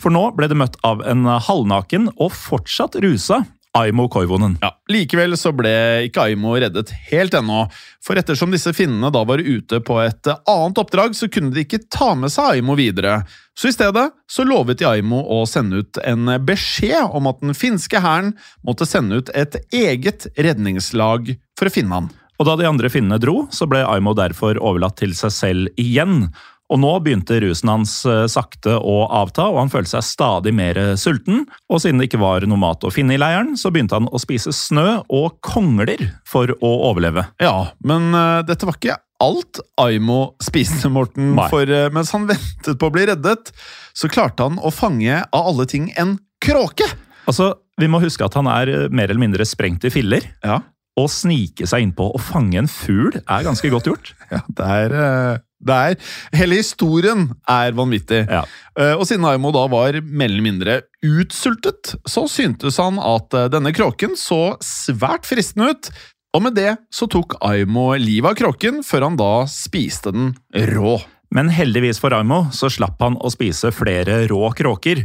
For 0.00 0.10
nå 0.10 0.30
ble 0.34 0.48
det 0.50 0.58
møtt 0.58 0.78
av 0.86 1.04
en 1.06 1.28
halvnaken 1.28 2.10
og 2.16 2.34
fortsatt 2.34 2.98
rusa 3.04 3.44
Aimo 3.72 4.08
Koivonen. 4.08 4.56
Ja, 4.60 4.72
Likevel 4.90 5.36
så 5.38 5.52
ble 5.54 5.72
ikke 6.08 6.24
Aimo 6.26 6.56
reddet 6.58 6.90
helt 7.10 7.34
ennå, 7.38 7.64
for 8.02 8.18
ettersom 8.18 8.50
disse 8.50 8.72
finnene 8.74 9.12
da 9.14 9.22
var 9.26 9.42
ute 9.42 9.78
på 9.86 10.00
et 10.02 10.26
annet 10.26 10.80
oppdrag, 10.82 11.14
så 11.14 11.30
kunne 11.30 11.54
de 11.54 11.62
ikke 11.62 11.84
ta 11.86 12.12
med 12.18 12.34
seg 12.34 12.56
Aimo 12.56 12.74
videre. 12.78 13.20
Så 13.60 13.68
i 13.68 13.72
stedet 13.72 14.06
så 14.30 14.44
lovet 14.48 14.78
de 14.80 14.86
Aimo 14.88 15.18
å 15.28 15.42
sende 15.44 15.82
ut 15.82 15.98
en 16.00 16.30
beskjed 16.48 17.12
om 17.12 17.26
at 17.28 17.42
den 17.42 17.52
finske 17.52 18.00
hæren 18.00 18.30
måtte 18.64 18.86
sende 18.88 19.18
ut 19.20 19.28
et 19.36 19.58
eget 19.68 20.30
redningslag 20.40 21.34
for 21.60 21.68
å 21.68 21.74
finne 21.74 21.98
han. 21.98 22.08
Og 22.40 22.48
da 22.48 22.54
de 22.56 22.64
andre 22.64 22.88
finnene 22.88 23.20
dro, 23.20 23.42
så 23.52 23.68
ble 23.68 23.82
Aimo 23.84 24.14
derfor 24.16 24.56
overlatt 24.56 24.96
til 25.02 25.12
seg 25.18 25.34
selv 25.36 25.80
igjen. 25.80 26.30
Og 26.72 26.80
nå 26.80 26.94
begynte 27.04 27.36
rusen 27.44 27.68
hans 27.68 27.98
eh, 28.08 28.24
sakte 28.32 28.78
å 28.78 29.02
avta, 29.12 29.50
og 29.50 29.58
han 29.60 29.72
følte 29.74 29.92
seg 29.98 30.08
stadig 30.08 30.54
mer 30.56 30.80
sulten. 30.96 31.44
Og 31.68 31.82
siden 31.84 32.00
det 32.00 32.08
ikke 32.08 32.22
var 32.22 32.48
noe 32.48 32.62
mat 32.64 32.86
å 32.86 32.94
finne 32.94 33.18
i 33.18 33.20
leiren, 33.20 33.58
så 33.60 33.68
begynte 33.74 33.98
han 33.98 34.08
å 34.08 34.22
spise 34.22 34.54
snø 34.56 35.02
og 35.04 35.36
kongler 35.44 36.06
for 36.24 36.48
å 36.48 36.72
overleve. 36.88 37.28
Ja, 37.44 37.74
men 37.84 38.08
uh, 38.16 38.40
dette 38.46 38.64
var 38.64 38.80
ikke 38.80 38.96
alt 39.20 39.60
Aimo 39.80 40.34
spiste, 40.42 40.88
Morten. 40.92 41.34
Nei. 41.36 41.46
For 41.52 41.68
uh, 41.68 41.88
mens 41.94 42.12
han 42.16 42.26
ventet 42.30 42.78
på 42.80 42.88
å 42.90 42.94
bli 42.94 43.06
reddet, 43.10 43.52
så 43.96 44.10
klarte 44.12 44.46
han 44.48 44.58
å 44.62 44.72
fange 44.74 45.22
av 45.28 45.50
alle 45.52 45.66
ting 45.70 45.90
en 46.00 46.16
kråke! 46.44 46.88
Altså, 47.28 47.52
Vi 47.80 47.88
må 47.88 48.00
huske 48.02 48.24
at 48.26 48.34
han 48.36 48.48
er 48.50 48.88
mer 48.92 49.08
eller 49.08 49.20
mindre 49.22 49.44
sprengt 49.48 49.84
i 49.88 49.92
filler. 49.92 50.24
Ja, 50.44 50.60
Å 50.98 51.04
snike 51.08 51.68
seg 51.70 51.84
innpå 51.86 52.10
og 52.12 52.20
fange 52.20 52.58
en 52.60 52.68
fugl 52.68 53.14
er 53.20 53.46
ganske 53.46 53.70
godt 53.72 53.86
gjort. 53.88 54.10
ja 54.32 54.40
det 54.48 54.66
er 54.80 54.96
uh, 54.96 55.38
det 55.60 55.76
er, 55.76 55.96
Hele 56.40 56.56
historien 56.60 57.26
er 57.48 57.74
vanvittig. 57.76 58.22
Ja. 58.28 58.44
Eh, 58.78 58.94
Og 58.96 59.04
siden 59.08 59.26
Aimo 59.28 59.52
da 59.52 59.66
var 59.68 59.98
mer 60.00 60.30
eller 60.30 60.44
mindre 60.44 60.78
utsultet, 61.04 61.94
så 62.08 62.24
syntes 62.32 62.78
han 62.80 62.96
at 62.96 63.36
eh, 63.36 63.50
denne 63.52 63.72
kråken 63.76 64.16
så 64.16 64.56
svært 64.64 65.28
fristende 65.28 65.74
ut. 65.74 65.90
Og 66.36 66.44
med 66.44 66.54
det 66.54 66.76
så 66.94 67.08
tok 67.10 67.34
Aimo 67.42 67.88
livet 67.98 68.30
av 68.30 68.36
kråken, 68.38 68.84
før 68.86 69.08
han 69.08 69.18
da 69.18 69.32
spiste 69.50 70.12
den 70.14 70.34
rå. 70.70 71.00
Men 71.34 71.50
heldigvis 71.50 71.98
for 72.02 72.14
Aimo 72.14 72.44
så 72.54 72.70
slapp 72.70 73.02
han 73.02 73.18
å 73.18 73.30
spise 73.34 73.72
flere 73.74 74.24
rå 74.30 74.52
kråker. 74.58 75.04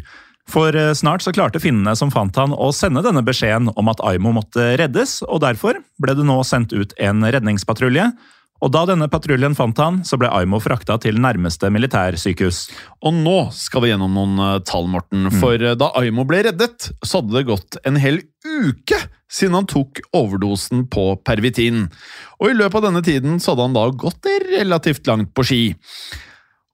For 0.49 0.77
eh, 0.77 0.93
snart 0.93 1.25
så 1.25 1.33
klarte 1.33 1.61
finnene 1.61 1.95
som 1.97 2.11
fant 2.13 2.37
han 2.37 2.53
å 2.53 2.69
sende 2.75 3.01
denne 3.05 3.23
beskjeden 3.25 3.71
om 3.73 3.89
at 3.89 4.01
Aimo 4.05 4.35
måtte 4.35 4.75
reddes, 4.77 5.19
og 5.25 5.41
derfor 5.41 5.81
ble 6.01 6.13
det 6.17 6.25
nå 6.27 6.37
sendt 6.45 6.75
ut 6.77 6.93
en 7.01 7.25
redningspatrulje. 7.25 8.11
Og 8.63 8.71
da 8.71 8.85
denne 8.87 9.09
patruljen 9.11 9.55
fant 9.57 9.77
han, 9.81 9.99
så 10.07 10.17
ble 10.19 10.29
Aimo 10.31 10.61
frakta 10.63 10.95
til 11.03 11.19
nærmeste 11.21 11.67
militærsykehus. 11.73 12.61
Og 13.03 13.17
nå 13.17 13.35
skal 13.55 13.83
vi 13.83 13.91
gjennom 13.91 14.15
noen 14.15 14.39
eh, 14.39 14.61
tall, 14.67 14.87
Morten. 14.91 15.27
For 15.41 15.59
mm. 15.59 15.75
da 15.81 15.91
Aimo 15.99 16.23
ble 16.27 16.45
reddet, 16.47 16.89
så 17.03 17.19
hadde 17.19 17.35
det 17.35 17.49
gått 17.49 17.79
en 17.83 17.99
hel 17.99 18.21
uke 18.45 19.01
siden 19.31 19.57
han 19.57 19.67
tok 19.67 19.99
overdosen 20.15 20.85
på 20.91 21.09
pervitin. 21.27 21.89
Og 22.39 22.53
i 22.53 22.55
løpet 22.55 22.79
av 22.79 22.87
denne 22.87 23.03
tiden 23.05 23.41
så 23.43 23.53
hadde 23.53 23.67
han 23.67 23.75
da 23.75 23.89
gått 24.05 24.31
relativt 24.47 25.09
langt 25.09 25.33
på 25.35 25.45
ski. 25.47 25.61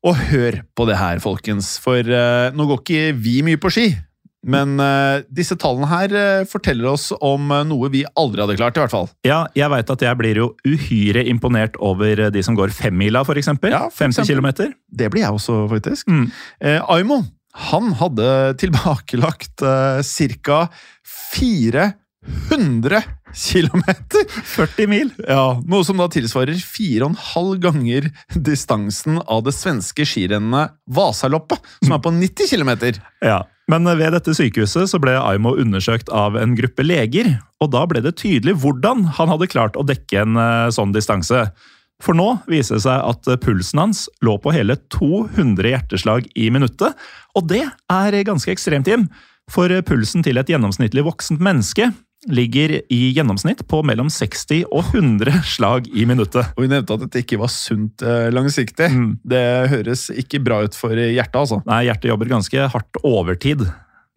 Og 0.05 0.17
hør 0.29 0.61
på 0.77 0.85
det 0.89 1.01
her, 1.01 1.21
folkens, 1.23 1.75
for 1.81 1.97
eh, 2.05 2.53
nå 2.53 2.69
går 2.69 2.81
ikke 2.83 3.17
vi 3.17 3.41
mye 3.45 3.61
på 3.61 3.73
ski. 3.73 3.89
Men 4.41 4.79
uh, 4.81 5.21
disse 5.29 5.53
tallene 5.61 5.89
her 5.91 6.13
uh, 6.15 6.45
forteller 6.49 6.89
oss 6.89 7.11
om 7.21 7.51
uh, 7.53 7.61
noe 7.67 7.91
vi 7.93 8.01
aldri 8.17 8.41
hadde 8.41 8.57
klart, 8.57 8.77
i 8.77 8.81
hvert 8.81 8.93
fall. 8.93 9.09
Ja, 9.27 9.43
jeg 9.57 9.69
veit 9.73 9.93
at 9.93 10.05
jeg 10.05 10.17
blir 10.17 10.39
jo 10.41 10.47
uhyre 10.65 11.23
imponert 11.29 11.77
over 11.77 12.25
de 12.33 12.43
som 12.45 12.57
går 12.57 12.73
femmila, 12.73 13.21
eksempel. 13.21 13.73
Ja, 13.73 13.85
for 13.93 14.09
50 14.09 14.25
km. 14.25 14.73
Det 14.89 15.11
blir 15.13 15.27
jeg 15.27 15.37
også, 15.37 15.63
faktisk. 15.71 16.09
Mm. 16.09 16.27
Aimo 16.89 17.21
han 17.67 17.89
hadde 17.99 18.27
tilbakelagt 18.63 19.59
ca. 19.59 20.59
400 22.51 23.03
km! 23.33 23.83
40 24.43 24.87
mil! 24.87 25.09
Ja, 25.27 25.61
Noe 25.67 25.85
som 25.87 26.01
da 26.01 26.07
tilsvarer 26.11 26.57
4,5 26.59 27.55
ganger 27.63 28.09
distansen 28.35 29.21
av 29.25 29.45
det 29.45 29.55
svenske 29.55 30.05
skirennet 30.05 30.75
Vasaloppet, 30.91 31.63
som 31.79 31.95
er 31.95 32.03
på 32.03 32.13
90 32.13 32.51
km. 32.51 33.01
Ja, 33.23 33.41
Men 33.71 33.87
ved 33.87 34.11
dette 34.13 34.35
sykehuset 34.35 34.91
så 34.91 34.99
ble 34.99 35.15
Aimo 35.15 35.55
undersøkt 35.55 36.11
av 36.11 36.35
en 36.37 36.57
gruppe 36.57 36.83
leger, 36.83 37.37
og 37.63 37.71
da 37.71 37.85
ble 37.87 38.03
det 38.03 38.17
tydelig 38.19 38.57
hvordan 38.59 39.07
han 39.17 39.31
hadde 39.31 39.49
klart 39.51 39.79
å 39.79 39.87
dekke 39.87 40.25
en 40.25 40.35
eh, 40.35 40.67
sånn 40.75 40.91
distanse. 40.91 41.47
For 42.01 42.17
nå 42.17 42.41
viser 42.49 42.77
det 42.77 42.83
seg 42.83 43.01
at 43.13 43.33
pulsen 43.45 43.79
hans 43.79 44.05
lå 44.25 44.35
på 44.41 44.51
hele 44.51 44.75
200 44.91 45.71
hjerteslag 45.71 46.27
i 46.35 46.49
minuttet, 46.51 46.97
og 47.37 47.47
det 47.47 47.63
er 47.63 48.23
ganske 48.27 48.51
ekstremt, 48.51 48.89
Jim. 48.89 49.07
For 49.51 49.71
pulsen 49.87 50.23
til 50.25 50.39
et 50.41 50.49
gjennomsnittlig 50.51 51.05
voksent 51.05 51.41
menneske 51.43 51.91
ligger 52.29 52.73
i 52.93 52.99
gjennomsnitt 53.15 53.63
på 53.69 53.81
mellom 53.87 54.09
60 54.13 54.65
og 54.69 54.91
100 54.93 55.41
slag 55.55 55.87
i 55.89 56.05
minuttet. 56.09 56.51
Og 56.55 56.65
vi 56.65 56.71
nevnte 56.71 56.97
at 56.97 57.05
dette 57.05 57.23
ikke 57.23 57.39
var 57.41 57.53
sunt 57.53 58.03
eh, 58.05 58.29
langsiktig. 58.33 58.91
Mm. 58.93 59.15
Det 59.23 59.45
høres 59.71 60.09
ikke 60.13 60.43
bra 60.43 60.61
ut 60.65 60.77
for 60.77 60.93
hjertet, 60.93 61.39
altså. 61.41 61.61
Nei, 61.69 61.85
hjertet 61.89 62.11
jobber 62.11 62.35
ganske 62.35 62.67
hardt 62.75 63.01
overtid 63.01 63.65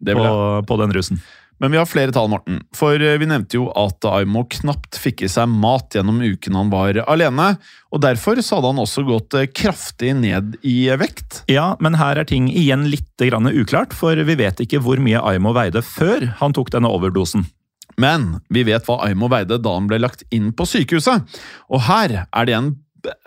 på, 0.05 0.29
på 0.67 0.79
den 0.83 0.95
rusen. 0.95 1.23
Men 1.57 1.71
vi 1.71 1.77
har 1.79 1.87
flere 1.87 2.11
tall, 2.11 2.27
Morten. 2.29 2.59
For 2.75 2.99
eh, 2.99 3.17
vi 3.21 3.27
nevnte 3.29 3.57
jo 3.57 3.69
at 3.79 4.03
Aimo 4.09 4.43
knapt 4.51 4.99
fikk 4.99 5.23
i 5.23 5.31
seg 5.31 5.47
mat 5.51 5.95
gjennom 5.95 6.19
uken 6.19 6.57
han 6.59 6.71
var 6.73 6.99
alene. 7.07 7.53
Og 7.95 8.03
derfor 8.03 8.41
så 8.43 8.59
hadde 8.59 8.73
han 8.73 8.83
også 8.83 9.05
gått 9.07 9.37
eh, 9.39 9.47
kraftig 9.47 10.11
ned 10.19 10.57
i 10.67 10.77
vekt. 10.99 11.45
Ja, 11.51 11.73
men 11.79 11.95
her 11.99 12.19
er 12.19 12.27
ting 12.27 12.49
igjen 12.51 12.89
litt 12.91 13.07
uklart, 13.15 13.95
for 13.95 14.19
vi 14.27 14.35
vet 14.35 14.59
ikke 14.59 14.81
hvor 14.83 14.99
mye 14.99 15.21
Aimo 15.23 15.53
veide 15.55 15.81
før 15.85 16.27
han 16.41 16.53
tok 16.53 16.73
denne 16.75 16.91
overdosen. 16.91 17.47
Men 18.01 18.39
vi 18.51 18.65
vet 18.67 18.85
hva 18.87 18.99
Aimo 19.07 19.29
veide 19.31 19.59
da 19.61 19.75
han 19.77 19.87
ble 19.89 20.01
lagt 20.03 20.25
inn 20.35 20.51
på 20.55 20.67
sykehuset. 20.67 21.37
Og 21.71 21.85
her 21.87 22.23
er 22.25 22.49
det 22.49 22.57
en 22.57 22.73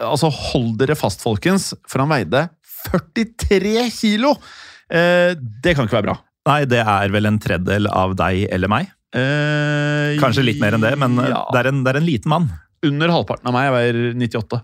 Altså, 0.02 0.26
hold 0.26 0.72
dere 0.80 0.96
fast, 0.98 1.20
folkens, 1.22 1.68
for 1.86 2.02
han 2.02 2.10
veide 2.10 2.48
43 2.88 3.84
kilo! 3.94 4.32
Eh, 4.90 5.36
det 5.62 5.76
kan 5.76 5.86
ikke 5.86 6.00
være 6.00 6.08
bra. 6.08 6.14
Nei, 6.48 6.64
det 6.66 6.80
er 6.82 7.12
vel 7.14 7.28
en 7.30 7.38
tredjedel 7.38 7.86
av 7.86 8.16
deg 8.18 8.48
eller 8.50 8.72
meg. 8.72 8.88
Eh, 9.14 10.16
Kanskje 10.18 10.42
litt 10.48 10.58
mer 10.58 10.74
enn 10.74 10.82
det, 10.82 10.96
men 10.98 11.14
ja, 11.22 11.44
det, 11.52 11.60
er 11.60 11.70
en, 11.70 11.84
det 11.86 11.92
er 11.92 12.00
en 12.00 12.08
liten 12.08 12.32
mann. 12.32 12.48
Under 12.88 13.14
halvparten 13.14 13.46
av 13.46 13.54
meg. 13.54 13.68
Jeg 13.68 13.76
veier 13.76 14.00
98. 14.24 14.60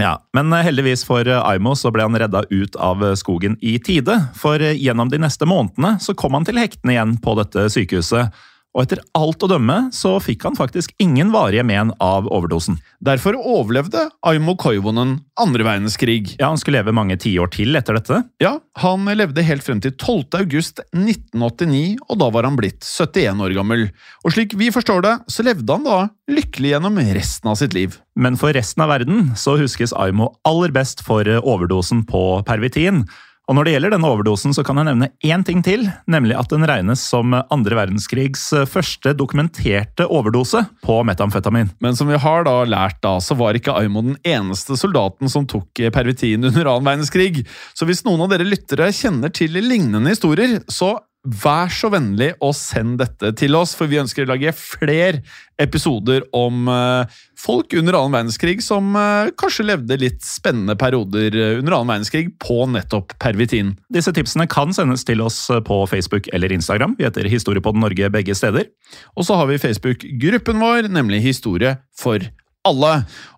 Ja, 0.00 0.16
Men 0.34 0.50
heldigvis 0.66 1.04
for 1.06 1.28
Aimo 1.28 1.76
så 1.78 1.92
ble 1.94 2.02
han 2.08 2.18
redda 2.18 2.42
ut 2.50 2.80
av 2.82 3.04
skogen 3.20 3.54
i 3.62 3.76
tide. 3.84 4.16
For 4.38 4.58
gjennom 4.58 5.12
de 5.12 5.20
neste 5.22 5.46
månedene 5.46 5.98
så 6.02 6.16
kom 6.18 6.34
han 6.34 6.48
til 6.48 6.58
hektene 6.58 6.96
igjen 6.96 7.14
på 7.22 7.36
dette 7.38 7.68
sykehuset. 7.76 8.32
Og 8.74 8.82
etter 8.82 9.00
alt 9.14 9.44
å 9.46 9.48
dømme 9.50 9.76
så 9.94 10.16
fikk 10.22 10.44
han 10.48 10.56
faktisk 10.58 10.90
ingen 11.02 11.30
varige 11.34 11.62
men 11.66 11.92
av 12.02 12.26
overdosen. 12.26 12.80
Derfor 13.04 13.38
overlevde 13.38 14.08
Aimo 14.26 14.56
Koivonen 14.58 15.20
andre 15.38 15.66
verdenskrig. 15.66 16.34
Ja, 16.40 16.48
Han 16.50 16.58
skulle 16.58 16.80
leve 16.80 16.94
mange 16.94 17.16
tiår 17.20 17.52
til 17.54 17.78
etter 17.78 17.94
dette. 17.94 18.22
Ja, 18.42 18.58
Han 18.82 19.06
levde 19.06 19.46
helt 19.46 19.62
frem 19.62 19.80
til 19.80 19.94
12. 19.94 20.40
august 20.40 20.82
1989, 20.90 22.00
og 22.08 22.18
da 22.18 22.30
var 22.34 22.48
han 22.48 22.58
blitt 22.58 22.82
71 22.82 23.42
år 23.46 23.54
gammel. 23.54 23.86
Og 24.24 24.34
slik 24.34 24.56
vi 24.58 24.72
forstår 24.74 25.06
det, 25.06 25.14
så 25.30 25.46
levde 25.46 25.70
han 25.70 25.86
da 25.86 26.00
lykkelig 26.30 26.74
gjennom 26.74 26.98
resten 27.14 27.52
av 27.52 27.60
sitt 27.60 27.76
liv. 27.78 28.00
Men 28.18 28.38
for 28.40 28.54
resten 28.54 28.82
av 28.82 28.90
verden 28.90 29.30
så 29.38 29.54
huskes 29.60 29.94
Aimo 29.94 30.32
aller 30.46 30.74
best 30.74 31.04
for 31.06 31.28
overdosen 31.44 32.02
på 32.10 32.42
pervitin. 32.48 33.04
Og 33.44 33.58
når 33.58 33.66
det 33.66 33.72
gjelder 33.74 33.92
denne 33.92 34.08
overdosen, 34.08 34.54
så 34.56 34.62
kan 34.64 34.78
jeg 34.80 34.88
nevne 34.88 35.10
én 35.26 35.42
ting 35.44 35.60
til, 35.64 35.84
nemlig 36.08 36.36
at 36.40 36.48
den 36.48 36.64
regnes 36.68 37.02
som 37.04 37.34
andre 37.36 37.76
verdenskrigs 37.76 38.46
første 38.72 39.12
dokumenterte 39.18 40.06
overdose 40.08 40.62
på 40.84 40.96
metamfetamin. 41.04 41.68
Men 41.84 41.98
som 41.98 42.08
vi 42.08 42.20
har 42.20 42.46
da 42.48 42.56
lært 42.64 43.02
da, 43.04 43.18
så 43.20 43.36
var 43.36 43.58
ikke 43.58 43.76
Aimo 43.76 44.00
den 44.06 44.16
eneste 44.24 44.78
soldaten 44.80 45.28
som 45.28 45.44
tok 45.50 45.84
pervitin 45.92 46.48
under 46.48 46.72
annen 46.72 46.88
verdenskrig. 46.88 47.44
Så 47.76 47.84
hvis 47.88 48.00
noen 48.08 48.24
av 48.24 48.32
dere 48.32 48.48
lyttere 48.48 48.88
kjenner 48.96 49.32
til 49.34 49.60
lignende 49.60 50.14
historier, 50.14 50.62
så 50.72 50.94
vær 51.24 51.70
så 51.72 51.88
vennlig 51.88 52.32
og 52.44 52.52
send 52.56 52.98
dette 53.00 53.30
til 53.40 53.56
oss, 53.56 53.72
for 53.76 53.88
vi 53.88 54.00
ønsker 54.02 54.26
å 54.26 54.30
lage 54.34 54.52
flere 54.56 55.22
episoder 55.60 56.24
om 56.36 56.68
eh, 56.68 57.16
folk 57.38 57.72
under 57.78 57.96
annen 57.96 58.16
verdenskrig 58.18 58.58
som 58.64 58.92
eh, 58.98 59.30
kanskje 59.40 59.66
levde 59.70 59.98
litt 60.02 60.20
spennende 60.26 60.76
perioder 60.76 61.32
eh, 61.32 61.56
under 61.62 61.78
annen 61.78 61.94
verdenskrig 61.94 62.34
på 62.42 62.58
nettopp 62.74 63.16
pervitin. 63.22 63.72
Disse 63.94 64.12
tipsene 64.16 64.48
kan 64.50 64.76
sendes 64.76 65.06
til 65.08 65.24
oss 65.24 65.46
på 65.64 65.80
Facebook 65.88 66.28
eller 66.36 66.52
Instagram. 66.52 66.98
Vi 66.98 67.08
heter 67.08 67.30
Historiepodden 67.32 67.84
Norge 67.86 68.12
begge 68.12 68.36
steder. 68.36 68.68
Og 69.16 69.24
så 69.24 69.40
har 69.40 69.48
vi 69.48 69.60
Facebook-gruppen 69.62 70.60
vår, 70.60 70.92
nemlig 70.92 71.24
Historie 71.24 71.78
for 71.96 72.20
alle. 72.64 72.92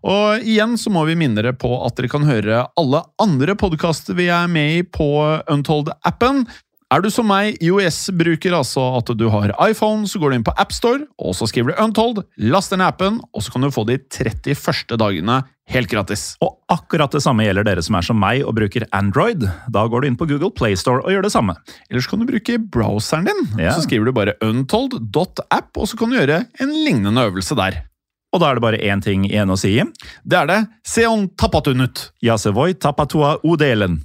Og 0.06 0.46
igjen 0.46 0.76
så 0.80 0.90
må 0.94 1.04
vi 1.08 1.16
minne 1.18 1.40
dere 1.40 1.54
på 1.58 1.70
at 1.84 1.98
dere 1.98 2.10
kan 2.10 2.26
høre 2.26 2.62
alle 2.78 3.02
andre 3.22 3.56
podkaster 3.58 4.16
vi 4.18 4.28
er 4.32 4.46
med 4.50 4.78
i 4.78 4.84
på 4.86 5.08
Untold-appen. 5.52 6.44
Er 6.94 7.02
du 7.02 7.08
som 7.10 7.26
meg 7.26 7.56
IOS-bruker, 7.66 8.54
altså 8.54 8.82
at 9.00 9.08
du 9.18 9.24
har 9.32 9.50
iPhone, 9.64 10.06
så 10.06 10.20
går 10.22 10.30
du 10.30 10.36
inn 10.36 10.44
på 10.46 10.52
AppStore, 10.54 11.08
og 11.18 11.34
så 11.34 11.48
skriver 11.50 11.72
du 11.72 11.80
Untold, 11.82 12.20
last 12.38 12.70
den 12.70 12.84
appen, 12.84 13.16
og 13.34 13.42
så 13.42 13.50
kan 13.50 13.66
du 13.66 13.72
få 13.74 13.82
de 13.88 13.96
31 13.98 14.94
dagene 14.94 15.40
helt 15.74 15.90
gratis. 15.90 16.36
Og 16.46 16.60
akkurat 16.70 17.10
det 17.10 17.24
samme 17.24 17.42
gjelder 17.42 17.66
dere 17.66 17.82
som 17.82 17.98
er 17.98 18.06
som 18.06 18.22
meg 18.22 18.46
og 18.46 18.54
bruker 18.60 18.86
Android. 18.94 19.42
Da 19.66 19.82
går 19.90 20.04
du 20.04 20.10
inn 20.12 20.20
på 20.20 20.30
Google 20.30 20.52
Playstore 20.54 21.02
og 21.02 21.10
gjør 21.10 21.26
det 21.26 21.34
samme. 21.34 21.58
Ellers 21.90 22.06
kan 22.06 22.22
du 22.22 22.30
bruke 22.30 22.60
browseren 22.62 23.26
din. 23.26 23.44
yeah. 23.58 23.74
Så 23.74 23.82
skriver 23.88 24.06
du 24.06 24.14
bare 24.14 24.38
untold.app, 24.46 25.74
og 25.74 25.90
så 25.90 25.98
kan 25.98 26.14
du 26.14 26.20
gjøre 26.20 26.44
en 26.62 26.80
lignende 26.86 27.26
øvelse 27.26 27.58
der. 27.58 27.82
Og 28.30 28.42
da 28.42 28.52
er 28.52 28.60
det 28.60 28.62
bare 28.62 28.84
én 28.86 29.02
ting 29.02 29.26
igjen 29.26 29.50
å 29.50 29.58
si. 29.58 29.74
Det 30.22 30.38
er 30.38 30.46
det. 30.54 30.64
Seon 30.86 31.32
tapatunut. 31.34 32.12
voi 32.54 32.74
tapatua 32.78 33.40
odelen. 33.42 34.04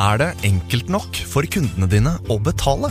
Er 0.00 0.16
det 0.16 0.28
enkelt 0.48 0.88
nok 0.88 1.18
for 1.28 1.44
kundene 1.52 1.84
dine 1.90 2.14
å 2.32 2.38
betale? 2.40 2.88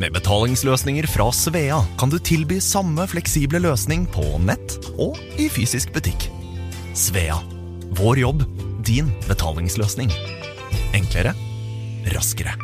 Med 0.00 0.10
betalingsløsninger 0.16 1.06
fra 1.06 1.28
Svea 1.30 1.76
kan 2.00 2.10
du 2.10 2.16
tilby 2.18 2.56
samme 2.64 3.04
fleksible 3.06 3.60
løsning 3.62 4.08
på 4.10 4.24
nett 4.42 4.74
og 4.96 5.20
i 5.38 5.46
fysisk 5.52 5.92
butikk. 5.94 6.26
Svea 6.98 7.36
vår 7.94 8.18
jobb, 8.24 8.42
din 8.82 9.12
betalingsløsning. 9.28 10.10
Enklere, 10.96 11.36
raskere. 12.16 12.56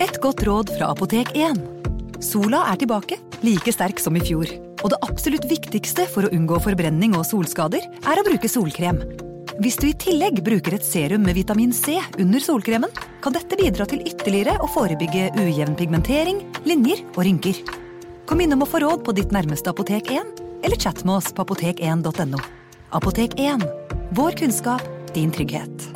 Et 0.00 0.16
godt 0.24 0.40
råd 0.48 0.72
fra 0.78 0.94
Apotek 0.94 1.36
1. 1.36 1.60
Sola 2.24 2.64
er 2.70 2.80
tilbake, 2.80 3.20
like 3.44 3.76
sterk 3.76 4.00
som 4.00 4.16
i 4.16 4.24
fjor. 4.24 4.48
Og 4.80 4.88
det 4.94 5.04
absolutt 5.04 5.44
viktigste 5.52 6.08
for 6.08 6.24
å 6.24 6.32
unngå 6.32 6.64
forbrenning 6.64 7.18
og 7.18 7.28
solskader 7.28 7.84
er 7.84 8.16
å 8.22 8.24
bruke 8.24 8.48
solkrem. 8.48 9.04
Hvis 9.56 9.78
du 9.80 9.86
i 9.88 9.96
tillegg 9.96 10.42
bruker 10.44 10.74
et 10.76 10.84
serum 10.84 11.22
med 11.24 11.36
vitamin 11.38 11.70
C 11.72 11.94
under 12.20 12.42
solkremen, 12.44 12.90
kan 13.24 13.32
dette 13.32 13.56
bidra 13.56 13.86
til 13.88 14.02
ytterligere 14.04 14.58
å 14.60 14.68
forebygge 14.68 15.30
ujevn 15.32 15.76
pigmentering, 15.78 16.42
linjer 16.68 17.00
og 17.14 17.22
rynker. 17.24 17.62
Kom 18.28 18.42
innom 18.44 18.66
og 18.66 18.68
få 18.68 18.82
råd 18.84 19.04
på 19.06 19.14
ditt 19.16 19.32
nærmeste 19.32 19.72
Apotek 19.72 20.10
1, 20.12 20.42
eller 20.66 20.76
chat 20.76 21.00
med 21.08 21.22
oss 21.22 21.30
på 21.32 21.46
apotek1.no. 21.46 22.40
Apotek 22.98 23.38
1. 23.40 23.64
Vår 24.18 24.36
kunnskap, 24.36 24.84
din 25.16 25.32
trygghet. 25.32 25.86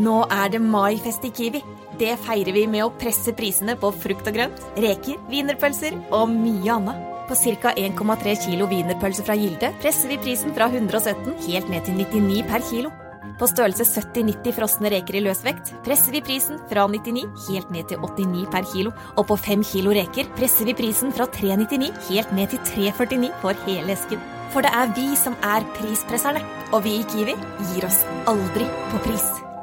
Nå 0.00 0.22
er 0.32 0.54
det 0.54 0.62
maifest 0.64 1.24
i 1.28 1.32
Kiwi. 1.36 1.60
Det 2.00 2.14
feirer 2.24 2.56
vi 2.56 2.64
med 2.68 2.84
å 2.86 2.94
presse 2.96 3.36
prisene 3.36 3.76
på 3.80 3.92
frukt 3.92 4.28
og 4.28 4.40
grønt, 4.40 4.64
reker, 4.80 5.20
wienerpølser 5.28 6.00
og 6.16 6.32
mye 6.32 6.78
annet. 6.78 7.12
På 7.28 7.34
ca. 7.34 7.72
1,3 7.74 8.36
kilo 8.46 8.68
wienerpølse 8.70 9.24
fra 9.26 9.34
Gilde 9.34 9.72
presser 9.82 10.12
vi 10.12 10.18
prisen 10.22 10.54
fra 10.54 10.68
117 10.70 11.34
helt 11.48 11.68
ned 11.72 11.82
til 11.84 11.98
99 11.98 12.44
per 12.46 12.62
kilo. 12.70 12.92
På 13.36 13.48
størrelse 13.50 13.84
70-90 13.84 14.54
frosne 14.56 14.92
reker 14.94 15.18
i 15.18 15.22
løsvekt 15.24 15.72
presser 15.84 16.14
vi 16.14 16.22
prisen 16.24 16.60
fra 16.70 16.86
99 16.88 17.26
helt 17.48 17.72
ned 17.74 17.90
til 17.90 17.98
89 17.98 18.46
per 18.52 18.68
kilo. 18.70 18.92
Og 19.16 19.26
på 19.26 19.36
5 19.36 19.64
kilo 19.72 19.90
reker 19.96 20.30
presser 20.38 20.70
vi 20.70 20.76
prisen 20.78 21.10
fra 21.12 21.26
399 21.26 21.90
helt 22.12 22.32
ned 22.38 22.54
til 22.54 22.62
349 22.70 23.32
for 23.42 23.66
hele 23.66 23.98
esken. 23.98 24.22
For 24.54 24.62
det 24.62 24.70
er 24.70 24.94
vi 24.94 25.08
som 25.18 25.34
er 25.42 25.66
prispresserne, 25.74 26.44
og 26.72 26.86
vi 26.86 27.00
i 27.00 27.04
Kiwi 27.10 27.34
gir 27.72 27.90
oss 27.90 28.04
aldri 28.30 28.70
på 28.92 29.02
pris. 29.08 29.55